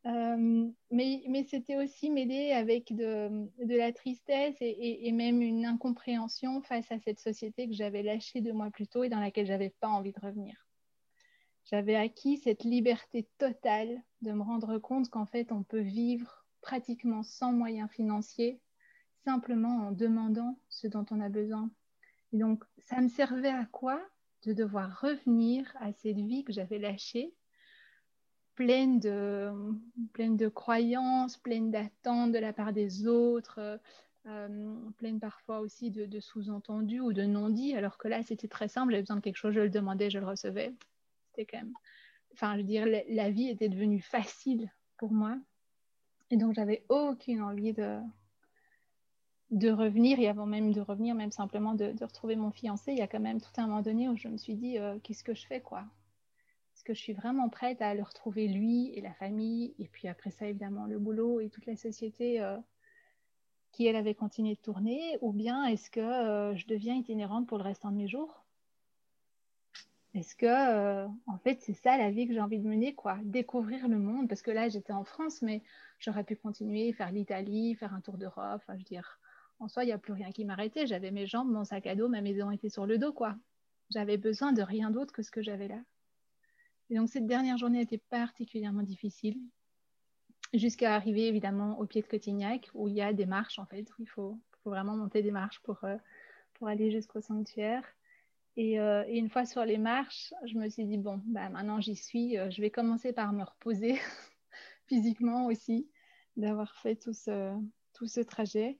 Euh, 0.05 0.69
mais, 0.91 1.45
c'était 1.49 1.75
aussi 1.75 2.09
mêlé 2.09 2.51
avec 2.51 2.95
de, 2.95 3.49
de 3.63 3.75
la 3.75 3.91
tristesse 3.91 4.55
et, 4.61 5.07
et, 5.07 5.11
même 5.11 5.41
une 5.41 5.65
incompréhension 5.65 6.61
face 6.61 6.89
à 6.91 6.99
cette 6.99 7.19
société 7.19 7.67
que 7.67 7.73
j'avais 7.73 8.01
lâchée 8.01 8.39
deux 8.39 8.53
mois 8.53 8.71
plus 8.71 8.87
tôt 8.87 9.03
et 9.03 9.09
dans 9.09 9.19
laquelle 9.19 9.45
j'avais 9.45 9.73
pas 9.81 9.89
envie 9.89 10.13
de 10.13 10.19
revenir. 10.21 10.69
J'avais 11.65 11.95
acquis 11.95 12.37
cette 12.37 12.63
liberté 12.63 13.27
totale 13.37 14.01
de 14.21 14.31
me 14.31 14.41
rendre 14.41 14.77
compte 14.79 15.09
qu'en 15.09 15.25
fait, 15.25 15.51
on 15.51 15.63
peut 15.63 15.81
vivre 15.81 16.38
pratiquement 16.61 17.23
sans 17.23 17.51
moyens 17.51 17.89
financiers, 17.89 18.59
simplement 19.25 19.87
en 19.87 19.91
demandant 19.91 20.59
ce 20.69 20.87
dont 20.87 21.05
on 21.11 21.21
a 21.21 21.29
besoin. 21.29 21.69
Et 22.33 22.37
donc, 22.37 22.63
ça 22.79 23.01
me 23.01 23.09
servait 23.09 23.49
à 23.49 23.65
quoi 23.65 24.01
De 24.45 24.53
devoir 24.53 25.01
revenir 25.01 25.71
à 25.79 25.91
cette 25.93 26.17
vie 26.17 26.43
que 26.43 26.53
j'avais 26.53 26.79
lâchée, 26.79 27.33
pleine 28.55 28.99
de, 28.99 29.51
pleine 30.13 30.35
de 30.35 30.47
croyances, 30.47 31.37
pleine 31.37 31.71
d'attentes 31.71 32.31
de 32.31 32.39
la 32.39 32.53
part 32.53 32.73
des 32.73 33.07
autres, 33.07 33.79
euh, 34.25 34.75
pleine 34.97 35.19
parfois 35.19 35.59
aussi 35.59 35.91
de, 35.91 36.19
sous-entendus 36.19 36.99
ou 36.99 37.13
de 37.13 37.23
non-dits, 37.23 37.75
alors 37.75 37.97
que 37.97 38.07
là, 38.07 38.21
c'était 38.21 38.49
très 38.49 38.67
simple, 38.67 38.91
j'avais 38.91 39.03
besoin 39.03 39.15
de 39.15 39.21
quelque 39.21 39.37
chose, 39.37 39.53
je 39.53 39.61
le 39.61 39.69
demandais, 39.69 40.09
je 40.09 40.19
le 40.19 40.25
recevais. 40.25 40.75
C'était 41.27 41.45
quand 41.45 41.59
même... 41.59 41.73
Enfin, 42.33 42.53
je 42.53 42.57
veux 42.57 42.63
dire, 42.63 42.85
la 42.85 43.29
vie 43.31 43.47
était 43.47 43.69
devenue 43.69 44.01
facile 44.01 44.71
pour 44.97 45.11
moi. 45.11 45.37
Et 46.31 46.37
donc, 46.37 46.53
j'avais 46.53 46.85
aucune 46.89 47.41
envie 47.41 47.73
de, 47.73 47.99
revenir, 49.71 50.19
et 50.19 50.27
avant 50.27 50.45
même 50.45 50.71
de 50.71 50.81
revenir, 50.81 51.15
même 51.15 51.31
simplement 51.31 51.73
de, 51.73 51.93
retrouver 52.01 52.35
mon 52.35 52.51
fiancé, 52.51 52.91
il 52.91 52.99
y 52.99 53.01
a 53.01 53.07
quand 53.07 53.19
même 53.19 53.41
tout 53.41 53.49
un 53.57 53.67
moment 53.67 53.81
donné 53.81 54.07
où 54.09 54.15
je 54.15 54.27
me 54.27 54.37
suis 54.37 54.55
dit, 54.55 54.77
euh, 54.77 54.99
qu'est-ce 55.01 55.23
que 55.23 55.33
je 55.33 55.47
fais, 55.47 55.61
quoi? 55.61 55.85
Est-ce 56.75 56.83
que 56.83 56.93
je 56.93 56.99
suis 56.99 57.13
vraiment 57.13 57.49
prête 57.49 57.81
à 57.81 57.95
le 57.95 58.03
retrouver, 58.03 58.47
lui 58.47 58.93
et 58.93 59.01
la 59.01 59.13
famille, 59.13 59.73
et 59.79 59.87
puis 59.87 60.07
après 60.07 60.31
ça, 60.31 60.47
évidemment, 60.47 60.85
le 60.85 60.99
boulot 60.99 61.41
et 61.41 61.49
toute 61.49 61.65
la 61.65 61.75
société 61.75 62.41
euh, 62.41 62.57
qui, 63.71 63.87
elle, 63.87 63.95
avait 63.95 64.15
continué 64.15 64.53
de 64.53 64.61
tourner, 64.61 65.17
ou 65.21 65.33
bien 65.33 65.65
est-ce 65.65 65.89
que 65.89 65.99
euh, 65.99 66.55
je 66.55 66.67
deviens 66.67 66.95
itinérante 66.95 67.47
pour 67.47 67.57
le 67.57 67.63
restant 67.63 67.91
de 67.91 67.97
mes 67.97 68.07
jours? 68.07 68.45
Est-ce 70.15 70.35
que, 70.35 70.45
euh, 70.45 71.07
en 71.27 71.37
fait, 71.37 71.61
c'est 71.61 71.73
ça 71.73 71.97
la 71.97 72.09
vie 72.09 72.27
que 72.27 72.33
j'ai 72.33 72.41
envie 72.41 72.59
de 72.59 72.67
mener, 72.67 72.95
quoi? 72.95 73.17
Découvrir 73.23 73.87
le 73.87 73.99
monde, 73.99 74.27
parce 74.27 74.41
que 74.41 74.51
là, 74.51 74.67
j'étais 74.67 74.93
en 74.93 75.03
France, 75.03 75.41
mais 75.41 75.61
j'aurais 75.99 76.23
pu 76.23 76.35
continuer, 76.35 76.93
faire 76.93 77.11
l'Italie, 77.11 77.75
faire 77.75 77.93
un 77.93 78.01
tour 78.01 78.17
d'Europe, 78.17 78.61
enfin, 78.63 78.73
je 78.73 78.79
veux 78.79 78.83
dire, 78.83 79.19
en 79.59 79.67
soi, 79.67 79.83
il 79.83 79.87
n'y 79.87 79.93
a 79.93 79.97
plus 79.97 80.13
rien 80.13 80.31
qui 80.31 80.45
m'arrêtait. 80.45 80.87
J'avais 80.87 81.11
mes 81.11 81.27
jambes, 81.27 81.51
mon 81.51 81.65
sac 81.65 81.85
à 81.85 81.95
dos, 81.95 82.07
ma 82.07 82.21
maison 82.21 82.49
était 82.49 82.69
sur 82.69 82.85
le 82.85 82.97
dos, 82.97 83.13
quoi. 83.13 83.35
J'avais 83.91 84.17
besoin 84.17 84.51
de 84.53 84.61
rien 84.61 84.89
d'autre 84.89 85.13
que 85.13 85.21
ce 85.21 85.31
que 85.31 85.41
j'avais 85.41 85.67
là. 85.67 85.79
Et 86.89 86.95
donc, 86.95 87.09
cette 87.09 87.27
dernière 87.27 87.57
journée 87.57 87.81
était 87.81 88.01
particulièrement 88.09 88.83
difficile, 88.83 89.37
jusqu'à 90.53 90.95
arriver, 90.95 91.27
évidemment, 91.27 91.77
au 91.79 91.85
pied 91.85 92.01
de 92.01 92.07
Cotignac, 92.07 92.69
où 92.73 92.87
il 92.87 92.95
y 92.95 93.01
a 93.01 93.13
des 93.13 93.27
marches, 93.27 93.59
en 93.59 93.65
fait, 93.65 93.87
où 93.91 94.01
il 94.01 94.07
faut, 94.07 94.39
vraiment 94.65 94.95
monter 94.95 95.23
des 95.23 95.31
marches 95.31 95.59
pour, 95.61 95.83
euh, 95.83 95.97
pour 96.53 96.67
aller 96.67 96.91
jusqu'au 96.91 97.21
sanctuaire. 97.21 97.83
Euh, 98.57 99.03
et, 99.07 99.17
une 99.17 99.29
fois 99.29 99.45
sur 99.45 99.63
les 99.65 99.77
marches, 99.77 100.33
je 100.45 100.57
me 100.57 100.69
suis 100.69 100.85
dit, 100.85 100.97
bon, 100.97 101.21
bah, 101.25 101.49
maintenant 101.49 101.79
j'y 101.79 101.95
suis, 101.95 102.37
euh, 102.37 102.49
je 102.49 102.61
vais 102.61 102.71
commencer 102.71 103.13
par 103.13 103.31
me 103.33 103.43
reposer 103.43 103.95
physiquement 104.87 105.45
aussi, 105.45 105.87
d'avoir 106.35 106.75
fait 106.77 106.95
tout 106.95 107.13
ce, 107.13 107.55
tout 107.93 108.07
ce 108.07 108.21
trajet. 108.21 108.79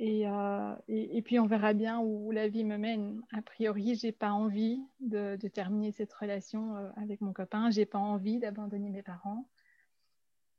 Euh, 0.00 0.76
et, 0.88 1.18
et, 1.18 1.22
puis 1.22 1.38
on 1.38 1.46
verra 1.46 1.72
bien 1.72 2.00
où 2.00 2.32
la 2.32 2.48
vie 2.48 2.64
me 2.64 2.76
mène. 2.76 3.22
A 3.32 3.42
priori, 3.42 3.94
j'ai 3.94 4.10
pas 4.10 4.32
envie 4.32 4.80
de, 4.98 5.36
de, 5.40 5.48
terminer 5.48 5.92
cette 5.92 6.12
relation 6.12 6.74
avec 6.96 7.20
mon 7.20 7.32
copain, 7.32 7.70
j'ai 7.70 7.86
pas 7.86 7.98
envie 7.98 8.40
d'abandonner 8.40 8.90
mes 8.90 9.04
parents. 9.04 9.48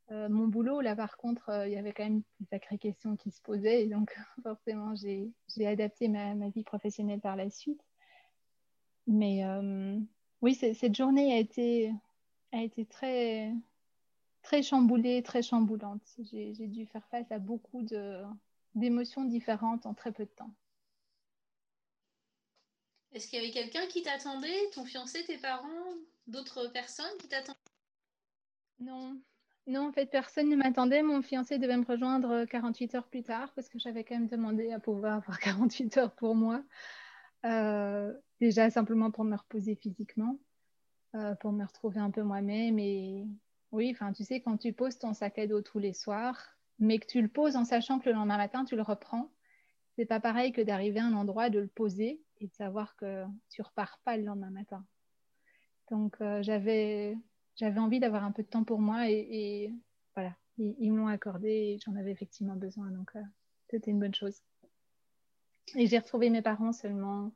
mon 0.10 0.48
boulot, 0.48 0.80
là 0.80 0.96
par 0.96 1.18
contre, 1.18 1.52
il 1.68 1.74
y 1.74 1.78
avait 1.78 1.92
quand 1.92 2.06
même 2.06 2.22
des 2.40 2.46
sacrées 2.46 2.78
questions 2.78 3.18
qui 3.18 3.30
se 3.32 3.42
posaient, 3.42 3.84
et 3.84 3.88
donc 3.90 4.16
forcément, 4.44 4.94
j'ai 4.96 5.34
adapté 5.68 6.08
ma, 6.08 6.34
ma, 6.34 6.48
vie 6.48 6.64
professionnelle 6.64 7.20
par 7.20 7.36
la 7.36 7.50
suite. 7.50 7.82
Mais 9.08 9.46
euh, 9.46 10.00
oui, 10.42 10.56
cette 10.56 10.96
journée 10.96 11.34
a 11.34 11.38
été, 11.38 11.94
a 12.52 12.62
été 12.62 12.86
très, 12.86 13.54
très 14.42 14.64
chamboulée, 14.64 15.22
très 15.24 15.42
chamboulante. 15.42 16.02
J'ai 16.32 16.68
dû 16.68 16.86
faire 16.86 17.06
face 17.08 17.32
à 17.32 17.40
beaucoup 17.40 17.86
d'émotions 18.76 19.26
différentes 19.26 19.86
en 19.86 19.94
très 19.94 20.12
peu 20.12 20.26
de 20.26 20.30
temps. 20.30 20.52
Est-ce 23.14 23.30
qu'il 23.30 23.40
y 23.40 23.42
avait 23.42 23.52
quelqu'un 23.52 23.86
qui 23.88 24.02
t'attendait 24.02 24.70
Ton 24.74 24.84
fiancé, 24.84 25.24
tes 25.24 25.38
parents 25.38 25.70
d'autres 26.28 26.68
personnes 26.68 27.18
qui 27.20 27.28
t'attendent 27.28 27.56
Non. 28.80 29.18
Non, 29.68 29.88
en 29.88 29.92
fait, 29.92 30.08
personne 30.08 30.50
ne 30.50 30.56
m'attendait. 30.56 31.02
Mon 31.02 31.22
fiancé 31.22 31.58
devait 31.58 31.78
me 31.78 31.86
rejoindre 31.86 32.46
48 32.46 32.96
heures 32.96 33.08
plus 33.08 33.24
tard 33.24 33.52
parce 33.54 33.70
que 33.70 33.80
j'avais 33.80 34.04
quand 34.04 34.16
même 34.16 34.28
demandé 34.28 34.72
à 34.72 34.80
pouvoir 34.80 35.16
avoir 35.16 35.40
48 35.40 35.98
heures 35.98 36.16
pour 36.16 36.36
moi. 36.36 36.62
Euh, 37.46 38.14
déjà, 38.42 38.70
simplement 38.70 39.12
pour 39.12 39.24
me 39.24 39.36
reposer 39.36 39.76
physiquement, 39.76 40.38
euh, 41.16 41.36
pour 41.36 41.52
me 41.52 41.66
retrouver 41.66 42.00
un 42.00 42.12
peu 42.12 42.24
moi-même. 42.24 42.80
Et 42.80 43.28
oui, 43.72 43.92
enfin, 43.92 44.14
tu 44.14 44.24
sais, 44.24 44.42
quand 44.42 44.58
tu 44.58 44.74
poses 44.74 44.98
ton 44.98 45.14
sac 45.14 45.38
à 45.38 45.48
dos 45.48 45.62
tous 45.62 45.80
les 45.80 45.94
soirs, 45.94 46.42
mais 46.80 47.00
que 47.00 47.08
tu 47.08 47.22
le 47.22 47.28
poses 47.28 47.56
en 47.56 47.66
sachant 47.66 48.00
que 48.00 48.10
le 48.10 48.16
lendemain 48.16 48.38
matin, 48.38 48.66
tu 48.66 48.76
le 48.76 48.82
reprends, 48.82 49.30
c'est 49.96 50.06
pas 50.06 50.20
pareil 50.20 50.52
que 50.52 50.62
d'arriver 50.62 51.00
à 51.00 51.06
un 51.06 51.14
endroit, 51.14 51.50
de 51.50 51.60
le 51.60 51.68
poser 51.68 52.22
et 52.40 52.48
de 52.48 52.54
savoir 52.54 52.96
que 52.98 53.24
tu 53.50 53.62
repars 53.62 54.00
pas 54.04 54.18
le 54.18 54.24
lendemain 54.24 54.50
matin. 54.50 54.86
Donc, 55.92 56.18
euh, 56.22 56.42
j'avais 56.42 57.18
j'avais 57.56 57.80
envie 57.80 58.00
d'avoir 58.02 58.26
un 58.26 58.32
peu 58.32 58.44
de 58.44 58.50
temps 58.50 58.66
pour 58.66 58.80
moi 58.80 59.10
et, 59.10 59.74
voilà, 60.14 60.36
ils, 60.58 60.92
m'ont 60.92 61.08
accordé 61.08 61.48
et 61.50 61.80
j'en 61.80 61.96
avais 61.96 62.12
effectivement 62.12 62.56
besoin. 62.56 62.92
Donc, 62.92 63.14
c'était 63.70 63.92
une 63.92 64.00
bonne 64.00 64.14
chose. 64.14 64.42
Et 65.74 65.88
j'ai 65.88 65.98
retrouvé 65.98 66.30
mes 66.30 66.42
parents 66.42 66.72
seulement 66.72 67.32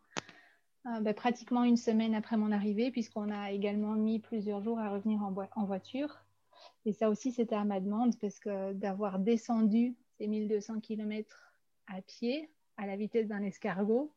euh, 0.85 0.99
bah, 1.01 1.13
pratiquement 1.13 1.63
une 1.63 1.77
semaine 1.77 2.13
après 2.13 2.37
mon 2.37 2.51
arrivée, 2.51 2.91
puisqu'on 2.91 3.31
a 3.31 3.51
également 3.51 3.93
mis 3.93 4.19
plusieurs 4.19 4.61
jours 4.61 4.79
à 4.79 4.89
revenir 4.89 5.21
en, 5.23 5.65
voiture. 5.65 6.23
Et 6.85 6.93
ça 6.93 7.09
aussi, 7.09 7.31
c'était 7.31 7.55
à 7.55 7.65
ma 7.65 7.79
demande, 7.79 8.17
parce 8.19 8.39
que 8.39 8.73
d'avoir 8.73 9.19
descendu 9.19 9.95
ces 10.17 10.27
1200 10.27 10.79
km 10.79 11.53
à 11.87 12.01
pied, 12.01 12.49
à 12.77 12.85
la 12.85 12.95
vitesse 12.95 13.27
d'un 13.27 13.43
escargot, 13.43 14.13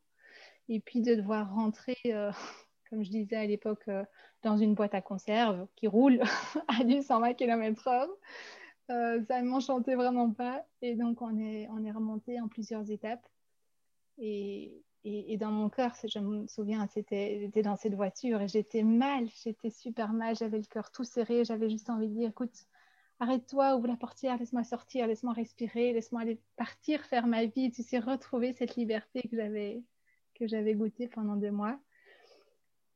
et 0.69 0.79
puis 0.79 1.01
de 1.01 1.15
devoir 1.15 1.53
rentrer 1.53 1.97
euh, 2.05 2.31
comme 2.89 3.03
je 3.03 3.09
disais 3.09 3.35
à 3.35 3.45
l'époque, 3.45 3.87
euh, 3.87 4.05
dans 4.43 4.57
une 4.57 4.75
boîte 4.75 4.93
à 4.93 5.01
conserve 5.01 5.67
qui 5.75 5.87
roule 5.87 6.21
à 6.67 6.83
du 6.83 7.01
120 7.01 7.33
km/h. 7.33 8.07
Ça 8.87 9.41
ne 9.41 9.47
m'enchantait 9.47 9.95
vraiment 9.95 10.31
pas. 10.31 10.65
Et 10.81 10.95
donc, 10.95 11.21
on 11.21 11.37
est 11.37 11.67
remonté 11.67 12.39
en 12.39 12.47
plusieurs 12.47 12.91
étapes. 12.91 13.25
Et, 14.17 14.83
dans 15.37 15.51
mon 15.51 15.69
cœur, 15.69 15.93
je 16.07 16.19
me 16.19 16.47
souviens, 16.47 16.87
j'étais 16.93 17.49
dans 17.63 17.75
cette 17.75 17.95
voiture 17.95 18.41
et 18.41 18.47
j'étais 18.47 18.83
mal, 18.83 19.27
j'étais 19.43 19.69
super 19.69 20.13
mal, 20.13 20.35
j'avais 20.35 20.59
le 20.59 20.65
cœur 20.65 20.91
tout 20.91 21.03
serré, 21.03 21.43
j'avais 21.43 21.69
juste 21.69 21.89
envie 21.89 22.07
de 22.07 22.13
dire, 22.13 22.29
écoute, 22.29 22.65
arrête-toi, 23.19 23.75
ouvre 23.75 23.87
la 23.87 23.97
portière, 23.97 24.37
laisse-moi 24.37 24.63
sortir, 24.63 25.07
laisse-moi 25.07 25.33
respirer, 25.33 25.93
laisse-moi 25.93 26.21
aller 26.21 26.39
partir, 26.55 27.03
faire 27.05 27.27
ma 27.27 27.45
vie, 27.45 27.71
tu 27.71 27.83
sais, 27.83 27.99
retrouver 27.99 28.53
cette 28.53 28.75
liberté 28.75 29.21
que 29.23 29.35
j'avais, 29.35 29.83
que 30.35 30.47
j'avais 30.47 30.75
goûtée 30.75 31.07
pendant 31.07 31.35
deux 31.35 31.51
mois. 31.51 31.79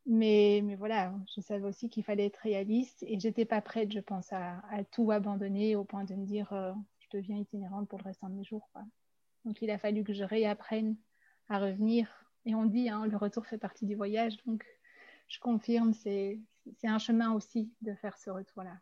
Mais, 0.05 0.61
mais 0.63 0.75
voilà, 0.75 1.13
je 1.35 1.41
savais 1.41 1.65
aussi 1.65 1.89
qu'il 1.89 2.03
fallait 2.03 2.27
être 2.27 2.37
réaliste 2.37 3.03
et 3.03 3.19
j'étais 3.19 3.43
pas 3.43 3.61
prête, 3.61 3.91
je 3.91 3.99
pense, 3.99 4.31
à, 4.31 4.61
tout 4.91 5.11
abandonner 5.11 5.75
au 5.75 5.83
point 5.83 6.05
de 6.05 6.15
me 6.15 6.25
dire 6.25 6.53
euh, 6.53 6.71
je 6.99 7.17
deviens 7.17 7.37
itinérante 7.37 7.89
pour 7.89 7.99
le 7.99 8.05
restant 8.05 8.29
de 8.29 8.35
mes 8.35 8.45
jours. 8.45 8.69
Donc 9.47 9.61
il 9.61 9.71
a 9.71 9.79
fallu 9.79 10.03
que 10.03 10.13
je 10.13 10.23
réapprenne 10.23 10.95
à 11.49 11.59
revenir. 11.59 12.07
Et 12.45 12.53
on 12.53 12.65
dit, 12.65 12.89
hein, 12.89 13.05
le 13.07 13.17
retour 13.17 13.45
fait 13.47 13.57
partie 13.57 13.85
du 13.85 13.95
voyage. 13.95 14.37
Donc 14.45 14.65
je 15.27 15.39
confirme, 15.39 15.93
c'est 15.93 16.39
un 16.83 16.99
chemin 16.99 17.33
aussi 17.33 17.71
de 17.81 17.93
faire 17.95 18.17
ce 18.17 18.29
retour-là. 18.29 18.77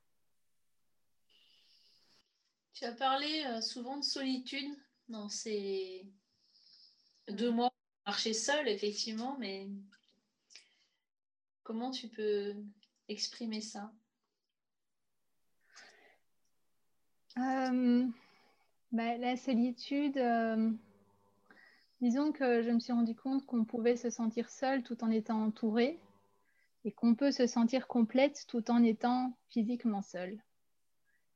Tu 2.73 2.83
as 2.83 2.91
parlé 2.91 3.45
euh, 3.45 3.61
souvent 3.61 3.97
de 3.97 4.03
solitude 4.03 4.75
dans 5.07 5.29
ces 5.29 6.05
deux 7.29 7.51
mois. 7.51 7.71
Marcher 8.05 8.33
seul, 8.33 8.67
effectivement, 8.67 9.37
mais 9.39 9.67
Comment 11.65 11.89
tu 11.89 12.07
peux 12.07 12.53
exprimer 13.07 13.59
ça? 13.59 13.91
Euh, 17.39 18.07
bah, 18.91 19.17
La 19.17 19.35
solitude, 19.37 20.17
euh, 20.17 20.71
disons 22.01 22.31
que 22.31 22.61
je 22.61 22.71
me 22.71 22.79
suis 22.79 22.93
rendu 22.93 23.15
compte 23.15 23.45
qu'on 23.45 23.65
pouvait 23.65 23.97
se 23.97 24.09
sentir 24.09 24.49
seul 24.49 24.83
tout 24.83 25.03
en 25.03 25.11
étant 25.11 25.43
entouré 25.43 25.99
et 26.83 26.91
qu'on 26.91 27.15
peut 27.15 27.31
se 27.31 27.47
sentir 27.47 27.87
complète 27.87 28.45
tout 28.47 28.69
en 28.69 28.83
étant 28.83 29.37
physiquement 29.49 30.01
seul. 30.01 30.37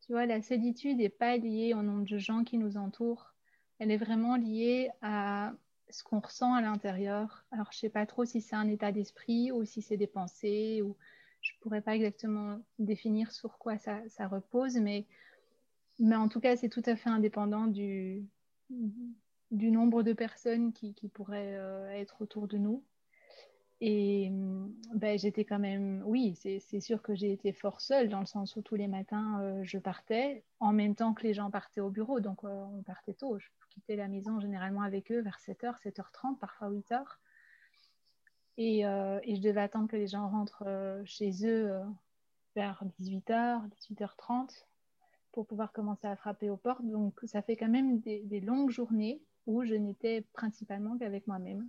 Tu 0.06 0.12
vois, 0.14 0.26
la 0.26 0.42
solitude 0.42 0.98
n'est 0.98 1.10
pas 1.10 1.38
liée 1.38 1.74
au 1.74 1.82
nombre 1.82 2.06
de 2.06 2.18
gens 2.18 2.44
qui 2.44 2.58
nous 2.58 2.78
entourent, 2.78 3.34
elle 3.80 3.92
est 3.92 3.98
vraiment 3.98 4.36
liée 4.36 4.90
à 5.02 5.54
ce 5.90 6.04
qu'on 6.04 6.20
ressent 6.20 6.54
à 6.54 6.62
l'intérieur. 6.62 7.46
Alors, 7.52 7.72
je 7.72 7.78
ne 7.78 7.80
sais 7.80 7.90
pas 7.90 8.06
trop 8.06 8.26
si 8.26 8.42
c'est 8.42 8.56
un 8.56 8.68
état 8.68 8.92
d'esprit 8.92 9.52
ou 9.52 9.66
si 9.66 9.82
c'est 9.82 9.98
des 9.98 10.08
pensées, 10.08 10.82
ou 10.82 10.96
je 11.42 11.54
ne 11.54 11.60
pourrais 11.62 11.82
pas 11.82 11.96
exactement 11.96 12.60
définir 12.78 13.32
sur 13.32 13.58
quoi 13.58 13.78
ça, 13.78 14.28
repose, 14.28 14.78
mais, 14.78 15.06
mais 16.00 16.16
en 16.16 16.30
tout 16.30 16.40
cas, 16.40 16.56
c'est 16.56 16.70
tout 16.70 16.84
à 16.86 16.96
fait 16.96 17.10
indépendant 17.10 17.68
du, 17.68 18.26
du 19.52 19.72
nombre 19.72 20.02
de 20.02 20.14
personnes 20.14 20.72
qui, 20.74 20.94
pourraient 21.14 21.56
euh, 21.56 21.90
être 21.90 22.22
autour 22.22 22.48
de 22.48 22.58
nous. 22.58 22.84
Et 23.82 24.30
ben, 24.94 25.18
j'étais 25.18 25.46
quand 25.46 25.60
même, 25.60 26.04
oui, 26.06 26.36
c'est 26.36 26.82
sûr 26.82 27.02
que 27.02 27.16
j'ai 27.16 27.32
été 27.32 27.54
fort 27.54 27.80
seule 27.80 28.10
dans 28.10 28.20
le 28.20 28.26
sens 28.26 28.58
où 28.58 28.62
tous 28.62 28.76
les 28.76 28.88
matins, 28.88 29.40
euh, 29.42 29.64
je 29.64 29.78
partais 29.78 30.44
en 30.60 30.74
même 30.74 30.96
temps 30.96 31.14
que 31.14 31.24
les 31.24 31.34
gens 31.34 31.50
partaient 31.50 31.80
au 31.80 31.90
bureau. 31.90 32.20
Donc, 32.20 32.44
euh, 32.44 32.66
on 32.78 32.84
partait 32.84 33.14
tôt. 33.14 33.40
Je 33.40 33.48
quittais 33.70 33.96
la 33.96 34.10
maison 34.10 34.42
généralement 34.42 34.82
avec 34.82 35.12
eux 35.14 35.22
vers 35.22 35.40
7h, 35.40 35.82
7h30, 35.82 36.38
parfois 36.40 36.70
8h. 36.70 37.04
Et, 38.58 38.80
et 38.80 39.36
je 39.36 39.42
devais 39.42 39.62
attendre 39.62 39.88
que 39.88 39.96
les 39.96 40.08
gens 40.08 40.28
rentrent 40.28 40.66
chez 41.06 41.32
eux 41.46 41.72
vers 42.58 42.84
18h, 43.00 43.62
18h30 43.70 44.66
pour 45.32 45.46
pouvoir 45.48 45.72
commencer 45.72 46.08
à 46.08 46.16
frapper 46.16 46.50
aux 46.50 46.58
portes. 46.58 46.86
Donc, 46.86 47.20
ça 47.26 47.42
fait 47.42 47.56
quand 47.56 47.70
même 47.70 48.00
des 48.00 48.42
longues 48.42 48.72
journées 48.72 49.22
où 49.46 49.64
je 49.64 49.76
n'étais 49.76 50.22
principalement 50.34 50.98
qu'avec 50.98 51.28
moi-même. 51.28 51.68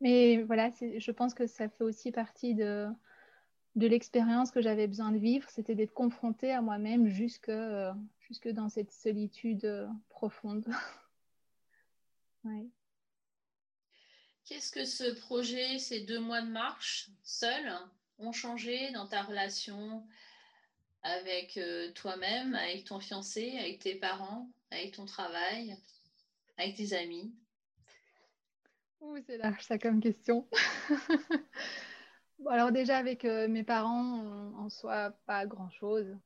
Mais 0.00 0.42
voilà, 0.42 0.70
je 0.80 1.10
pense 1.12 1.32
que 1.32 1.46
ça 1.46 1.68
fait 1.68 1.84
aussi 1.84 2.10
partie 2.10 2.54
de, 2.56 2.88
de 3.76 3.86
l'expérience 3.86 4.50
que 4.50 4.60
j'avais 4.60 4.86
besoin 4.86 5.12
de 5.12 5.18
vivre, 5.18 5.48
c'était 5.48 5.74
d'être 5.74 5.94
confrontée 5.94 6.52
à 6.52 6.60
moi-même 6.60 7.06
jusque, 7.06 7.48
euh, 7.48 7.92
jusque 8.20 8.48
dans 8.48 8.68
cette 8.68 8.90
solitude 8.90 9.64
euh, 9.64 9.86
profonde. 10.08 10.66
Qu'est-ce 14.44 14.72
que 14.72 14.84
ce 14.84 15.14
projet, 15.20 15.78
ces 15.78 16.00
deux 16.00 16.18
mois 16.18 16.42
de 16.42 16.50
marche 16.50 17.10
seul, 17.22 17.72
ont 18.18 18.32
changé 18.32 18.90
dans 18.90 19.06
ta 19.06 19.22
relation 19.22 20.04
avec 21.02 21.56
euh, 21.56 21.90
toi-même, 21.92 22.54
avec 22.54 22.84
ton 22.84 23.00
fiancé, 23.00 23.56
avec 23.58 23.80
tes 23.80 23.96
parents, 23.96 24.50
avec 24.70 24.92
ton 24.92 25.04
travail, 25.04 25.76
avec 26.56 26.76
tes 26.76 26.92
amis 26.94 27.34
c'est 29.26 29.38
large 29.38 29.62
ça 29.62 29.78
comme 29.78 30.00
question. 30.00 30.46
alors 32.48 32.72
déjà 32.72 32.98
avec 32.98 33.24
euh, 33.24 33.48
mes 33.48 33.64
parents, 33.64 34.52
en 34.56 34.68
soi, 34.68 35.12
pas 35.26 35.46
grand-chose. 35.46 36.16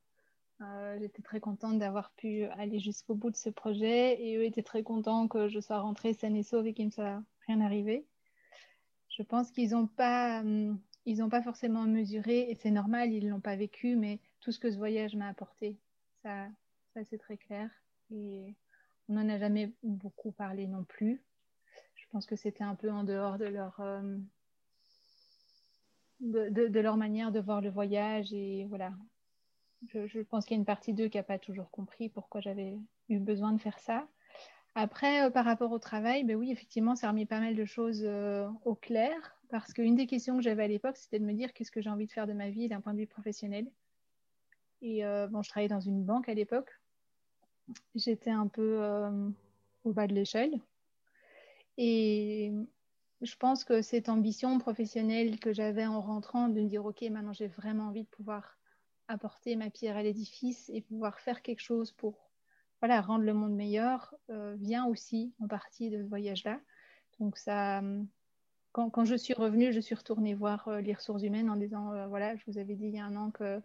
Euh, 0.63 0.99
j'étais 0.99 1.23
très 1.23 1.41
contente 1.41 1.79
d'avoir 1.79 2.13
pu 2.13 2.45
aller 2.45 2.79
jusqu'au 2.79 3.15
bout 3.15 3.31
de 3.31 3.37
ce 3.37 3.51
projet 3.51 4.23
et 4.23 4.37
eux 4.37 4.45
étaient 4.45 4.63
très 4.63 4.83
contents 4.83 5.29
que 5.29 5.49
je 5.49 5.61
sois 5.61 5.81
rentrée 5.81 6.15
saine 6.15 6.35
et 6.35 6.43
sauve 6.43 6.67
et 6.67 6.73
qu'il 6.73 6.87
ne 6.87 6.91
soit 6.91 7.23
rien 7.47 7.61
arrivé. 7.61 8.07
Je 9.09 9.23
pense 9.23 9.51
qu'ils 9.51 9.71
n'ont 9.71 9.87
pas, 9.87 10.41
hum, 10.41 10.81
pas 11.31 11.43
forcément 11.43 11.83
mesuré 11.83 12.51
et 12.51 12.55
c'est 12.55 12.71
normal, 12.71 13.13
ils 13.13 13.27
ne 13.27 13.31
l'ont 13.31 13.41
pas 13.41 13.57
vécu, 13.57 13.97
mais 13.97 14.19
tout 14.47 14.53
ce 14.53 14.61
que 14.61 14.71
ce 14.71 14.77
voyage 14.77 15.17
m'a 15.17 15.27
apporté, 15.27 15.77
ça, 16.23 16.47
ça 16.95 17.03
c'est 17.03 17.19
très 17.19 17.37
clair. 17.37 17.69
Et 18.13 18.55
on 19.09 19.15
n'en 19.15 19.29
a 19.29 19.39
jamais 19.41 19.73
beaucoup 19.83 20.31
parlé 20.31 20.69
non 20.69 20.85
plus. 20.85 21.21
Je 21.97 22.05
pense 22.13 22.27
que 22.27 22.37
c'était 22.37 22.63
un 22.63 22.77
peu 22.77 22.89
en 22.93 23.03
dehors 23.03 23.39
de 23.39 23.47
leur, 23.47 23.81
euh, 23.81 24.17
de, 26.21 26.79
leur 26.79 26.97
manière 26.97 27.33
de 27.33 27.41
voir 27.41 27.61
le 27.61 27.71
voyage. 27.71 28.33
Et 28.33 28.67
voilà, 28.67 28.93
je, 29.89 30.21
pense 30.21 30.45
qu'il 30.45 30.55
y 30.55 30.59
a 30.59 30.61
une 30.61 30.65
partie 30.65 30.95
d'eux 30.95 31.09
qui 31.09 31.17
n'a 31.17 31.25
pas 31.25 31.41
toujours 31.41 31.73
compris 31.73 32.09
pourquoi 32.09 32.41
j'avais 32.41 32.79
eu 33.09 33.19
besoin 33.19 33.51
de 33.51 33.61
faire 33.61 33.81
ça. 33.81 34.07
Après, 34.77 35.25
euh, 35.25 35.31
par 35.31 35.45
rapport 35.45 35.73
au 35.73 35.81
travail, 35.81 36.23
ben 36.23 36.37
oui, 36.37 36.53
effectivement, 36.53 36.95
ça 36.95 37.09
a 37.09 37.11
remis 37.11 37.27
pas 37.27 37.41
mal 37.41 37.57
de 37.57 37.65
choses 37.65 38.05
euh, 38.05 38.49
au 38.65 38.77
clair. 38.77 39.41
Parce 39.49 39.73
qu'une 39.73 39.97
des 39.97 40.07
questions 40.07 40.37
que 40.37 40.43
j'avais 40.45 40.63
à 40.63 40.69
l'époque, 40.69 40.99
c'était 40.99 41.19
de 41.19 41.25
me 41.25 41.33
dire 41.33 41.53
qu'est-ce 41.53 41.73
que 41.73 41.81
j'ai 41.81 41.91
envie 41.91 42.07
de 42.07 42.13
faire 42.13 42.29
de 42.29 42.33
ma 42.33 42.49
vie 42.49 42.69
d'un 42.69 42.81
point 42.81 42.95
de 42.95 43.01
vue 43.01 43.09
professionnel. 43.09 43.69
Et 44.89 45.03
bon, 45.31 45.43
je 45.43 45.49
travaillais 45.49 45.69
dans 45.69 45.81
une 45.81 46.05
banque 46.05 46.29
à 46.29 46.35
l'époque. 46.35 46.71
J'étais 47.97 48.31
un 48.31 48.47
peu 48.47 48.81
au 49.83 49.93
bas 49.93 50.07
de 50.07 50.15
l'échelle. 50.15 50.61
Et 51.77 52.53
je 53.21 53.37
pense 53.37 53.65
que 53.65 53.83
cette 53.83 54.09
ambition 54.09 54.57
professionnelle 54.59 55.41
que 55.41 55.53
j'avais 55.53 55.87
en 55.87 56.01
rentrant, 56.01 56.49
de 56.49 56.61
me 56.61 56.69
dire, 56.69 56.87
OK, 56.87 57.03
maintenant 57.03 57.33
j'ai 57.33 57.49
vraiment 57.49 57.89
envie 57.89 58.05
de 58.05 58.09
pouvoir 58.09 58.59
apporter 59.09 59.57
ma 59.57 59.71
pierre 59.71 59.97
à 59.97 60.05
l'édifice 60.05 60.71
et 60.73 60.83
pouvoir 60.83 61.19
faire 61.19 61.43
quelque 61.43 61.63
chose 61.63 61.91
pour 61.91 62.31
voilà, 62.81 63.01
rendre 63.01 63.25
le 63.25 63.35
monde 63.35 63.55
meilleur, 63.55 64.15
euh, 64.31 64.55
vient 64.57 64.87
aussi 64.87 65.35
en 65.41 65.49
partie 65.49 65.91
de 65.91 66.03
ce 66.05 66.09
voyage-là. 66.09 66.61
Donc 67.19 67.37
quand, 68.73 69.05
je 69.05 69.17
suis 69.17 69.35
revenue, 69.35 69.73
je 69.73 69.81
suis 69.81 69.97
retournée 69.97 70.35
voir 70.35 70.71
les 70.81 70.95
ressources 70.95 71.25
humaines 71.25 71.51
en 71.51 71.57
disant 71.57 72.07
voilà, 72.09 72.37
je 72.37 72.45
vous 72.47 72.59
avais 72.59 72.77
dit 72.77 72.87
il 72.87 72.95
y 72.95 73.01
a 73.01 73.07
un 73.07 73.17
an 73.17 73.33
que 73.33 73.61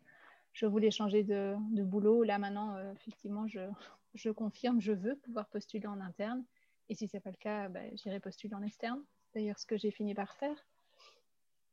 je 0.54 0.66
voulais 0.66 0.92
changer 0.92 1.24
de, 1.24 1.56
boulot. 1.84 2.24
Là, 2.24 2.40
maintenant, 2.40 2.78
effectivement, 2.94 3.48
je, 3.48 4.30
confirme, 4.30 4.82
je 4.82 4.92
veux 4.92 5.16
pouvoir 5.18 5.48
postuler 5.50 5.88
en 5.88 6.02
interne. 6.02 6.44
Et 6.90 6.96
si 6.96 7.08
ce 7.08 7.18
n'est 7.18 7.22
pas 7.22 7.32
le 7.32 7.38
cas, 7.38 7.70
ben, 7.70 7.92
j'irai 7.96 8.20
postuler 8.20 8.54
en 8.54 8.64
externe. 8.64 9.02
D'ailleurs, 9.34 9.60
ce 9.60 9.66
que 9.66 9.78
j'ai 9.78 9.92
fini 9.92 10.14
par 10.14 10.36
faire. 10.36 10.58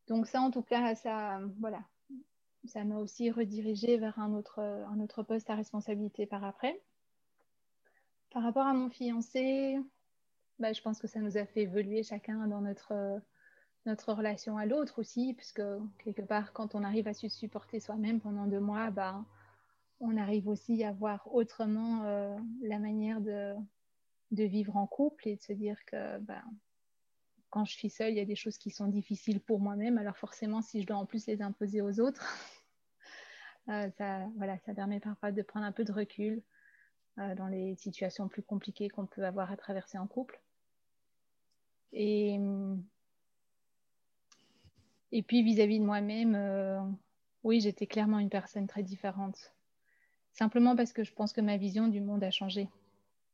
Donc 0.07 0.26
ça, 0.26 0.41
en 0.41 0.51
tout 0.51 0.62
cas, 0.62 0.95
ça, 0.95 1.41
voilà, 1.59 1.83
ça 2.64 2.85
m'a 2.85 2.99
aussi 2.99 3.31
redirigé 3.31 3.99
vers 3.99 4.18
un 4.18 4.33
autre, 4.33 4.61
un 4.61 5.01
autre 5.01 5.22
poste 5.22 5.51
à 5.51 5.55
responsabilité 5.55 6.26
par 6.26 6.45
après. 6.45 6.81
Par 8.31 8.43
rapport 8.43 8.66
à 8.66 8.74
mon 8.74 8.91
fiancé, 8.91 9.79
bah, 10.59 10.72
je 10.72 10.81
pense 10.83 11.01
que 11.01 11.07
ça 11.07 11.20
nous 11.20 11.37
a 11.37 11.47
fait 11.47 11.62
évoluer 11.62 12.03
chacun 12.03 12.47
dans 12.47 12.61
notre, 12.61 13.20
notre 13.89 14.12
relation 14.12 14.59
à 14.59 14.66
l'autre 14.66 15.01
aussi, 15.01 15.34
puisque 15.34 15.62
quelque 15.99 16.22
part, 16.22 16.53
quand 16.53 16.74
on 16.74 16.84
arrive 16.84 17.09
à 17.09 17.14
se 17.14 17.28
supporter 17.28 17.80
soi-même 17.80 18.20
pendant 18.20 18.47
deux 18.47 18.61
mois, 18.61 18.91
bah, 18.91 19.24
on 20.01 20.16
arrive 20.16 20.47
aussi 20.47 20.84
à 20.84 20.93
voir 20.93 21.26
autrement 21.34 22.05
euh, 22.05 22.36
la 22.62 22.78
manière 22.78 23.20
de, 23.20 23.55
vivre 24.30 24.76
en 24.76 24.86
couple 24.86 25.26
et 25.28 25.36
de 25.36 25.43
se 25.43 25.53
dire 25.53 25.82
que 25.86 26.18
bah, 26.18 26.45
quand 27.51 27.64
je 27.64 27.72
suis 27.72 27.91
seule, 27.91 28.12
il 28.12 28.18
y 28.18 28.20
a 28.20 28.26
des 28.26 28.36
choses 28.36 28.59
qui 28.59 28.70
sont 28.70 28.86
difficiles 28.86 29.41
pour 29.41 29.59
moi-même. 29.59 29.99
Alors 29.99 30.16
forcément, 30.16 30.61
si 30.62 30.82
je 30.82 30.86
dois 30.86 30.97
en 30.97 31.07
plus 31.07 31.26
les 31.26 31.41
imposer 31.41 31.80
aux 31.80 31.99
autres, 31.99 32.24
euh, 33.70 33.91
ça, 33.97 34.28
voilà, 34.36 34.59
ça 34.59 34.74
permet 34.74 35.01
parfois 35.01 35.32
de 35.32 35.43
prendre 35.43 35.66
un 35.66 35.72
peu 35.72 35.84
de 35.84 35.93
recul 35.93 36.43
euh, 37.18 37.34
dans 37.34 37.49
les 37.49 37.74
situations 37.74 38.28
plus 38.28 38.43
compliquées 38.43 38.91
qu'on 38.91 39.07
peut 39.07 39.24
avoir 39.24 39.51
à 39.51 39.57
traverser 39.57 39.97
en 39.97 40.07
couple. 40.07 40.39
Et, 41.93 42.39
et 45.13 45.23
puis 45.23 45.43
vis-à-vis 45.43 45.79
de 45.79 45.85
moi-même, 45.85 46.35
euh, 46.35 46.81
oui, 47.45 47.61
j'étais 47.61 47.87
clairement 47.87 48.19
une 48.19 48.29
personne 48.29 48.67
très 48.67 48.83
différente. 48.83 49.55
Simplement 50.33 50.77
parce 50.77 50.93
que 50.93 51.05
je 51.05 51.13
pense 51.13 51.33
que 51.33 51.41
ma 51.41 51.57
vision 51.57 51.89
du 51.89 52.01
monde 52.01 52.23
a 52.23 52.31
changé. 52.31 52.69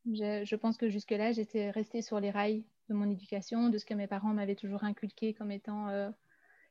Je, 0.07 0.55
pense 0.55 0.77
que 0.77 0.89
jusque-là, 0.89 1.33
j'étais 1.33 1.71
restée 1.71 2.03
sur 2.03 2.21
les 2.21 2.31
rails 2.31 2.65
de 2.89 2.95
mon 2.95 3.11
éducation, 3.11 3.71
de 3.71 3.79
ce 3.79 3.87
que 3.87 3.95
mes 3.95 4.07
parents 4.07 4.35
m'avaient 4.35 4.55
toujours 4.55 4.85
inculqué 4.85 5.33
comme 5.33 5.51
étant 5.51 5.89
euh, 5.89 6.11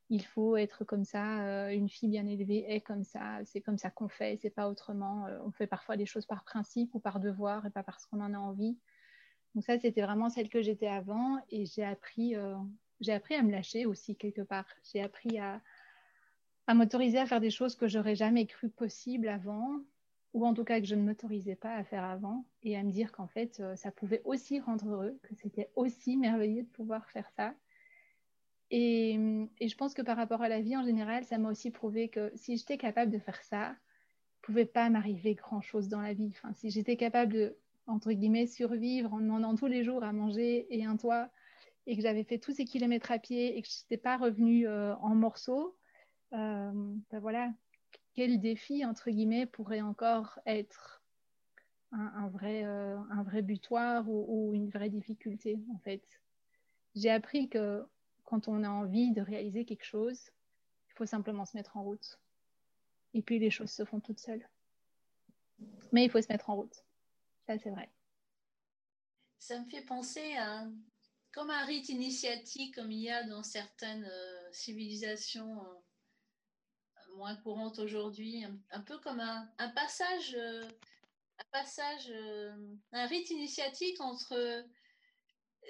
il 0.10 0.24
faut 0.24 0.56
être 0.56 0.84
comme 0.84 1.04
ça, 1.04 1.42
euh, 1.42 1.70
une 1.70 1.90
fille 1.90 2.10
bien 2.10 2.28
élevée 2.28 2.66
est 2.68 2.82
comme 2.82 3.04
ça, 3.04 3.40
c'est 3.46 3.62
comme 3.62 3.80
ça 3.80 3.90
qu'on 3.90 4.08
fait, 4.08 4.38
c'est 4.42 4.52
pas 4.52 4.70
autrement. 4.70 5.26
On 5.46 5.52
fait 5.52 5.66
parfois 5.66 5.98
des 5.98 6.06
choses 6.06 6.28
par 6.28 6.44
principe 6.44 6.94
ou 6.94 7.00
par 7.00 7.20
devoir 7.20 7.66
et 7.66 7.72
pas 7.72 7.84
parce 7.84 8.06
qu'on 8.06 8.22
en 8.22 8.34
a 8.34 8.38
envie. 8.38 8.78
Donc 9.56 9.64
ça, 9.64 9.80
c'était 9.80 10.02
vraiment 10.02 10.30
celle 10.30 10.50
que 10.50 10.62
j'étais 10.62 10.88
avant 10.88 11.40
et 11.50 11.66
j'ai 11.66 11.84
appris, 11.84 12.36
j'ai 13.04 13.14
appris 13.14 13.36
à 13.36 13.44
me 13.44 13.52
lâcher 13.52 13.86
aussi 13.86 14.16
quelque 14.16 14.42
part. 14.42 14.66
J'ai 14.92 15.02
appris 15.02 15.38
à, 15.40 15.62
m'autoriser 16.74 17.20
à 17.20 17.26
faire 17.26 17.42
des 17.42 17.52
choses 17.52 17.76
que 17.76 17.88
j'aurais 17.88 18.16
jamais 18.16 18.46
cru 18.46 18.70
possible 18.70 19.28
avant 19.28 19.82
ou 20.34 20.46
en 20.46 20.54
tout 20.54 20.64
cas 20.64 20.80
que 20.80 20.88
je 20.88 20.96
ne 20.96 21.04
m'autorisais 21.04 21.56
pas 21.56 21.76
à 21.76 21.84
faire 21.84 22.04
avant, 22.04 22.44
et 22.64 22.76
à 22.76 22.82
me 22.82 22.92
dire 22.92 23.12
qu'en 23.12 23.28
fait, 23.28 23.60
euh, 23.60 23.76
ça 23.76 23.92
pouvait 23.92 24.24
aussi 24.26 24.60
rendre 24.60 24.90
heureux, 24.90 25.20
que 25.22 25.36
c'était 25.36 25.70
aussi 25.76 26.18
merveilleux 26.18 26.64
de 26.64 26.70
pouvoir 26.70 27.08
faire 27.12 27.30
ça. 27.38 27.54
Et, 28.72 29.16
je 29.62 29.76
pense 29.76 29.94
que 29.94 30.02
par 30.02 30.18
rapport 30.18 30.42
à 30.42 30.50
la 30.50 30.60
vie 30.60 30.76
en 30.76 30.84
général, 30.84 31.24
ça 31.24 31.38
m'a 31.38 31.52
aussi 31.52 31.70
prouvé 31.70 32.10
que 32.10 32.32
si 32.36 32.58
j'étais 32.58 32.80
capable 32.80 33.12
de 33.12 33.20
faire 33.20 33.44
ça, 33.44 33.68
il 33.68 34.42
ne 34.42 34.46
pouvait 34.48 34.66
pas 34.66 34.90
m'arriver 34.90 35.36
grand-chose 35.36 35.88
dans 35.88 36.02
la 36.02 36.14
vie. 36.14 36.32
Enfin, 36.36 36.52
si 36.56 36.72
j'étais 36.72 36.98
capable 36.98 37.34
de, 37.34 37.56
entre 37.86 38.12
guillemets, 38.12 38.48
survivre 38.48 39.14
en 39.14 39.20
demandant 39.20 39.56
tous 39.56 39.68
les 39.68 39.84
jours 39.84 40.04
à 40.04 40.12
manger 40.12 40.66
et 40.76 40.84
un 40.84 40.98
toit, 40.98 41.30
et 41.86 41.96
que 41.96 42.02
j'avais 42.02 42.24
fait 42.24 42.40
tous 42.40 42.54
ces 42.54 42.66
kilomètres 42.66 43.12
à 43.12 43.20
pied 43.20 43.58
et 43.58 43.62
que 43.62 43.68
je 43.68 43.82
n'étais 43.84 44.02
pas 44.02 44.18
revenue 44.18 44.68
euh, 44.68 44.96
en 44.98 45.16
morceaux, 45.16 45.78
euh, 46.34 46.72
ben 47.12 47.20
voilà, 47.20 47.52
quel 48.14 48.40
défi, 48.40 48.86
entre 48.86 49.10
guillemets, 49.10 49.46
pourrait 49.46 49.82
encore 49.82 50.40
être 50.46 51.04
un, 51.92 52.28
vrai, 52.30 52.64
euh, 52.64 52.98
un 53.12 53.24
vrai 53.24 53.42
butoir 53.42 54.10
ou, 54.10 54.54
une 54.54 54.70
vraie 54.70 54.90
difficulté, 54.90 55.60
en 55.74 55.78
fait. 55.80 56.04
J'ai 56.96 57.12
appris 57.12 57.50
que 57.50 57.86
quand 58.24 58.48
on 58.48 58.64
a 58.64 58.70
envie 58.70 59.12
de 59.12 59.22
réaliser 59.22 59.66
quelque 59.66 59.84
chose, 59.84 60.32
il 60.90 60.94
faut 60.94 61.06
simplement 61.06 61.46
se 61.46 61.56
mettre 61.56 61.78
en 61.78 61.84
route. 61.84 62.20
Et 63.14 63.22
puis 63.22 63.38
les 63.38 63.52
choses 63.52 63.72
se 63.72 63.86
font 63.86 64.00
toutes 64.00 64.20
seules. 64.20 64.48
Mais 65.92 66.06
il 66.06 66.10
faut 66.10 66.22
se 66.22 66.32
mettre 66.32 66.50
en 66.50 66.56
route. 66.56 66.84
Ça, 67.46 67.58
c'est 67.60 67.70
vrai. 67.70 67.90
Ça 69.38 69.60
me 69.60 69.70
fait 69.70 69.84
penser 69.84 70.36
à 70.38 70.66
comme 71.34 71.50
un 71.50 71.66
rite 71.66 71.90
initiatique, 71.90 72.76
comme 72.76 72.92
il 72.92 73.02
y 73.02 73.10
a 73.10 73.24
dans 73.24 73.44
certaines 73.44 74.06
euh, 74.06 74.52
civilisations 74.52 75.62
euh, 75.62 77.16
moins 77.16 77.36
courante 77.38 77.80
aujourd'hui, 77.80 78.46
un, 78.72 78.82
peu 78.82 78.98
comme 79.00 79.20
un, 79.20 79.70
passage, 79.76 80.36
un 80.36 81.44
passage, 81.52 82.10
euh, 82.10 82.56
un 82.92 83.06
rite 83.08 83.30
initiatique 83.32 84.00
entre 84.00 84.66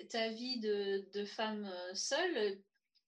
ta 0.10 0.30
vie 0.30 0.60
de, 0.60 1.26
femme 1.26 1.70
seule. 1.94 2.62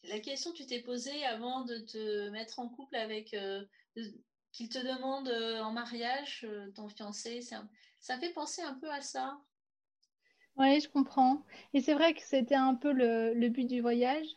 La 0.03 0.19
question 0.19 0.51
que 0.51 0.57
tu 0.57 0.65
t'es 0.65 0.81
posée 0.81 1.25
avant 1.25 1.61
de 1.63 1.77
te 1.79 2.29
mettre 2.29 2.59
en 2.59 2.67
couple 2.67 2.97
avec, 2.97 3.35
qu'il 4.51 4.69
te 4.69 4.79
demande 4.79 5.29
en 5.29 5.71
mariage 5.71 6.45
ton 6.75 6.89
fiancé, 6.89 7.41
ça 7.41 8.19
fait 8.19 8.33
penser 8.33 8.61
un 8.61 8.75
peu 8.75 8.91
à 8.91 9.01
ça. 9.01 9.39
Oui, 10.57 10.79
je 10.79 10.89
comprends. 10.89 11.43
Et 11.73 11.81
c'est 11.81 11.93
vrai 11.93 12.13
que 12.13 12.21
c'était 12.21 12.55
un 12.55 12.75
peu 12.75 12.91
le 12.93 13.49
but 13.49 13.65
du 13.65 13.81
voyage 13.81 14.27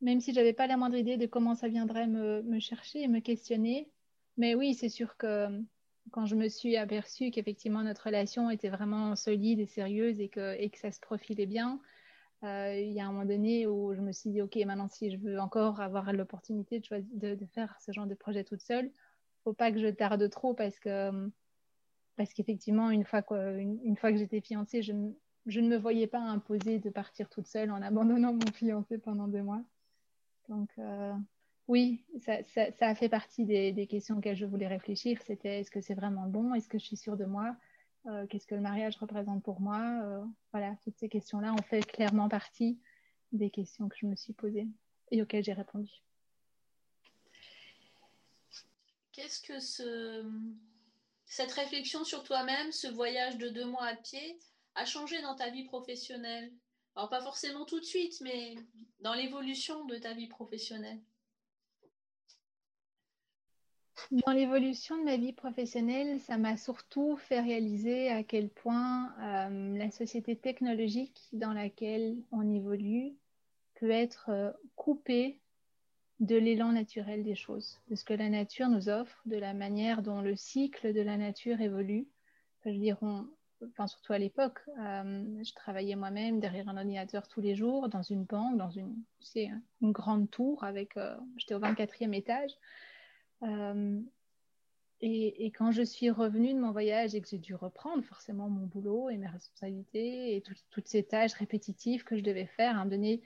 même 0.00 0.20
si 0.20 0.32
j'avais 0.32 0.52
pas 0.52 0.66
la 0.66 0.76
moindre 0.76 0.96
idée 0.96 1.16
de 1.16 1.26
comment 1.26 1.54
ça 1.54 1.68
viendrait 1.68 2.06
me, 2.06 2.58
chercher 2.58 3.02
et 3.02 3.08
me 3.08 3.20
questionner. 3.20 3.90
Mais 4.36 4.54
oui, 4.54 4.74
c'est 4.74 4.88
sûr 4.88 5.16
que 5.16 5.48
quand 6.10 6.26
je 6.26 6.34
me 6.34 6.48
suis 6.48 6.76
aperçue 6.76 7.30
qu'effectivement 7.30 7.82
notre 7.82 8.04
relation 8.06 8.50
était 8.50 8.70
vraiment 8.70 9.14
solide 9.16 9.60
et 9.60 9.66
sérieuse 9.66 10.20
et 10.20 10.28
que, 10.28 10.56
et 10.58 10.70
que 10.70 10.78
ça 10.78 10.90
se 10.92 11.00
profilait 11.00 11.46
bien, 11.46 11.80
euh, 12.44 12.74
il 12.74 12.92
y 12.92 13.00
a 13.00 13.06
un 13.06 13.12
moment 13.12 13.26
donné 13.26 13.66
où 13.66 13.94
je 13.94 14.00
me 14.00 14.12
suis 14.12 14.30
dit, 14.30 14.40
OK, 14.40 14.56
maintenant 14.64 14.88
si 14.88 15.10
je 15.10 15.18
veux 15.18 15.38
encore 15.38 15.80
avoir 15.80 16.12
l'opportunité 16.12 16.80
de, 16.80 17.46
faire 17.52 17.76
ce 17.80 17.92
genre 17.92 18.06
de 18.06 18.14
projet 18.14 18.44
toute 18.44 18.62
seule, 18.62 18.90
faut 19.44 19.52
pas 19.52 19.70
que 19.70 19.78
je 19.78 19.88
tarde 19.88 20.28
trop 20.30 20.54
parce 20.54 20.78
que 20.78 21.30
parce 22.16 22.34
qu'effectivement, 22.34 22.90
une 22.90 23.04
fois, 23.04 23.24
une, 23.30 23.96
fois 23.96 24.12
que 24.12 24.18
j'étais 24.18 24.42
fiancée, 24.42 24.82
je, 24.82 24.92
je 25.46 25.60
ne 25.60 25.68
me 25.68 25.76
voyais 25.76 26.06
pas 26.06 26.20
imposer 26.20 26.78
de 26.78 26.90
partir 26.90 27.28
toute 27.28 27.46
seule 27.46 27.70
en 27.70 27.82
abandonnant 27.82 28.32
mon 28.32 28.52
fiancé 28.52 28.98
pendant 28.98 29.28
deux 29.28 29.42
mois. 29.42 29.62
Donc, 30.48 30.70
euh, 30.78 31.14
oui, 31.68 32.04
ça, 32.20 32.38
a 32.80 32.94
fait 32.94 33.08
partie 33.08 33.44
des, 33.44 33.86
questions 33.86 34.18
auxquelles 34.18 34.36
je 34.36 34.44
voulais 34.44 34.66
réfléchir. 34.66 35.20
C'était 35.26 35.60
est-ce 35.60 35.70
que 35.70 35.80
c'est 35.80 35.94
vraiment 35.94 36.26
bon? 36.26 36.54
Est-ce 36.54 36.68
que 36.68 36.78
je 36.78 36.84
suis 36.84 36.96
sûre 36.96 37.16
de 37.16 37.24
moi? 37.24 37.56
Euh, 38.06 38.26
Qu'est-ce 38.26 38.46
que 38.46 38.54
le 38.54 38.60
mariage 38.60 38.96
représente 38.96 39.42
pour 39.42 39.60
moi? 39.60 39.80
Euh, 40.02 40.24
Voilà, 40.52 40.76
toutes 40.82 40.98
ces 40.98 41.08
questions-là 41.08 41.52
ont 41.52 41.62
fait 41.62 41.82
clairement 41.86 42.28
partie 42.28 42.78
des 43.32 43.50
questions 43.50 43.88
que 43.88 43.96
je 43.96 44.06
me 44.06 44.16
suis 44.16 44.32
posées 44.32 44.66
et 45.10 45.22
auxquelles 45.22 45.44
j'ai 45.44 45.52
répondu. 45.52 46.02
Qu'est-ce 49.12 49.40
que 49.40 49.60
ce, 49.60 50.24
cette 51.26 51.52
réflexion 51.52 52.04
sur 52.04 52.24
toi-même, 52.24 52.72
ce 52.72 52.88
voyage 52.88 53.38
de 53.38 53.48
deux 53.48 53.66
mois 53.66 53.86
à 53.86 53.94
pied, 53.94 54.40
a 54.80 54.84
changé 54.84 55.20
dans 55.22 55.34
ta 55.34 55.50
vie 55.50 55.64
professionnelle 55.64 56.52
alors 56.96 57.08
pas 57.08 57.20
forcément 57.20 57.64
tout 57.64 57.80
de 57.80 57.84
suite, 57.84 58.20
mais 58.20 58.56
dans 59.00 59.14
l'évolution 59.14 59.84
de 59.84 59.96
ta 59.96 60.12
vie 60.12 60.26
professionnelle. 60.26 61.00
Dans 64.10 64.32
l'évolution 64.32 64.98
de 64.98 65.04
ma 65.04 65.16
vie 65.16 65.32
professionnelle, 65.32 66.20
ça 66.20 66.36
m'a 66.36 66.56
surtout 66.56 67.16
fait 67.16 67.40
réaliser 67.40 68.08
à 68.10 68.22
quel 68.22 68.48
point 68.48 69.14
euh, 69.20 69.78
la 69.78 69.90
société 69.90 70.36
technologique 70.36 71.28
dans 71.32 71.52
laquelle 71.52 72.16
on 72.32 72.48
évolue 72.50 73.14
peut 73.74 73.90
être 73.90 74.30
euh, 74.30 74.50
coupée 74.74 75.40
de 76.18 76.36
l'élan 76.36 76.72
naturel 76.72 77.22
des 77.22 77.34
choses, 77.34 77.78
de 77.88 77.94
ce 77.94 78.04
que 78.04 78.14
la 78.14 78.28
nature 78.28 78.68
nous 78.68 78.88
offre, 78.88 79.22
de 79.26 79.36
la 79.36 79.54
manière 79.54 80.02
dont 80.02 80.22
le 80.22 80.34
cycle 80.34 80.92
de 80.92 81.00
la 81.00 81.16
nature 81.16 81.60
évolue. 81.60 82.08
je 82.64 82.70
veux 82.70 82.78
dire, 82.78 82.98
on, 83.02 83.26
enfin 83.68 83.86
surtout 83.86 84.12
à 84.12 84.18
l'époque, 84.18 84.60
euh, 84.78 85.44
je 85.44 85.52
travaillais 85.54 85.96
moi-même 85.96 86.40
derrière 86.40 86.68
un 86.68 86.76
ordinateur 86.76 87.28
tous 87.28 87.40
les 87.40 87.54
jours 87.54 87.88
dans 87.88 88.02
une 88.02 88.24
banque, 88.24 88.56
dans 88.56 88.70
une, 88.70 88.96
une 89.80 89.92
grande 89.92 90.30
tour 90.30 90.64
avec, 90.64 90.96
euh, 90.96 91.16
j'étais 91.36 91.54
au 91.54 91.60
24e 91.60 92.14
étage. 92.14 92.52
Euh, 93.42 94.00
et, 95.02 95.50
quand 95.52 95.72
je 95.72 95.82
suis 95.82 96.10
revenue 96.10 96.52
de 96.52 96.58
mon 96.58 96.72
voyage 96.72 97.14
et 97.14 97.22
que 97.22 97.28
j'ai 97.28 97.38
dû 97.38 97.54
reprendre 97.54 98.04
forcément 98.04 98.50
mon 98.50 98.66
boulot 98.66 99.08
et 99.08 99.16
mes 99.16 99.28
responsabilités 99.28 100.36
et 100.36 100.42
toutes 100.42 100.88
ces 100.88 101.02
tâches 101.02 101.32
répétitives 101.32 102.04
que 102.04 102.18
je 102.18 102.22
devais 102.22 102.44
faire, 102.44 102.76
à 102.76 102.80
un 102.80 102.86
donné, 102.86 103.22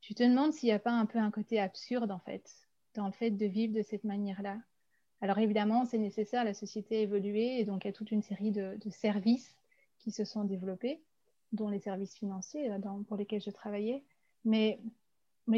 tu 0.00 0.14
te 0.14 0.24
demandes 0.24 0.52
s'il 0.52 0.68
n'y 0.68 0.72
a 0.72 0.80
pas 0.80 0.90
un 0.90 1.06
peu 1.06 1.20
un 1.20 1.30
côté 1.30 1.60
absurde 1.60 2.10
en 2.10 2.18
fait, 2.18 2.50
dans 2.94 3.06
le 3.06 3.12
fait 3.12 3.30
de 3.30 3.46
vivre 3.46 3.72
de 3.72 3.82
cette 3.82 4.02
manière-là. 4.02 4.58
Alors 5.20 5.38
évidemment, 5.38 5.84
c'est 5.84 5.98
nécessaire, 5.98 6.44
la 6.44 6.52
société 6.52 6.96
a 6.96 7.00
évolué 7.00 7.60
et 7.60 7.64
donc 7.64 7.84
il 7.84 7.88
y 7.88 7.90
a 7.90 7.92
toute 7.92 8.10
une 8.10 8.22
série 8.22 8.50
de 8.50 8.90
services 8.90 9.56
qui 10.04 10.12
se 10.12 10.24
sont 10.24 10.44
développés, 10.44 11.00
dont 11.52 11.68
les 11.68 11.80
services 11.80 12.14
financiers 12.14 12.70
euh, 12.70 12.78
pour 13.08 13.16
lesquels 13.16 13.40
je 13.40 13.50
travaillais. 13.50 14.04
Mais 14.44 14.78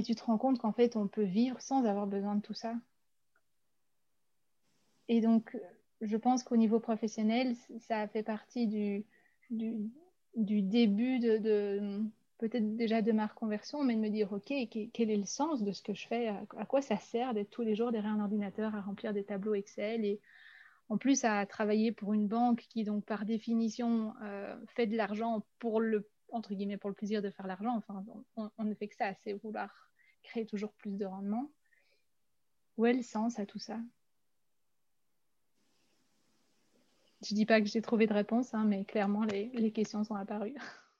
tu 0.05 0.14
te 0.14 0.24
rends 0.24 0.38
compte 0.38 0.59
qu'en 0.59 0.72
fait, 0.72 0.97
on 0.97 1.09
peut 1.09 1.24
vivre 1.24 1.61
sans 1.61 1.84
avoir 1.84 2.07
besoin 2.07 2.36
de 2.36 2.40
tout 2.40 2.55
ça. 2.55 2.74
Et 5.09 5.20
donc, 5.20 5.57
je 6.01 6.16
pense 6.16 6.42
qu'au 6.42 6.57
niveau 6.57 6.80
professionnel, 6.80 7.55
ça 7.80 8.01
a 8.01 8.09
fait 8.09 8.22
partie 8.22 8.66
du, 8.66 9.05
du, 9.51 10.62
début 10.62 11.18
de, 11.18 12.01
peut-être 12.38 12.76
déjà 12.76 13.03
de 13.03 13.12
ma 13.12 13.26
reconversion, 13.26 13.82
mais 13.82 13.94
de 13.94 14.01
me 14.01 14.09
dire, 14.09 14.32
OK, 14.32 14.53
quel 14.92 15.11
est 15.11 15.16
le 15.16 15.24
sens 15.24 15.62
de 15.62 15.72
ce 15.72 15.82
que 15.82 15.94
je 15.94 16.07
fais? 16.07 16.28
À 16.57 16.66
quoi 16.66 16.82
ça 16.82 16.99
sert 16.99 17.34
d'être 17.34 17.51
tous 17.51 17.62
les 17.62 17.74
jours 17.74 17.92
derrière 17.92 18.12
un 18.12 18.20
ordinateur 18.20 18.74
à 18.74 18.80
remplir 18.80 19.12
des 19.12 19.24
tableaux 19.24 19.55
Excel 19.55 20.05
et 20.05 20.20
en 20.89 20.99
plus 20.99 21.24
à 21.24 21.45
travailler 21.47 21.93
pour 21.93 22.12
une 22.12 22.28
banque 22.28 22.64
qui, 22.68 22.84
donc, 22.84 23.05
par 23.05 23.24
définition, 23.24 24.14
euh, 24.22 24.57
fait 24.68 24.87
de 24.87 24.97
l'argent 24.97 25.45
pour 25.59 25.80
le, 25.80 26.09
entre 26.30 26.55
guillemets, 26.55 26.76
pour 26.76 26.91
le 26.91 26.95
plaisir 26.95 27.22
de 27.22 27.30
faire 27.30 27.47
l'argent. 27.47 27.76
Enfin, 27.76 28.05
on, 28.37 28.64
ne 28.64 28.74
fait 28.74 28.89
que 28.89 28.95
ça, 28.95 29.12
c'est 29.22 29.32
vouloir 29.32 29.91
créer 30.22 30.47
toujours 30.47 30.72
plus 30.74 30.97
de 30.97 31.05
rendement. 31.05 31.51
Où 32.76 32.87
est 32.87 32.93
le 32.93 33.03
sens 33.03 33.39
à 33.39 33.47
tout 33.47 33.59
ça? 33.59 33.80
Je 37.22 37.34
dis 37.34 37.47
pas 37.47 37.61
que 37.61 37.66
j'ai 37.66 37.82
trouvé 37.82 38.07
de 38.07 38.12
réponse, 38.12 38.55
hein, 38.55 38.64
mais 38.64 38.84
clairement, 38.84 39.24
les, 39.24 39.72
questions 39.72 40.05
sont 40.05 40.14
apparues. 40.14 40.55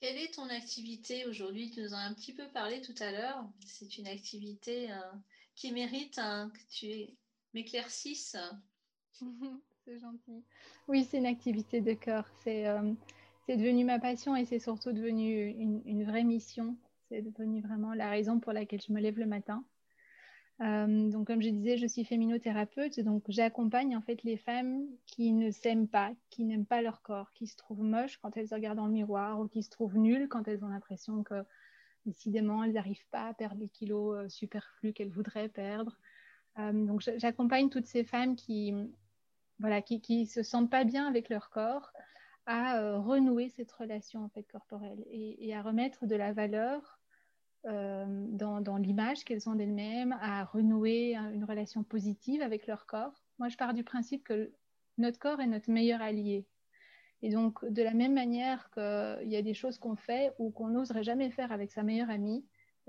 Quelle 0.00 0.18
est 0.18 0.34
ton 0.34 0.50
activité 0.50 1.24
aujourd'hui? 1.26 1.70
Tu 1.70 1.80
nous 1.80 1.94
en 1.94 1.96
as 1.96 2.02
un 2.02 2.12
petit 2.12 2.34
peu 2.34 2.46
parlé 2.48 2.82
tout 2.82 2.94
à 2.98 3.12
l'heure. 3.12 3.48
C'est 3.64 3.96
une 3.96 4.08
activité 4.08 4.92
euh, 4.92 5.00
qui 5.54 5.72
mérite 5.72 6.16
que 6.16 6.66
tu 6.70 7.16
m'éclaircisses. 7.56 8.36
c'est 9.84 9.98
gentil. 9.98 10.44
Oui, 10.88 11.04
c'est 11.04 11.18
une 11.18 11.26
activité 11.26 11.80
de 11.80 11.94
cœur. 11.94 12.28
C'est 12.44 12.66
euh, 12.66 12.92
devenu 13.48 13.84
ma 13.84 13.98
passion 13.98 14.36
et 14.36 14.44
c'est 14.44 14.58
surtout 14.58 14.92
devenu 14.92 15.46
une, 15.48 15.82
une 15.86 16.04
vraie 16.04 16.24
mission. 16.24 16.76
C'est 17.08 17.22
devenu 17.22 17.62
vraiment 17.62 17.94
la 17.94 18.10
raison 18.10 18.40
pour 18.40 18.52
laquelle 18.52 18.82
je 18.82 18.92
me 18.92 19.00
lève 19.00 19.18
le 19.18 19.26
matin. 19.26 19.64
Euh, 20.62 21.10
donc, 21.10 21.26
comme 21.26 21.42
je 21.42 21.50
disais, 21.50 21.76
je 21.76 21.86
suis 21.86 22.04
féminothérapeute, 22.04 23.00
donc 23.00 23.24
j'accompagne 23.28 23.94
en 23.94 24.00
fait 24.00 24.22
les 24.22 24.38
femmes 24.38 24.86
qui 25.06 25.32
ne 25.32 25.50
s'aiment 25.50 25.88
pas, 25.88 26.12
qui 26.30 26.44
n'aiment 26.44 26.64
pas 26.66 26.80
leur 26.80 27.02
corps, 27.02 27.32
qui 27.32 27.46
se 27.46 27.56
trouvent 27.56 27.82
moches 27.82 28.18
quand 28.18 28.36
elles 28.36 28.48
se 28.48 28.54
regardent 28.54 28.78
dans 28.78 28.86
le 28.86 28.92
miroir 28.92 29.38
ou 29.40 29.48
qui 29.48 29.62
se 29.62 29.70
trouvent 29.70 29.98
nulles 29.98 30.28
quand 30.28 30.48
elles 30.48 30.64
ont 30.64 30.68
l'impression 30.68 31.22
que 31.22 31.44
décidément 32.06 32.64
elles 32.64 32.72
n'arrivent 32.72 33.08
pas 33.10 33.26
à 33.26 33.34
perdre 33.34 33.60
les 33.60 33.68
kilos 33.68 34.16
euh, 34.16 34.28
superflus 34.28 34.94
qu'elles 34.94 35.10
voudraient 35.10 35.50
perdre. 35.50 35.98
Euh, 36.58 36.72
donc, 36.72 37.02
j'accompagne 37.16 37.68
toutes 37.68 37.86
ces 37.86 38.04
femmes 38.04 38.36
qui, 38.36 38.74
voilà, 39.58 39.82
qui, 39.82 40.26
se 40.26 40.42
sentent 40.42 40.70
pas 40.70 40.84
bien 40.84 41.06
avec 41.06 41.28
leur 41.28 41.50
corps 41.50 41.92
à 42.46 42.96
renouer 42.98 43.48
cette 43.48 43.72
relation 43.72 44.24
en 44.24 44.28
fait 44.28 44.44
corporelle 44.44 45.04
et, 45.10 45.52
à 45.54 45.62
remettre 45.62 46.06
de 46.06 46.14
la 46.14 46.32
valeur 46.32 47.00
euh, 47.66 48.06
dans, 48.28 48.76
l'image 48.76 49.24
qu'elles 49.24 49.48
ont 49.48 49.56
d'elles-mêmes, 49.56 50.16
à 50.20 50.44
renouer 50.44 51.16
une 51.16 51.44
relation 51.44 51.82
positive 51.82 52.42
avec 52.42 52.68
leur 52.68 52.86
corps. 52.86 53.24
Moi, 53.38 53.48
je 53.48 53.56
pars 53.56 53.74
du 53.74 53.82
principe 53.82 54.22
que 54.22 54.52
notre 54.98 55.18
corps 55.18 55.40
est 55.40 55.46
notre 55.48 55.70
meilleur 55.70 56.00
allié. 56.00 56.46
Et 57.22 57.30
donc, 57.30 57.64
de 57.64 57.82
la 57.82 57.94
même 57.94 58.14
manière 58.14 58.70
qu'il 58.70 59.28
y 59.28 59.36
a 59.36 59.42
des 59.42 59.54
choses 59.54 59.78
qu'on 59.78 59.96
fait 59.96 60.32
ou 60.38 60.50
qu'on 60.50 60.68
n'oserait 60.68 61.02
jamais 61.02 61.30
faire 61.30 61.50
avec 61.50 61.72
sa 61.72 61.82
meilleure 61.82 62.10
amie, 62.10 62.44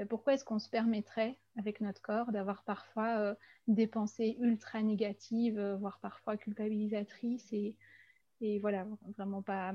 pourquoi 0.05 0.33
est-ce 0.33 0.45
qu'on 0.45 0.59
se 0.59 0.69
permettrait 0.69 1.39
avec 1.57 1.81
notre 1.81 2.01
corps 2.01 2.31
d'avoir 2.31 2.63
parfois 2.63 3.17
euh, 3.17 3.35
des 3.67 3.87
pensées 3.87 4.37
ultra 4.39 4.81
négatives, 4.81 5.57
euh, 5.57 5.75
voire 5.75 5.99
parfois 5.99 6.37
culpabilisatrices 6.37 7.51
et, 7.51 7.75
voilà, 8.59 8.85
vraiment 9.17 9.41
pas, 9.41 9.73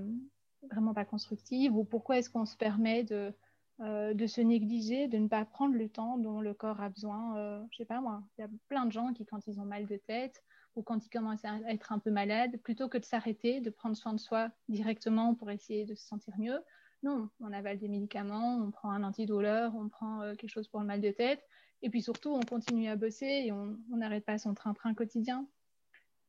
vraiment 0.71 0.95
pas 0.95 1.05
constructives? 1.05 1.75
Ou 1.77 1.85
pourquoi 1.85 2.19
est-ce 2.19 2.31
qu'on 2.31 2.47
se 2.47 2.57
permet 2.57 3.03
de, 3.03 3.35
euh, 3.81 4.27
se 4.29 4.41
négliger, 4.41 5.09
de 5.09 5.19
ne 5.19 5.27
pas 5.29 5.45
prendre 5.45 5.75
le 5.75 5.89
temps 5.89 6.19
dont 6.19 6.41
le 6.41 6.55
corps 6.55 6.81
a 6.81 6.89
besoin? 6.89 7.37
Euh, 7.37 7.63
je 7.73 7.79
sais 7.79 7.85
pas 7.85 8.01
moi, 8.01 8.23
il 8.39 8.43
y 8.43 8.45
a 8.45 8.51
plein 8.69 8.87
de 8.87 8.93
gens 8.93 9.13
qui, 9.13 9.27
quand 9.27 9.47
ils 9.49 9.61
ont 9.61 9.65
mal 9.65 9.87
de 9.87 9.97
tête 9.97 10.45
ou 10.77 10.83
quand 10.83 11.05
ils 11.05 11.11
commencent 11.11 11.45
à 11.45 11.59
être 11.69 11.93
un 11.93 11.99
peu 11.99 12.11
malades, 12.11 12.57
plutôt 12.63 12.89
que 12.89 12.97
de 12.97 13.05
s'arrêter, 13.05 13.61
de 13.61 13.71
prendre 13.71 13.97
soin 13.97 14.15
de 14.15 14.21
soi 14.21 14.51
directement 14.69 15.35
pour 15.35 15.51
essayer 15.51 15.85
de 15.85 15.95
se 15.95 16.07
sentir 16.07 16.39
mieux, 16.39 16.61
non, 17.03 17.29
on 17.41 17.53
avale 17.53 17.79
des 17.79 17.89
médicaments, 17.89 18.57
on 18.57 18.71
prend 18.71 18.91
un 18.91 19.03
antidouleur, 19.03 19.75
on 19.75 19.89
prend 19.89 20.23
euh, 20.23 20.35
quelque 20.35 20.51
chose 20.51 20.69
pour 20.69 20.81
le 20.81 20.87
mal 20.87 21.01
de 21.01 21.11
tête, 21.11 21.45
et 21.83 21.91
puis 21.91 22.03
surtout, 22.03 22.31
on 22.31 22.41
continue 22.41 22.89
à 22.89 22.97
bosser 22.97 23.27
et 23.27 23.53
on 23.53 23.77
n'arrête 23.89 24.25
pas 24.25 24.39
son 24.39 24.55
train-train 24.55 24.95
quotidien. 24.95 25.49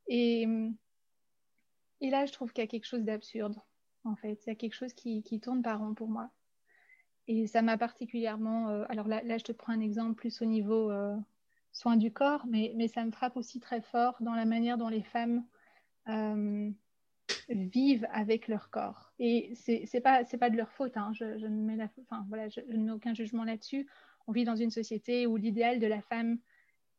Et, 0.07 0.45
là, 2.01 2.25
je 2.25 2.31
trouve 2.31 2.51
qu'il 2.51 2.63
y 2.63 2.65
a 2.65 2.67
quelque 2.67 2.87
chose 2.87 3.03
d'absurde, 3.03 3.55
en 4.03 4.15
fait. 4.15 4.43
Il 4.45 4.49
y 4.49 4.51
a 4.51 4.55
quelque 4.55 4.73
chose 4.73 4.93
qui, 4.93 5.23
tourne 5.41 5.61
par 5.61 5.79
rond 5.79 5.93
pour 5.93 6.09
moi. 6.09 6.31
Et 7.27 7.47
ça 7.47 7.61
m'a 7.61 7.77
particulièrement. 7.77 8.69
Euh, 8.69 8.85
alors 8.89 9.07
là, 9.07 9.37
je 9.37 9.43
te 9.43 9.51
prends 9.51 9.73
un 9.73 9.79
exemple 9.79 10.15
plus 10.15 10.41
au 10.41 10.45
niveau 10.45 10.91
euh, 10.91 11.15
soins 11.71 11.97
du 11.97 12.11
corps, 12.11 12.45
mais, 12.47 12.87
ça 12.87 13.05
me 13.05 13.11
frappe 13.11 13.37
aussi 13.37 13.59
très 13.59 13.81
fort 13.81 14.17
dans 14.21 14.33
la 14.33 14.45
manière 14.45 14.77
dont 14.77 14.89
les 14.89 15.03
femmes 15.03 15.45
vivent 17.49 18.07
avec 18.11 18.47
leur 18.47 18.69
corps. 18.69 19.13
Et 19.19 19.53
c'est 19.55 19.85
n'est 19.93 20.01
pas, 20.01 20.23
pas 20.23 20.49
de 20.49 20.57
leur 20.57 20.71
faute. 20.71 20.97
Hein. 20.97 21.11
Je, 21.13 21.37
je, 21.37 21.45
ne 21.45 21.61
mets 21.61 21.83
enfin, 22.01 22.25
voilà, 22.29 22.49
je, 22.49 22.61
ne 22.61 22.83
mets 22.83 22.91
aucun 22.91 23.13
jugement 23.13 23.43
là-dessus. 23.43 23.87
On 24.27 24.31
vit 24.31 24.45
dans 24.45 24.55
une 24.55 24.71
société 24.71 25.27
où 25.27 25.37
l'idéal 25.37 25.79
de 25.79 25.87
la 25.87 26.01
femme 26.01 26.37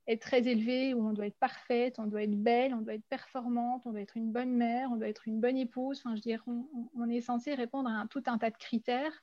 est 0.07 0.21
très 0.21 0.47
élevé, 0.47 0.93
où 0.93 1.07
on 1.07 1.13
doit 1.13 1.27
être 1.27 1.39
parfaite, 1.39 1.99
on 1.99 2.07
doit 2.07 2.23
être 2.23 2.43
belle, 2.43 2.75
on 2.75 2.83
doit 2.83 2.95
être 2.95 3.07
performante, 3.09 3.87
on 3.87 3.93
doit 3.93 4.03
être 4.03 4.17
une 4.17 4.33
bonne 4.33 4.53
mère, 4.53 4.91
on 4.93 4.97
doit 4.97 5.09
être 5.09 5.27
une 5.27 5.41
bonne 5.41 5.57
épouse. 5.57 5.99
Enfin, 5.99 6.11
je 6.11 6.17
veux 6.17 6.23
dire, 6.23 6.45
on, 6.95 7.09
est 7.09 7.23
censé 7.23 7.55
répondre 7.55 7.89
à 7.89 8.07
tout 8.09 8.23
un 8.27 8.37
tas 8.37 8.51
de 8.51 8.57
critères 8.57 9.23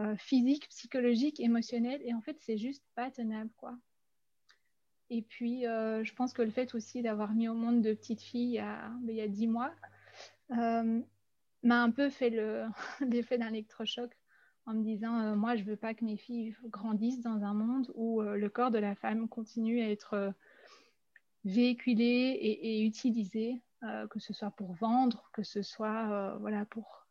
euh, 0.00 0.16
physique, 0.16 0.68
psychologique, 0.68 1.38
émotionnel. 1.40 2.00
Et 2.04 2.14
en 2.14 2.22
fait, 2.22 2.38
c'est 2.40 2.56
juste 2.56 2.84
pas 2.94 3.10
tenable, 3.10 3.50
quoi. 3.58 3.76
Et 5.10 5.20
puis, 5.20 5.66
euh, 5.66 6.02
je 6.04 6.14
pense 6.14 6.32
que 6.32 6.40
le 6.40 6.50
fait 6.50 6.74
aussi 6.74 7.02
d'avoir 7.02 7.34
mis 7.34 7.46
au 7.46 7.54
monde 7.54 7.82
de 7.82 7.92
petites 7.92 8.22
filles 8.22 8.64
il 9.06 9.14
y 9.14 9.20
a, 9.20 9.28
dix 9.28 9.46
mois 9.46 9.70
m'a 10.52 11.82
un 11.82 11.90
peu 11.90 12.10
fait 12.10 12.30
l'effet 13.00 13.38
d'un 13.38 13.48
électrochoc 13.48 14.10
en 14.66 14.74
me 14.74 14.84
disant, 14.84 15.34
moi, 15.36 15.56
je 15.56 15.64
veux 15.64 15.76
pas 15.76 15.94
que 15.94 16.04
mes 16.04 16.16
filles 16.16 16.54
grandissent 16.66 17.20
dans 17.20 17.42
un 17.42 17.54
monde 17.54 17.90
où 17.94 18.22
le 18.22 18.48
corps 18.48 18.70
de 18.70 18.78
la 18.78 18.94
femme 18.94 19.28
continue 19.28 19.80
à 19.80 19.90
être 19.90 20.32
véhiculé 21.44 22.38
et, 22.40 22.84
utilisé, 22.84 23.60
que 24.10 24.20
ce 24.20 24.32
soit 24.32 24.52
pour 24.52 24.74
vendre, 24.74 25.28
que 25.32 25.42
ce 25.42 25.62
soit 25.62 26.36
voilà, 26.38 26.64
pour 26.66 27.02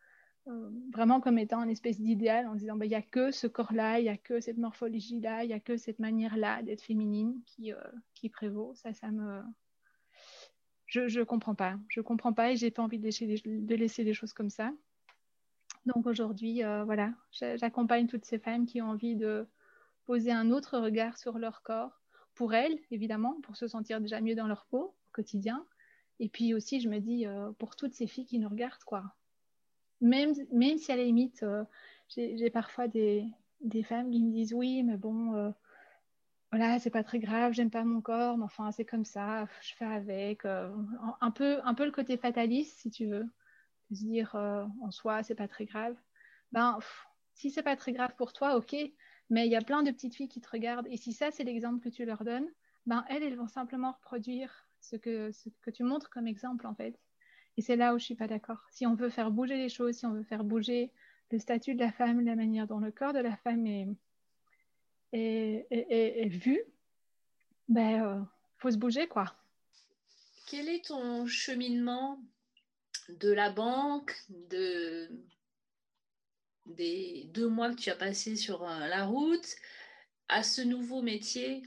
euh, 0.47 0.71
vraiment 0.91 1.21
comme 1.21 1.37
étant 1.37 1.61
une 1.63 1.69
espèce 1.69 1.99
d'idéal 1.99 2.47
en 2.47 2.55
disant 2.55 2.75
bah, 2.75 2.85
il 2.85 2.89
n'y 2.89 2.95
a 2.95 3.01
que 3.03 3.29
ce 3.29 3.45
corps-là, 3.45 3.99
il 3.99 4.03
n'y 4.03 4.09
a 4.09 4.17
que 4.17 4.41
cette 4.41 4.57
morphologie-là, 4.57 5.43
il 5.43 5.47
n'y 5.47 5.53
a 5.53 5.59
que 5.59 5.77
cette 5.77 5.99
manière-là 5.99 6.63
d'être 6.63 6.81
féminine 6.81 7.39
qui, 7.45 7.71
euh, 7.71 7.77
qui 8.15 8.29
prévaut. 8.29 8.73
Ça, 8.73 8.91
ça 8.93 9.11
me. 9.11 9.41
Je 10.91 11.19
ne 11.19 11.23
comprends 11.23 11.55
pas. 11.55 11.77
Je 11.89 12.01
comprends 12.01 12.33
pas 12.33 12.51
et 12.51 12.55
j'ai 12.55 12.69
pas 12.69 12.83
envie 12.83 12.99
de 12.99 13.03
laisser, 13.03 13.41
de 13.45 13.75
laisser 13.75 14.03
les 14.03 14.13
choses 14.13 14.33
comme 14.33 14.49
ça. 14.49 14.71
Donc 15.85 16.05
aujourd'hui, 16.05 16.63
euh, 16.63 16.83
voilà, 16.83 17.11
j'accompagne 17.31 18.07
toutes 18.07 18.25
ces 18.25 18.37
femmes 18.37 18.65
qui 18.65 18.81
ont 18.81 18.89
envie 18.89 19.15
de 19.15 19.47
poser 20.05 20.31
un 20.31 20.51
autre 20.51 20.77
regard 20.77 21.17
sur 21.17 21.39
leur 21.39 21.63
corps, 21.63 22.01
pour 22.35 22.53
elles, 22.53 22.77
évidemment, 22.91 23.39
pour 23.41 23.55
se 23.55 23.67
sentir 23.67 24.01
déjà 24.01 24.21
mieux 24.21 24.35
dans 24.35 24.47
leur 24.47 24.65
peau 24.65 24.79
au 24.79 24.95
quotidien. 25.11 25.65
Et 26.19 26.29
puis 26.29 26.53
aussi, 26.53 26.81
je 26.81 26.89
me 26.89 26.99
dis, 26.99 27.25
pour 27.57 27.75
toutes 27.75 27.93
ces 27.93 28.05
filles 28.05 28.25
qui 28.25 28.37
nous 28.37 28.49
regardent, 28.49 28.83
quoi 28.83 29.15
même, 30.01 30.33
même 30.51 30.77
si 30.77 30.91
à 30.91 30.95
la 30.95 31.03
limite, 31.03 31.43
euh, 31.43 31.63
j'ai 32.09 32.49
parfois 32.49 32.87
des, 32.87 33.25
des, 33.61 33.83
femmes 33.83 34.11
qui 34.11 34.21
me 34.21 34.31
disent 34.31 34.53
oui, 34.53 34.83
mais 34.83 34.97
bon, 34.97 35.35
euh, 35.35 35.51
voilà, 36.51 36.79
c'est 36.79 36.89
pas 36.89 37.03
très 37.03 37.19
grave, 37.19 37.53
j'aime 37.53 37.69
pas 37.71 37.83
mon 37.85 38.01
corps, 38.01 38.37
mais 38.37 38.43
enfin, 38.43 38.71
c'est 38.71 38.85
comme 38.85 39.05
ça, 39.05 39.47
je 39.61 39.73
fais 39.73 39.85
avec. 39.85 40.45
Euh, 40.45 40.69
un, 41.21 41.31
peu, 41.31 41.59
un 41.63 41.73
peu 41.73 41.85
le 41.85 41.91
côté 41.91 42.17
fataliste, 42.17 42.79
si 42.79 42.91
tu 42.91 43.07
veux, 43.07 43.23
de 43.89 43.95
se 43.95 44.03
dire 44.03 44.35
en 44.35 44.91
soi, 44.91 45.23
c'est 45.23 45.35
pas 45.35 45.47
très 45.47 45.65
grave. 45.65 45.95
Ben, 46.51 46.79
si 47.35 47.51
c'est 47.51 47.63
pas 47.63 47.75
très 47.77 47.93
grave 47.93 48.15
pour 48.17 48.33
toi, 48.33 48.57
ok, 48.57 48.75
mais 49.29 49.47
il 49.47 49.51
y 49.51 49.55
a 49.55 49.61
plein 49.61 49.81
de 49.81 49.91
petites 49.91 50.15
filles 50.15 50.27
qui 50.27 50.41
te 50.41 50.49
regardent, 50.49 50.87
et 50.89 50.97
si 50.97 51.13
ça, 51.13 51.31
c'est 51.31 51.43
l'exemple 51.45 51.79
que 51.81 51.89
tu 51.89 52.05
leur 52.05 52.23
donnes, 52.23 52.47
ben, 52.85 53.05
elles, 53.09 53.23
elles 53.23 53.37
vont 53.37 53.47
simplement 53.47 53.93
reproduire 53.93 54.67
ce 54.81 54.97
que, 54.97 55.31
ce 55.31 55.49
que 55.61 55.71
tu 55.71 55.83
montres 55.83 56.09
comme 56.09 56.27
exemple, 56.27 56.67
en 56.67 56.75
fait. 56.75 56.99
Et 57.57 57.61
c'est 57.61 57.75
là 57.75 57.93
où 57.93 57.99
je 57.99 58.05
suis 58.05 58.15
pas 58.15 58.27
d'accord. 58.27 58.65
Si 58.71 58.85
on 58.85 58.95
veut 58.95 59.09
faire 59.09 59.31
bouger 59.31 59.57
les 59.57 59.69
choses, 59.69 59.97
si 59.97 60.05
on 60.05 60.13
veut 60.13 60.23
faire 60.23 60.43
bouger 60.43 60.91
le 61.31 61.39
statut 61.39 61.75
de 61.75 61.79
la 61.79 61.91
femme, 61.91 62.21
la 62.21 62.35
manière 62.35 62.67
dont 62.67 62.79
le 62.79 62.91
corps 62.91 63.13
de 63.13 63.19
la 63.19 63.37
femme 63.37 63.65
est, 63.65 63.87
est, 65.11 65.67
est, 65.69 66.27
vu, 66.27 66.61
ben, 67.67 68.03
euh, 68.03 68.21
faut 68.57 68.71
se 68.71 68.77
bouger, 68.77 69.07
quoi. 69.07 69.35
Quel 70.47 70.69
est 70.69 70.85
ton 70.85 71.25
cheminement 71.27 72.21
de 73.09 73.31
la 73.31 73.49
banque, 73.49 74.15
de, 74.29 75.09
des 76.65 77.25
deux 77.33 77.47
mois 77.47 77.73
que 77.73 77.79
tu 77.79 77.89
as 77.89 77.95
passé 77.95 78.35
sur 78.35 78.63
euh, 78.63 78.87
la 78.87 79.05
route, 79.05 79.55
à 80.27 80.43
ce 80.43 80.61
nouveau 80.61 81.01
métier 81.01 81.63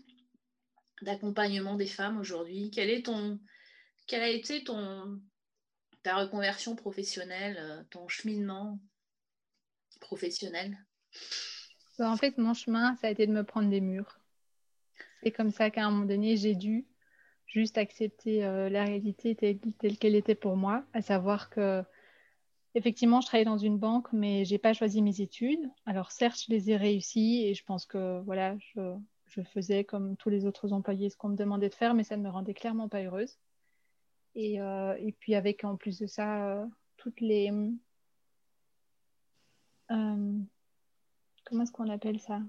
d'accompagnement 1.03 1.77
des 1.77 1.87
femmes 1.87 2.19
aujourd'hui? 2.19 2.71
Quel 2.71 2.91
est 2.91 3.07
ton, 3.07 3.41
quel 4.07 4.23
a 4.23 4.29
été 4.29 4.65
ton, 4.65 5.21
ta 6.03 6.17
reconversion 6.17 6.77
professionnelle, 6.77 7.57
euh, 7.59 7.83
ton 7.91 8.09
cheminement 8.09 8.79
professionnel? 10.01 10.79
Bah, 11.99 12.11
En 12.11 12.17
fait, 12.17 12.39
mon 12.39 12.55
chemin, 12.55 12.95
ça 12.97 13.09
a 13.09 13.11
été 13.11 13.27
de 13.27 13.33
me 13.33 13.45
prendre 13.45 13.71
des 13.71 13.81
murs. 13.81 14.19
C'est 15.23 15.31
comme 15.31 15.51
ça 15.51 15.71
qu'à 15.71 15.87
un 15.87 15.91
moment 15.91 16.07
donné, 16.07 16.37
j'ai 16.37 16.55
dû 16.55 16.87
juste 17.47 17.79
accepter 17.79 18.45
euh, 18.45 18.69
la 18.69 18.85
réalité 18.85 19.35
telle, 19.35 19.59
qu'elle 19.99 20.15
était 20.17 20.35
pour 20.35 20.57
moi, 20.57 20.85
à 20.93 21.03
savoir 21.03 21.51
que 21.51 21.83
effectivement, 22.75 23.21
je 23.21 23.27
travaillais 23.27 23.45
dans 23.45 23.59
une 23.59 23.79
banque, 23.79 24.13
mais 24.13 24.45
j'ai 24.45 24.59
pas 24.59 24.73
choisi 24.73 25.03
mes 25.03 25.21
études. 25.21 25.71
Alors 25.87 26.11
certes, 26.11 26.43
je 26.47 26.53
les 26.53 26.71
ai 26.71 26.77
réussies 26.77 27.47
et 27.47 27.55
je 27.55 27.65
pense 27.65 27.87
que 27.87 28.21
voilà, 28.23 28.57
je, 28.59 28.99
faisais 29.53 29.83
comme 29.85 30.17
tous 30.17 30.31
les 30.31 30.47
autres 30.47 30.73
employés 30.73 31.11
ce 31.11 31.17
qu'on 31.17 31.31
me 31.31 31.37
demandait 31.37 31.69
de 31.69 31.75
faire, 31.75 31.95
mais 31.95 32.05
ça 32.05 32.17
ne 32.17 32.23
me 32.23 32.29
rendait 32.29 32.55
clairement 32.55 32.89
pas 32.89 33.03
heureuse. 33.03 33.39
Et, 34.37 34.61
euh, 34.61 34.95
puis 35.19 35.35
avec 35.35 35.65
en 35.65 35.77
plus 35.77 35.99
de 35.99 36.07
ça, 36.07 36.49
euh, 36.49 36.67
toutes 36.97 37.21
les... 37.21 37.51
comment 41.45 41.63
est-ce 41.63 41.73
qu'on 41.73 41.89
appelle 41.89 42.21
ça? 42.21 42.41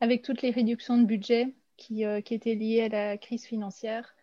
Avec 0.00 0.22
toutes 0.22 0.42
les 0.42 0.50
réductions 0.50 0.98
de 0.98 1.04
budget 1.04 1.54
qui, 1.76 2.04
qui 2.24 2.34
étaient 2.34 2.54
liées 2.54 2.82
à 2.82 2.88
la 2.88 3.18
crise 3.18 3.46
financière, 3.46 4.14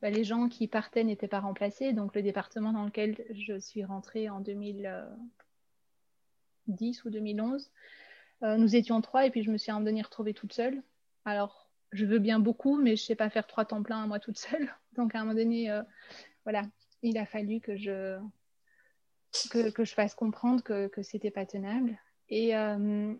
bah, 0.00 0.10
les 0.10 0.24
gens 0.24 0.48
qui 0.48 0.68
partaient 0.68 1.04
n'étaient 1.04 1.28
pas 1.28 1.40
remplacés. 1.40 1.92
Donc 1.92 2.14
le 2.14 2.22
département 2.22 2.72
dans 2.72 2.84
lequel 2.84 3.24
je 3.30 3.58
suis 3.58 3.84
rentrée 3.84 4.28
en 4.28 4.40
2010 4.40 7.04
ou 7.04 7.10
2011, 7.10 7.70
nous 8.42 8.76
étions 8.76 9.00
trois 9.00 9.24
et 9.24 9.30
puis 9.30 9.42
je 9.42 9.50
me 9.50 9.56
suis 9.56 9.70
à 9.70 9.76
un 9.76 9.80
moment 9.80 10.02
retrouvée 10.02 10.34
toute 10.34 10.52
seule. 10.52 10.82
Alors 11.24 11.62
je 11.92 12.06
veux 12.06 12.18
bien 12.18 12.38
beaucoup, 12.38 12.80
mais 12.80 12.96
je 12.96 13.04
sais 13.04 13.14
pas 13.14 13.30
faire 13.30 13.46
trois 13.46 13.64
temps 13.64 13.82
plein 13.82 14.02
à 14.02 14.06
moi 14.06 14.18
toute 14.18 14.38
seule. 14.38 14.74
Donc 14.96 15.14
à 15.14 15.20
un 15.20 15.24
moment 15.24 15.34
donné, 15.34 15.70
euh, 15.70 15.82
voilà, 16.44 16.62
il 17.02 17.18
a 17.18 17.26
fallu 17.26 17.60
que 17.60 17.76
je 17.76 18.18
que, 19.50 19.84
je 19.84 19.94
fasse 19.94 20.14
comprendre 20.14 20.62
que 20.62 20.88
que 20.88 21.02
c'était 21.02 21.30
pas 21.30 21.46
tenable. 21.46 21.98
Et 22.28 22.56
euh, 22.56 23.14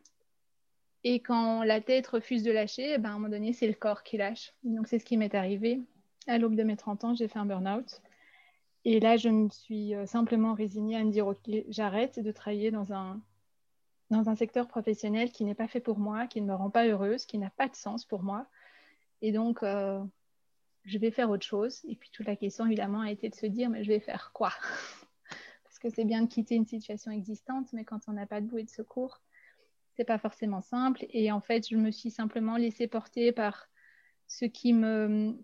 et 1.04 1.20
quand 1.20 1.64
la 1.64 1.80
tête 1.80 2.06
refuse 2.06 2.42
de 2.44 2.52
lâcher, 2.52 2.94
eh 2.94 2.98
ben, 2.98 3.10
à 3.10 3.12
un 3.12 3.14
moment 3.16 3.28
donné, 3.28 3.52
c'est 3.52 3.66
le 3.66 3.74
corps 3.74 4.02
qui 4.02 4.16
lâche. 4.16 4.54
Donc 4.62 4.86
c'est 4.86 4.98
ce 4.98 5.04
qui 5.04 5.16
m'est 5.16 5.34
arrivé. 5.34 5.80
À 6.28 6.38
l'aube 6.38 6.54
de 6.54 6.62
mes 6.62 6.76
30 6.76 7.04
ans, 7.04 7.14
j'ai 7.14 7.26
fait 7.26 7.38
un 7.38 7.46
burn-out. 7.46 8.00
Et 8.84 9.00
là, 9.00 9.16
je 9.16 9.28
me 9.28 9.48
suis 9.48 9.94
euh, 9.94 10.06
simplement 10.06 10.54
résignée 10.54 10.96
à 10.96 11.04
me 11.04 11.10
dire, 11.10 11.26
OK, 11.26 11.38
j'arrête 11.68 12.20
de 12.20 12.30
travailler 12.30 12.70
dans 12.70 12.92
un, 12.92 13.20
dans 14.10 14.28
un 14.28 14.36
secteur 14.36 14.68
professionnel 14.68 15.30
qui 15.32 15.44
n'est 15.44 15.54
pas 15.54 15.68
fait 15.68 15.80
pour 15.80 15.98
moi, 15.98 16.26
qui 16.26 16.40
ne 16.40 16.46
me 16.46 16.54
rend 16.54 16.70
pas 16.70 16.86
heureuse, 16.86 17.26
qui 17.26 17.38
n'a 17.38 17.50
pas 17.50 17.68
de 17.68 17.76
sens 17.76 18.04
pour 18.04 18.22
moi. 18.22 18.46
Et 19.22 19.32
donc, 19.32 19.62
euh, 19.62 20.02
je 20.84 20.98
vais 20.98 21.10
faire 21.10 21.30
autre 21.30 21.46
chose. 21.46 21.80
Et 21.88 21.96
puis, 21.96 22.10
toute 22.12 22.26
la 22.26 22.36
question, 22.36 22.66
évidemment, 22.66 23.00
a 23.00 23.10
été 23.10 23.28
de 23.28 23.34
se 23.34 23.46
dire, 23.46 23.70
mais 23.70 23.82
je 23.82 23.88
vais 23.88 24.00
faire 24.00 24.30
quoi? 24.32 24.52
que 25.82 25.90
c'est 25.90 26.04
bien 26.04 26.22
de 26.22 26.28
quitter 26.28 26.54
une 26.54 26.66
situation 26.66 27.10
existante, 27.10 27.72
mais 27.72 27.84
quand 27.84 28.00
on 28.08 28.12
n'a 28.12 28.26
pas 28.26 28.40
de 28.40 28.46
bouée 28.46 28.62
de 28.62 28.70
secours, 28.70 29.20
c'est 29.96 30.04
pas 30.04 30.18
forcément 30.18 30.60
simple. 30.60 31.04
Et 31.10 31.32
en 31.32 31.40
fait, 31.40 31.68
je 31.68 31.76
me 31.76 31.90
suis 31.90 32.10
simplement 32.10 32.56
laissée 32.56 32.86
porter 32.86 33.32
par 33.32 33.68
ce 34.26 34.44
qui 34.44 34.72
me 34.72 35.36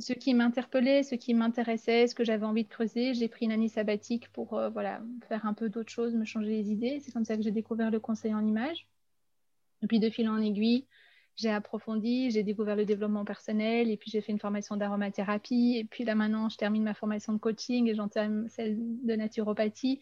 ce 0.00 0.12
qui 0.12 0.34
m'interpellait, 0.34 1.04
ce 1.04 1.14
qui 1.14 1.34
m'intéressait, 1.34 2.08
ce 2.08 2.16
que 2.16 2.24
j'avais 2.24 2.44
envie 2.44 2.64
de 2.64 2.68
creuser. 2.68 3.14
J'ai 3.14 3.28
pris 3.28 3.44
une 3.44 3.52
année 3.52 3.68
sabbatique 3.68 4.28
pour 4.32 4.54
euh, 4.54 4.68
voilà, 4.68 5.00
faire 5.28 5.46
un 5.46 5.54
peu 5.54 5.68
d'autres 5.68 5.92
choses, 5.92 6.14
me 6.14 6.24
changer 6.24 6.50
les 6.50 6.72
idées. 6.72 6.98
C'est 7.00 7.12
comme 7.12 7.24
ça 7.24 7.36
que 7.36 7.42
j'ai 7.42 7.52
découvert 7.52 7.92
le 7.92 8.00
conseil 8.00 8.34
en 8.34 8.44
images. 8.44 8.88
Et 9.82 9.86
puis 9.86 10.00
de 10.00 10.10
fil 10.10 10.28
en 10.28 10.38
aiguille, 10.38 10.86
j'ai 11.36 11.50
approfondi, 11.50 12.30
j'ai 12.30 12.42
découvert 12.42 12.76
le 12.76 12.84
développement 12.84 13.24
personnel 13.24 13.90
et 13.90 13.96
puis 13.96 14.10
j'ai 14.10 14.20
fait 14.20 14.32
une 14.32 14.38
formation 14.38 14.76
d'aromathérapie 14.76 15.76
et 15.78 15.84
puis 15.84 16.04
là 16.04 16.14
maintenant 16.14 16.48
je 16.48 16.56
termine 16.56 16.84
ma 16.84 16.94
formation 16.94 17.32
de 17.32 17.38
coaching 17.38 17.88
et 17.88 17.94
j'entame 17.94 18.48
celle 18.48 18.76
de 18.78 19.14
naturopathie. 19.14 20.00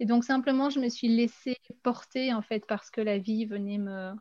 Et 0.00 0.06
donc 0.06 0.24
simplement 0.24 0.70
je 0.70 0.80
me 0.80 0.88
suis 0.88 1.08
laissée 1.08 1.56
porter 1.82 2.32
en 2.34 2.42
fait 2.42 2.66
parce 2.66 2.90
que 2.90 3.00
la 3.00 3.18
vie 3.18 3.46
venait 3.46 3.78
me, 3.78 4.12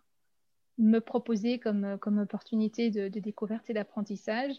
me 0.78 0.99
proposer 0.99 1.59
comme, 1.59 1.97
comme 1.99 2.20
opportunité 2.20 2.89
de, 2.89 3.07
découverte 3.07 3.70
et 3.70 3.74
d'apprentissage. 3.74 4.55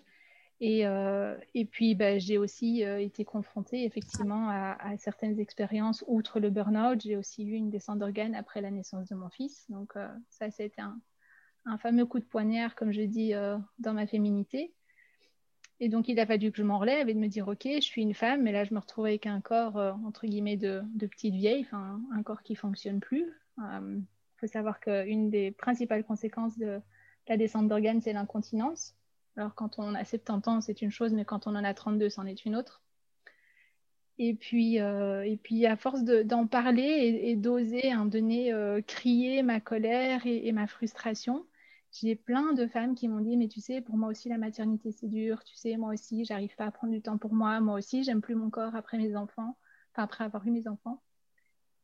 Et, 0.61 0.87
euh, 0.87 1.37
et 1.55 1.65
puis 1.65 1.95
bah, 1.95 2.19
j'ai 2.19 2.39
aussi 2.39 2.85
euh, 2.85 3.01
été 3.01 3.25
confrontée 3.25 3.85
effectivement 3.85 4.49
à, 4.49 4.97
certaines 4.99 5.41
expériences 5.41 6.05
outre 6.07 6.39
le 6.39 6.51
burn-out. 6.51 7.01
J'ai 7.03 7.17
aussi 7.17 7.45
eu 7.45 7.55
une 7.55 7.71
descente 7.71 7.99
d'organes 7.99 8.35
après 8.35 8.61
la 8.61 8.71
naissance 8.71 9.09
de 9.09 9.15
mon 9.15 9.31
fils. 9.31 9.67
Donc 9.69 9.97
euh, 9.97 10.09
ça 10.29 10.47
été 10.47 10.81
un 10.81 10.99
un 11.67 11.79
fameux 11.79 12.07
coup 12.07 12.19
de 12.19 12.25
poignard, 12.25 12.75
comme 12.75 12.93
je 12.93 13.03
dis, 13.03 13.35
euh, 13.35 13.57
dans 13.79 13.95
ma 13.95 14.07
féminité. 14.07 14.75
Et 15.81 15.89
donc, 15.89 16.09
il 16.09 16.21
a 16.21 16.27
fallu 16.27 16.53
que 16.53 16.59
je 16.59 16.63
m'en 16.63 16.79
relève 16.79 17.09
et 17.09 17.15
de 17.15 17.19
me 17.19 17.27
dire, 17.27 17.49
OK, 17.49 17.65
je 17.65 17.81
suis 17.81 18.03
une 18.03 18.15
femme, 18.15 18.43
mais 18.43 18.53
là, 18.53 18.65
je 18.65 18.75
me 18.75 18.79
retrouve 18.79 19.07
avec 19.07 19.27
un 19.27 19.41
corps, 19.41 19.77
euh, 19.77 19.93
entre 20.07 20.27
guillemets, 20.27 20.57
de, 20.57 20.83
petite 20.99 21.35
vieille, 21.35 21.67
un 21.73 22.23
corps 22.23 22.43
qui 22.43 22.55
fonctionne 22.55 23.01
plus. 23.01 23.33
Il 23.59 23.65
euh, 23.65 23.99
faut 24.37 24.47
savoir 24.47 24.81
qu'une 24.81 25.31
des 25.31 25.51
principales 25.51 26.05
conséquences 26.05 26.59
de 26.59 26.81
la 27.29 27.37
descente 27.37 27.69
d'organes, 27.69 28.01
c'est 28.01 28.13
l'incontinence. 28.13 28.95
Alors, 29.37 29.55
quand 29.55 29.79
on 29.79 29.95
a 29.95 30.05
70 30.05 30.49
ans, 30.49 30.61
c'est 30.61 30.83
une 30.83 30.91
chose, 30.91 31.13
mais 31.13 31.25
quand 31.25 31.47
on 31.47 31.57
en 31.57 31.65
a 31.65 31.75
32, 31.75 32.09
c'en 32.09 32.27
est 32.27 32.45
une 32.45 32.55
autre. 32.55 32.83
Et 34.17 34.35
puis, 34.35 34.77
et 34.77 35.41
puis 35.43 35.67
à 35.67 35.75
force 35.75 36.05
d'en 36.05 36.47
parler 36.47 37.21
et, 37.25 37.35
d'oser 37.35 37.91
un 37.91 38.07
donné 38.07 38.53
crier 38.87 39.43
ma 39.43 39.59
colère 39.59 40.25
et 40.25 40.53
ma 40.53 40.69
frustration, 40.69 41.45
j'ai 42.01 42.17
plein 42.17 42.53
de 42.53 42.67
femmes 42.67 42.95
qui 42.95 43.09
m'ont 43.09 43.21
dit, 43.21 43.37
mais 43.37 43.49
tu 43.49 43.61
sais, 43.61 43.81
pour 43.81 43.97
moi 43.97 44.09
aussi, 44.11 44.29
la 44.29 44.39
maternité, 44.39 44.93
c'est 44.93 45.09
dur. 45.09 45.45
Tu 45.45 45.55
sais, 45.57 45.77
moi 45.77 45.93
aussi, 45.93 46.25
j'arrive 46.25 46.55
pas 46.57 46.67
à 46.67 46.71
prendre 46.71 46.93
du 46.93 47.01
temps 47.01 47.19
pour 47.19 47.35
moi. 47.35 47.61
Moi 47.61 47.79
aussi, 47.79 48.03
j'aime 48.03 48.21
plus 48.21 48.35
mon 48.35 48.51
corps 48.51 48.75
après 48.75 48.99
mes 48.99 49.17
enfants, 49.17 49.57
enfin, 49.93 50.03
après 50.03 50.25
avoir 50.25 50.47
eu 50.47 50.51
mes 50.51 50.67
enfants. 50.69 51.03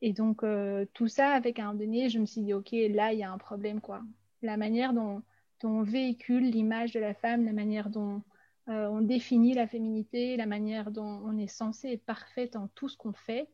Et 0.02 0.12
donc, 0.12 0.42
euh, 0.42 0.86
tout 0.94 1.08
ça, 1.08 1.30
avec 1.30 1.58
un 1.58 1.74
donné, 1.74 2.08
je 2.08 2.18
me 2.18 2.26
suis 2.26 2.42
dit, 2.42 2.54
OK, 2.54 2.72
là, 2.72 3.12
il 3.12 3.18
y 3.20 3.22
a 3.22 3.30
un 3.30 3.38
problème, 3.38 3.80
quoi. 3.80 4.02
La 4.42 4.56
manière 4.56 4.92
dont, 4.92 5.22
on 5.62 5.82
véhicule 5.82 6.44
l'image 6.50 6.92
de 6.92 7.00
la 7.00 7.14
femme, 7.14 7.44
la 7.44 7.52
manière 7.52 7.90
dont 7.90 8.22
euh, 8.68 8.88
on 8.88 9.02
définit 9.02 9.54
la 9.54 9.66
féminité, 9.66 10.36
la 10.36 10.46
manière 10.46 10.90
dont 10.90 11.20
on 11.24 11.36
est 11.36 11.46
censé 11.46 11.88
être 11.92 12.04
parfaite 12.04 12.56
en 12.56 12.68
tout 12.68 12.88
ce 12.88 12.96
qu'on 12.96 13.12
fait, 13.12 13.48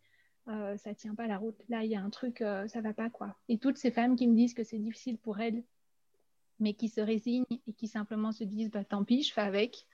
euh, 0.49 0.77
ça 0.77 0.95
tient 0.95 1.15
pas 1.15 1.27
la 1.27 1.39
route. 1.39 1.61
Là, 1.69 1.85
il 1.85 1.91
y 1.91 1.97
a 1.97 2.03
un 2.03 2.11
truc, 2.11 2.41
euh, 2.41 2.69
ça 2.69 2.81
va 2.81 2.93
pas, 2.93 3.11
quoi. 3.11 3.37
Et 3.49 3.59
toutes 3.59 3.79
ces 3.79 3.91
femmes 3.91 4.15
qui 4.15 4.29
me 4.29 4.37
disent 4.37 4.55
que 4.55 4.63
c'est 4.63 4.79
difficile 4.79 5.19
pour 5.19 5.41
elles 5.41 5.65
mais 6.59 6.75
qui 6.75 6.89
se 6.89 7.01
résignent 7.01 7.45
et 7.67 7.73
qui 7.73 7.89
simplement 7.89 8.33
se 8.33 8.45
disent 8.45 8.71
bah, 8.71 8.85
tant 8.85 9.05
pis, 9.05 9.23
je 9.23 9.33
fais 9.33 9.43
avec. 9.43 9.87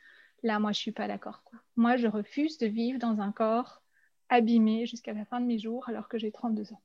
Là, 0.43 0.59
moi, 0.59 0.73
je 0.73 0.79
suis 0.79 0.93
pas 0.93 1.09
d'accord. 1.09 1.43
Moi, 1.77 1.97
je 1.97 2.07
refuse 2.07 2.59
de 2.59 2.67
vivre 2.67 2.99
dans 2.99 3.21
un 3.21 3.33
corps 3.33 3.83
abîmé 4.29 4.87
jusqu'à 4.87 5.13
la 5.13 5.25
fin 5.25 5.41
de 5.41 5.47
mes 5.47 5.59
jours 5.59 5.89
alors 5.89 6.09
que 6.09 6.19
j'ai 6.19 6.33
32 6.33 6.73
ans. 6.73 6.83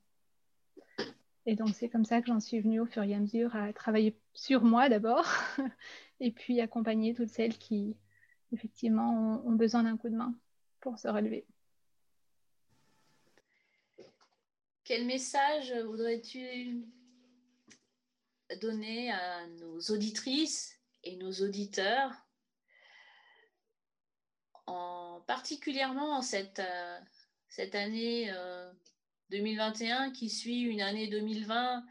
Et 1.46 1.56
donc, 1.56 1.70
c'est 1.70 1.88
comme 1.88 2.04
ça 2.04 2.20
que 2.20 2.26
j'en 2.26 2.40
suis 2.40 2.60
venue 2.60 2.78
au 2.78 2.86
fur 2.86 3.02
et 3.02 3.14
à 3.14 3.18
mesure 3.18 3.56
à 3.56 3.72
travailler 3.72 4.16
sur 4.34 4.62
moi 4.62 4.88
d'abord 4.88 5.26
et 6.20 6.30
puis 6.30 6.60
accompagner 6.60 7.14
toutes 7.14 7.30
celles 7.30 7.56
qui, 7.56 7.96
effectivement, 8.52 9.40
ont, 9.42 9.48
ont 9.48 9.54
besoin 9.54 9.84
d'un 9.84 9.96
coup 9.96 10.10
de 10.10 10.16
main 10.16 10.34
pour 10.80 10.98
se 10.98 11.08
relever. 11.08 11.46
Quel 14.84 15.06
message 15.06 15.74
voudrais-tu 15.86 16.82
donner 18.56 19.12
à 19.12 19.46
nos 19.46 19.78
auditrices 19.90 20.78
et 21.04 21.16
nos 21.16 21.32
auditeurs, 21.32 22.12
en, 24.66 25.22
particulièrement 25.26 26.16
en 26.16 26.22
cette, 26.22 26.58
euh, 26.58 26.98
année 27.72 28.32
2021 29.30 30.08
euh, 30.08 30.12
qui 30.12 30.30
suit 30.30 30.62
une 30.62 30.80
année 30.80 31.08
2020 31.08 31.84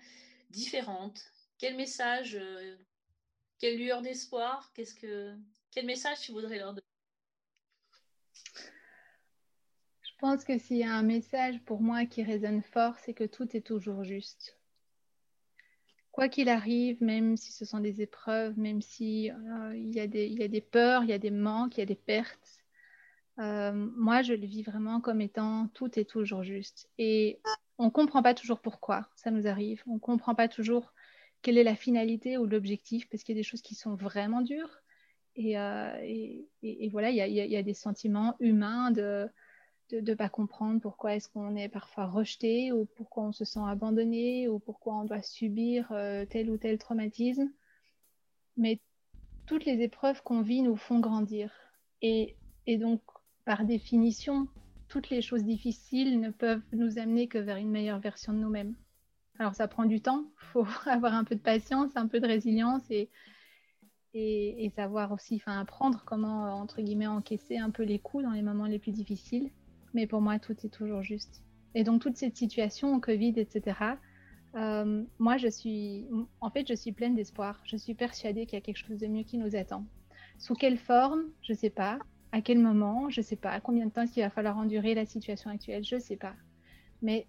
différente. 0.49 1.22
Quel 1.58 1.76
message, 1.76 2.36
euh, 2.36 2.78
quelle 3.60 3.78
lueur 3.78 4.01
d'espoir, 4.01 4.72
quel 4.76 5.86
message 5.86 6.22
tu 6.22 6.32
voudrais 6.32 6.58
leur 6.58 6.74
donner? 6.74 6.82
Je 10.01 10.12
pense 10.20 10.43
que 10.43 10.58
s'il 10.58 10.78
y 10.78 10.84
a 10.84 10.93
un 10.93 11.03
message 11.03 11.64
pour 11.66 11.80
moi 11.80 12.05
qui 12.05 12.24
résonne 12.24 12.64
fort, 12.64 12.95
c'est 12.99 13.14
que 13.14 13.24
tout 13.24 13.55
est 13.55 13.62
toujours 13.62 14.03
juste 14.03 14.57
quoi 16.18 16.30
qu'il 16.30 16.49
arrive, 16.49 17.03
même 17.03 17.38
si 17.38 17.51
ce 17.51 17.63
sont 17.63 17.80
des 17.80 18.01
épreuves, 18.01 18.57
même 18.57 18.82
si 18.82 19.30
euh, 19.30 19.76
il, 19.76 19.93
y 19.93 19.99
a 19.99 20.07
des, 20.07 20.61
peurs, 20.61 21.03
il 21.03 21.11
y 21.11 21.13
a 21.13 21.20
des 21.20 21.30
manques, 21.30 21.78
il 21.78 21.82
y 21.82 21.84
a 21.84 21.86
des 21.86 21.93
pertes, 21.93 22.57
euh, 23.38 23.72
moi 23.72 24.24
je 24.24 24.34
le 24.34 24.47
vis 24.47 24.63
vraiment 24.63 24.99
comme 24.99 25.22
étant 25.22 25.68
tout 25.76 25.99
est 25.99 26.09
toujours 26.09 26.41
juste. 26.41 26.89
Et 26.97 27.39
on 27.78 27.86
ne 27.86 27.89
comprend 27.91 28.24
pas 28.24 28.34
toujours 28.34 28.61
pourquoi 28.61 29.07
ça 29.15 29.30
nous 29.30 29.45
arrive. 29.45 29.84
On 29.86 29.93
ne 29.93 29.99
comprend 29.99 30.34
pas 30.34 30.47
toujours 30.47 30.91
quelle 31.43 31.59
est 31.59 31.63
la 31.63 31.76
finalité 31.76 32.39
ou 32.39 32.47
l'objectif, 32.47 33.07
parce 33.09 33.22
qu'il 33.22 33.36
y 33.36 33.38
a 33.38 33.41
des 33.41 33.47
choses 33.47 33.61
qui 33.61 33.76
sont 33.76 33.93
vraiment 33.93 34.41
dures. 34.41 34.82
Et, 35.36 35.59
euh, 35.59 35.95
et, 36.01 36.47
et, 36.63 36.89
voilà, 36.89 37.11
il 37.11 37.15
y, 37.15 37.22
a, 37.22 37.28
il 37.28 37.36
y, 37.36 37.55
a, 37.55 37.61
des 37.61 37.76
sentiments 37.76 38.36
humains 38.39 38.89
de 38.89 39.30
de 39.89 39.99
ne 40.01 40.15
pas 40.15 40.29
comprendre 40.29 40.81
pourquoi 40.81 41.15
est-ce 41.15 41.29
qu'on 41.29 41.55
est 41.55 41.69
parfois 41.69 42.05
rejeté 42.05 42.71
ou 42.71 42.85
pourquoi 42.95 43.23
on 43.23 43.31
se 43.31 43.45
sent 43.45 43.61
abandonné 43.65 44.47
ou 44.47 44.59
pourquoi 44.59 44.95
on 44.95 45.05
doit 45.05 45.21
subir 45.21 45.91
euh, 45.91 46.25
tel 46.25 46.49
ou 46.49 46.57
tel 46.57 46.77
traumatisme. 46.77 47.49
Mais 48.57 48.79
toutes 49.45 49.65
les 49.65 49.81
épreuves 49.81 50.21
qu'on 50.23 50.41
vit 50.41 50.61
nous 50.61 50.75
font 50.75 50.99
grandir. 50.99 51.51
Et, 52.01 52.35
et 52.65 52.77
donc, 52.77 53.01
par 53.45 53.63
définition, 53.65 54.47
toutes 54.88 55.09
les 55.09 55.21
choses 55.21 55.43
difficiles 55.43 56.19
ne 56.19 56.29
peuvent 56.29 56.63
nous 56.73 56.99
amener 56.99 57.27
que 57.27 57.38
vers 57.38 57.57
une 57.57 57.71
meilleure 57.71 57.99
version 57.99 58.33
de 58.33 58.39
nous-mêmes. 58.39 58.75
Alors 59.39 59.55
ça 59.55 59.67
prend 59.67 59.85
du 59.85 60.01
temps, 60.01 60.25
il 60.41 60.45
faut 60.51 60.67
avoir 60.85 61.13
un 61.13 61.23
peu 61.23 61.35
de 61.35 61.41
patience, 61.41 61.95
un 61.95 62.07
peu 62.07 62.19
de 62.19 62.27
résilience 62.27 62.83
et, 62.89 63.09
et, 64.13 64.71
savoir 64.75 65.11
aussi 65.11 65.35
enfin, 65.35 65.59
apprendre 65.59 66.03
comment, 66.05 66.55
entre 66.55 66.81
guillemets, 66.81 67.07
encaisser 67.07 67.57
un 67.57 67.69
peu 67.69 67.83
les 67.83 67.99
coups 67.99 68.23
dans 68.23 68.31
les 68.31 68.41
moments 68.41 68.65
les 68.65 68.79
plus 68.79 68.91
difficiles. 68.91 69.51
Mais 69.97 70.05
pour 70.05 70.21
moi, 70.21 70.37
tout 70.37 70.55
est 70.63 70.69
toujours 70.69 71.01
juste. 71.01 71.41
Et 71.73 71.83
donc 71.83 72.03
toute 72.03 72.17
cette 72.17 72.37
situation, 72.37 72.99
Covid, 72.99 73.33
etc., 73.37 73.95
euh, 74.53 75.03
moi, 75.17 75.37
je 75.37 75.47
suis, 75.47 76.07
en 76.39 76.51
fait, 76.51 76.67
je 76.67 76.75
suis 76.75 76.91
pleine 76.91 77.15
d'espoir. 77.15 77.59
Je 77.63 77.77
suis 77.77 77.95
persuadée 77.95 78.45
qu'il 78.45 78.57
y 78.57 78.61
a 78.61 78.61
quelque 78.61 78.77
chose 78.77 78.99
de 78.99 79.07
mieux 79.07 79.23
qui 79.23 79.39
nous 79.39 79.55
attend. 79.55 79.87
Sous 80.37 80.53
quelle 80.53 80.77
forme, 80.77 81.23
je 81.41 81.53
ne 81.53 81.57
sais 81.57 81.71
pas. 81.71 81.97
À 82.31 82.41
quel 82.41 82.59
moment, 82.59 83.09
je 83.09 83.21
ne 83.21 83.25
sais 83.25 83.37
pas. 83.37 83.59
Combien 83.59 83.87
de 83.87 83.91
temps 83.91 84.03
est-ce 84.03 84.13
qu'il 84.13 84.21
va 84.21 84.29
falloir 84.29 84.55
endurer 84.59 84.93
la 84.93 85.07
situation 85.07 85.49
actuelle, 85.49 85.83
je 85.83 85.95
ne 85.95 85.99
sais 85.99 86.15
pas. 86.15 86.35
Mais 87.01 87.25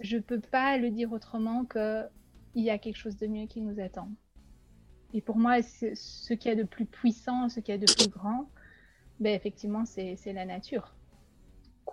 je 0.00 0.16
ne 0.16 0.22
peux 0.22 0.40
pas 0.40 0.78
le 0.78 0.88
dire 0.88 1.12
autrement 1.12 1.66
qu'il 1.66 2.08
y 2.54 2.70
a 2.70 2.78
quelque 2.78 2.96
chose 2.96 3.18
de 3.18 3.26
mieux 3.26 3.46
qui 3.46 3.60
nous 3.60 3.78
attend. 3.80 4.08
Et 5.12 5.20
pour 5.20 5.36
moi, 5.36 5.60
ce 5.60 6.32
qu'il 6.32 6.48
y 6.50 6.54
a 6.54 6.56
de 6.56 6.64
plus 6.66 6.86
puissant, 6.86 7.50
ce 7.50 7.60
qu'il 7.60 7.74
y 7.74 7.76
a 7.76 7.78
de 7.78 7.92
plus 7.92 8.08
grand, 8.08 8.48
ben 9.20 9.34
effectivement, 9.34 9.84
c'est 9.84 10.32
la 10.32 10.46
nature. 10.46 10.94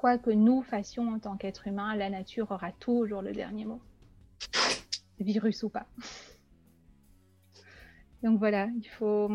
Quoi 0.06 0.20
que 0.20 0.30
nous 0.30 0.62
fassions 0.62 1.10
en 1.10 1.18
tant 1.18 1.36
qu'être 1.36 1.66
humain, 1.66 1.96
la 1.96 2.12
nature 2.12 2.52
aura 2.52 2.72
toujours 2.72 3.24
le 3.24 3.32
dernier 3.32 3.66
mot. 3.66 3.82
Virus 5.20 5.64
ou 5.64 5.70
pas. 5.70 5.88
Donc 8.22 8.38
voilà, 8.38 8.70
il 8.78 8.88
faut. 8.88 9.32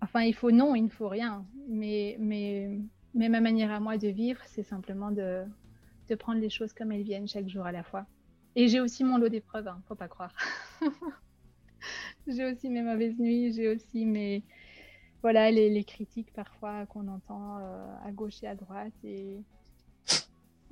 Enfin, 0.00 0.20
il 0.20 0.34
faut 0.34 0.52
non, 0.52 0.76
il 0.76 0.84
ne 0.84 0.88
faut 0.88 1.08
rien. 1.08 1.44
Mais, 1.66 2.16
mais, 2.20 2.78
mais 3.12 3.28
ma 3.28 3.40
manière 3.40 3.72
à 3.72 3.80
moi 3.80 3.98
de 3.98 4.06
vivre, 4.06 4.40
c'est 4.46 4.62
simplement 4.62 5.10
de, 5.10 5.42
de 6.08 6.14
prendre 6.14 6.40
les 6.40 6.48
choses 6.48 6.72
comme 6.72 6.92
elles 6.92 7.02
viennent 7.02 7.26
chaque 7.26 7.48
jour 7.48 7.66
à 7.66 7.72
la 7.72 7.82
fois. 7.82 8.06
Et 8.54 8.68
j'ai 8.68 8.78
aussi 8.78 9.02
mon 9.02 9.18
lot 9.18 9.30
d'épreuves, 9.30 9.66
hein, 9.66 9.82
faut 9.88 9.96
pas 9.96 10.06
croire. 10.06 10.32
j'ai 12.28 12.44
aussi 12.44 12.70
mes 12.70 12.82
mauvaises 12.82 13.18
nuits, 13.18 13.52
j'ai 13.52 13.66
aussi 13.66 14.06
mes 14.06 14.44
voilà 15.22 15.50
les, 15.50 15.82
critiques 15.82 16.32
parfois 16.32 16.86
qu'on 16.86 17.08
entend 17.08 17.58
euh, 17.58 17.96
à 18.04 18.12
gauche 18.12 18.44
et 18.44 18.46
à 18.46 18.54
droite 18.54 18.92
et, 19.02 19.42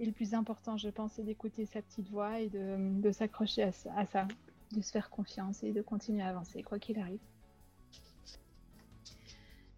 et, 0.01 0.07
le 0.07 0.13
plus 0.13 0.35
important, 0.35 0.77
je 0.77 0.89
pense, 0.89 1.13
c'est 1.13 1.23
d'écouter 1.23 1.67
sa 1.67 1.83
petite 1.83 2.09
voix 2.09 2.41
et 2.41 2.49
de, 2.49 3.01
de 3.01 3.13
s'accrocher 3.13 3.63
à, 3.63 3.71
à, 3.97 4.07
ça, 4.07 4.27
de 4.73 4.83
se 4.83 4.91
faire 4.91 5.11
confiance 5.11 5.63
et 5.63 5.73
de 5.73 5.83
continuer 5.83 6.23
à 6.23 6.29
avancer 6.29 6.63
quoi 6.63 6.79
qu'il 6.79 6.99
arrive. 6.99 7.21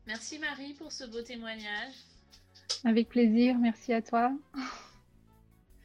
Merci 0.07 0.39
Marie 0.39 0.75
pour 0.75 0.91
ce 0.91 1.05
beau 1.05 1.23
témoignage. 1.23 1.95
Avec 2.85 3.09
plaisir, 3.09 3.57
merci 3.59 3.93
à 3.93 4.03
toi. 4.03 4.33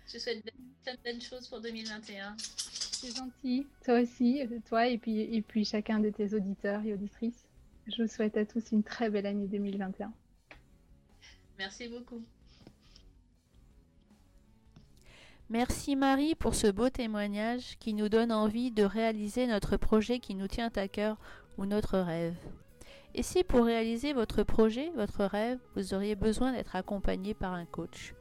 Je 0.08 0.18
souhaite 0.18 0.44
plein 0.84 0.94
de 0.94 1.00
bonnes 1.04 1.22
choses 1.22 1.48
pour 1.48 1.62
2021. 1.62 2.36
C'est 2.38 3.16
gentil. 3.16 3.68
Toi 3.84 4.02
aussi, 4.02 4.42
toi 4.68 4.88
et 4.88 4.98
puis, 4.98 5.22
et 5.22 5.42
puis 5.42 5.66
chacun 5.66 6.00
de 6.00 6.10
tes 6.10 6.34
auditeurs 6.34 6.84
et 6.84 6.94
auditrices. 6.94 7.46
Je 7.88 8.02
vous 8.02 8.08
souhaite 8.08 8.38
à 8.38 8.46
tous 8.46 8.72
une 8.72 8.84
très 8.84 9.10
belle 9.10 9.26
année 9.28 9.48
2021. 9.48 10.12
Merci 11.60 11.88
beaucoup. 11.88 12.24
Merci 15.50 15.96
Marie 15.96 16.36
pour 16.36 16.56
ce 16.56 16.68
beau 16.68 16.90
témoignage 16.90 17.78
qui 17.80 17.94
nous 17.94 18.10
donne 18.10 18.34
envie 18.34 18.70
de 18.70 18.84
réaliser 18.84 19.48
notre 19.48 19.78
projet 19.78 20.20
qui 20.20 20.36
nous 20.36 20.50
tient 20.50 20.72
à 20.76 20.90
cœur 20.90 21.16
ou 21.58 21.66
notre 21.66 22.00
rêve. 22.00 22.36
Et 23.16 23.24
si 23.24 23.46
pour 23.46 23.64
réaliser 23.64 24.12
votre 24.12 24.44
projet, 24.44 24.92
votre 24.96 25.24
rêve, 25.24 25.58
vous 25.76 25.94
auriez 25.94 26.16
besoin 26.16 26.52
d'être 26.52 26.76
accompagné 26.76 27.34
par 27.34 27.54
un 27.54 27.66
coach 27.66 28.14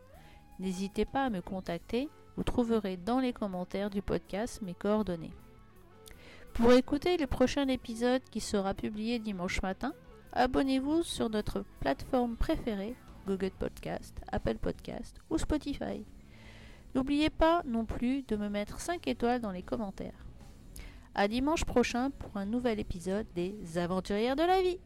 N'hésitez 0.61 1.05
pas 1.05 1.25
à 1.25 1.31
me 1.31 1.43
contacter, 1.43 2.09
vous 2.37 2.45
trouverez 2.45 2.97
dans 2.97 3.19
les 3.19 3.33
commentaires 3.33 3.91
du 3.91 4.03
podcast 4.03 4.63
mes 4.63 4.75
coordonnées. 4.75 5.35
Pour 6.55 6.73
écouter 6.73 7.17
le 7.17 7.27
prochain 7.27 7.67
épisode 7.67 8.23
qui 8.31 8.41
sera 8.41 8.73
publié 8.73 9.19
dimanche 9.19 9.61
matin, 9.63 9.95
abonnez-vous 10.33 11.03
sur 11.03 11.29
notre 11.29 11.65
plateforme 11.81 12.37
préférée, 12.37 12.95
Google 13.27 13.51
Podcast, 13.51 14.17
Apple 14.31 14.59
Podcast 14.59 15.21
ou 15.29 15.39
Spotify. 15.39 16.07
N'oubliez 16.97 17.29
pas 17.29 17.63
non 17.67 17.85
plus 17.85 18.23
de 18.23 18.37
me 18.37 18.49
mettre 18.49 18.81
5 18.81 19.07
étoiles 19.07 19.43
dans 19.43 19.51
les 19.51 19.63
commentaires. 19.63 20.25
À 21.15 21.29
dimanche 21.29 21.67
prochain 21.67 22.09
pour 22.09 22.39
un 22.39 22.47
nouvel 22.47 22.81
épisode 22.81 23.27
des 23.35 23.77
Aventurières 23.77 24.35
de 24.35 24.43
la 24.43 24.63
vie. 24.63 24.79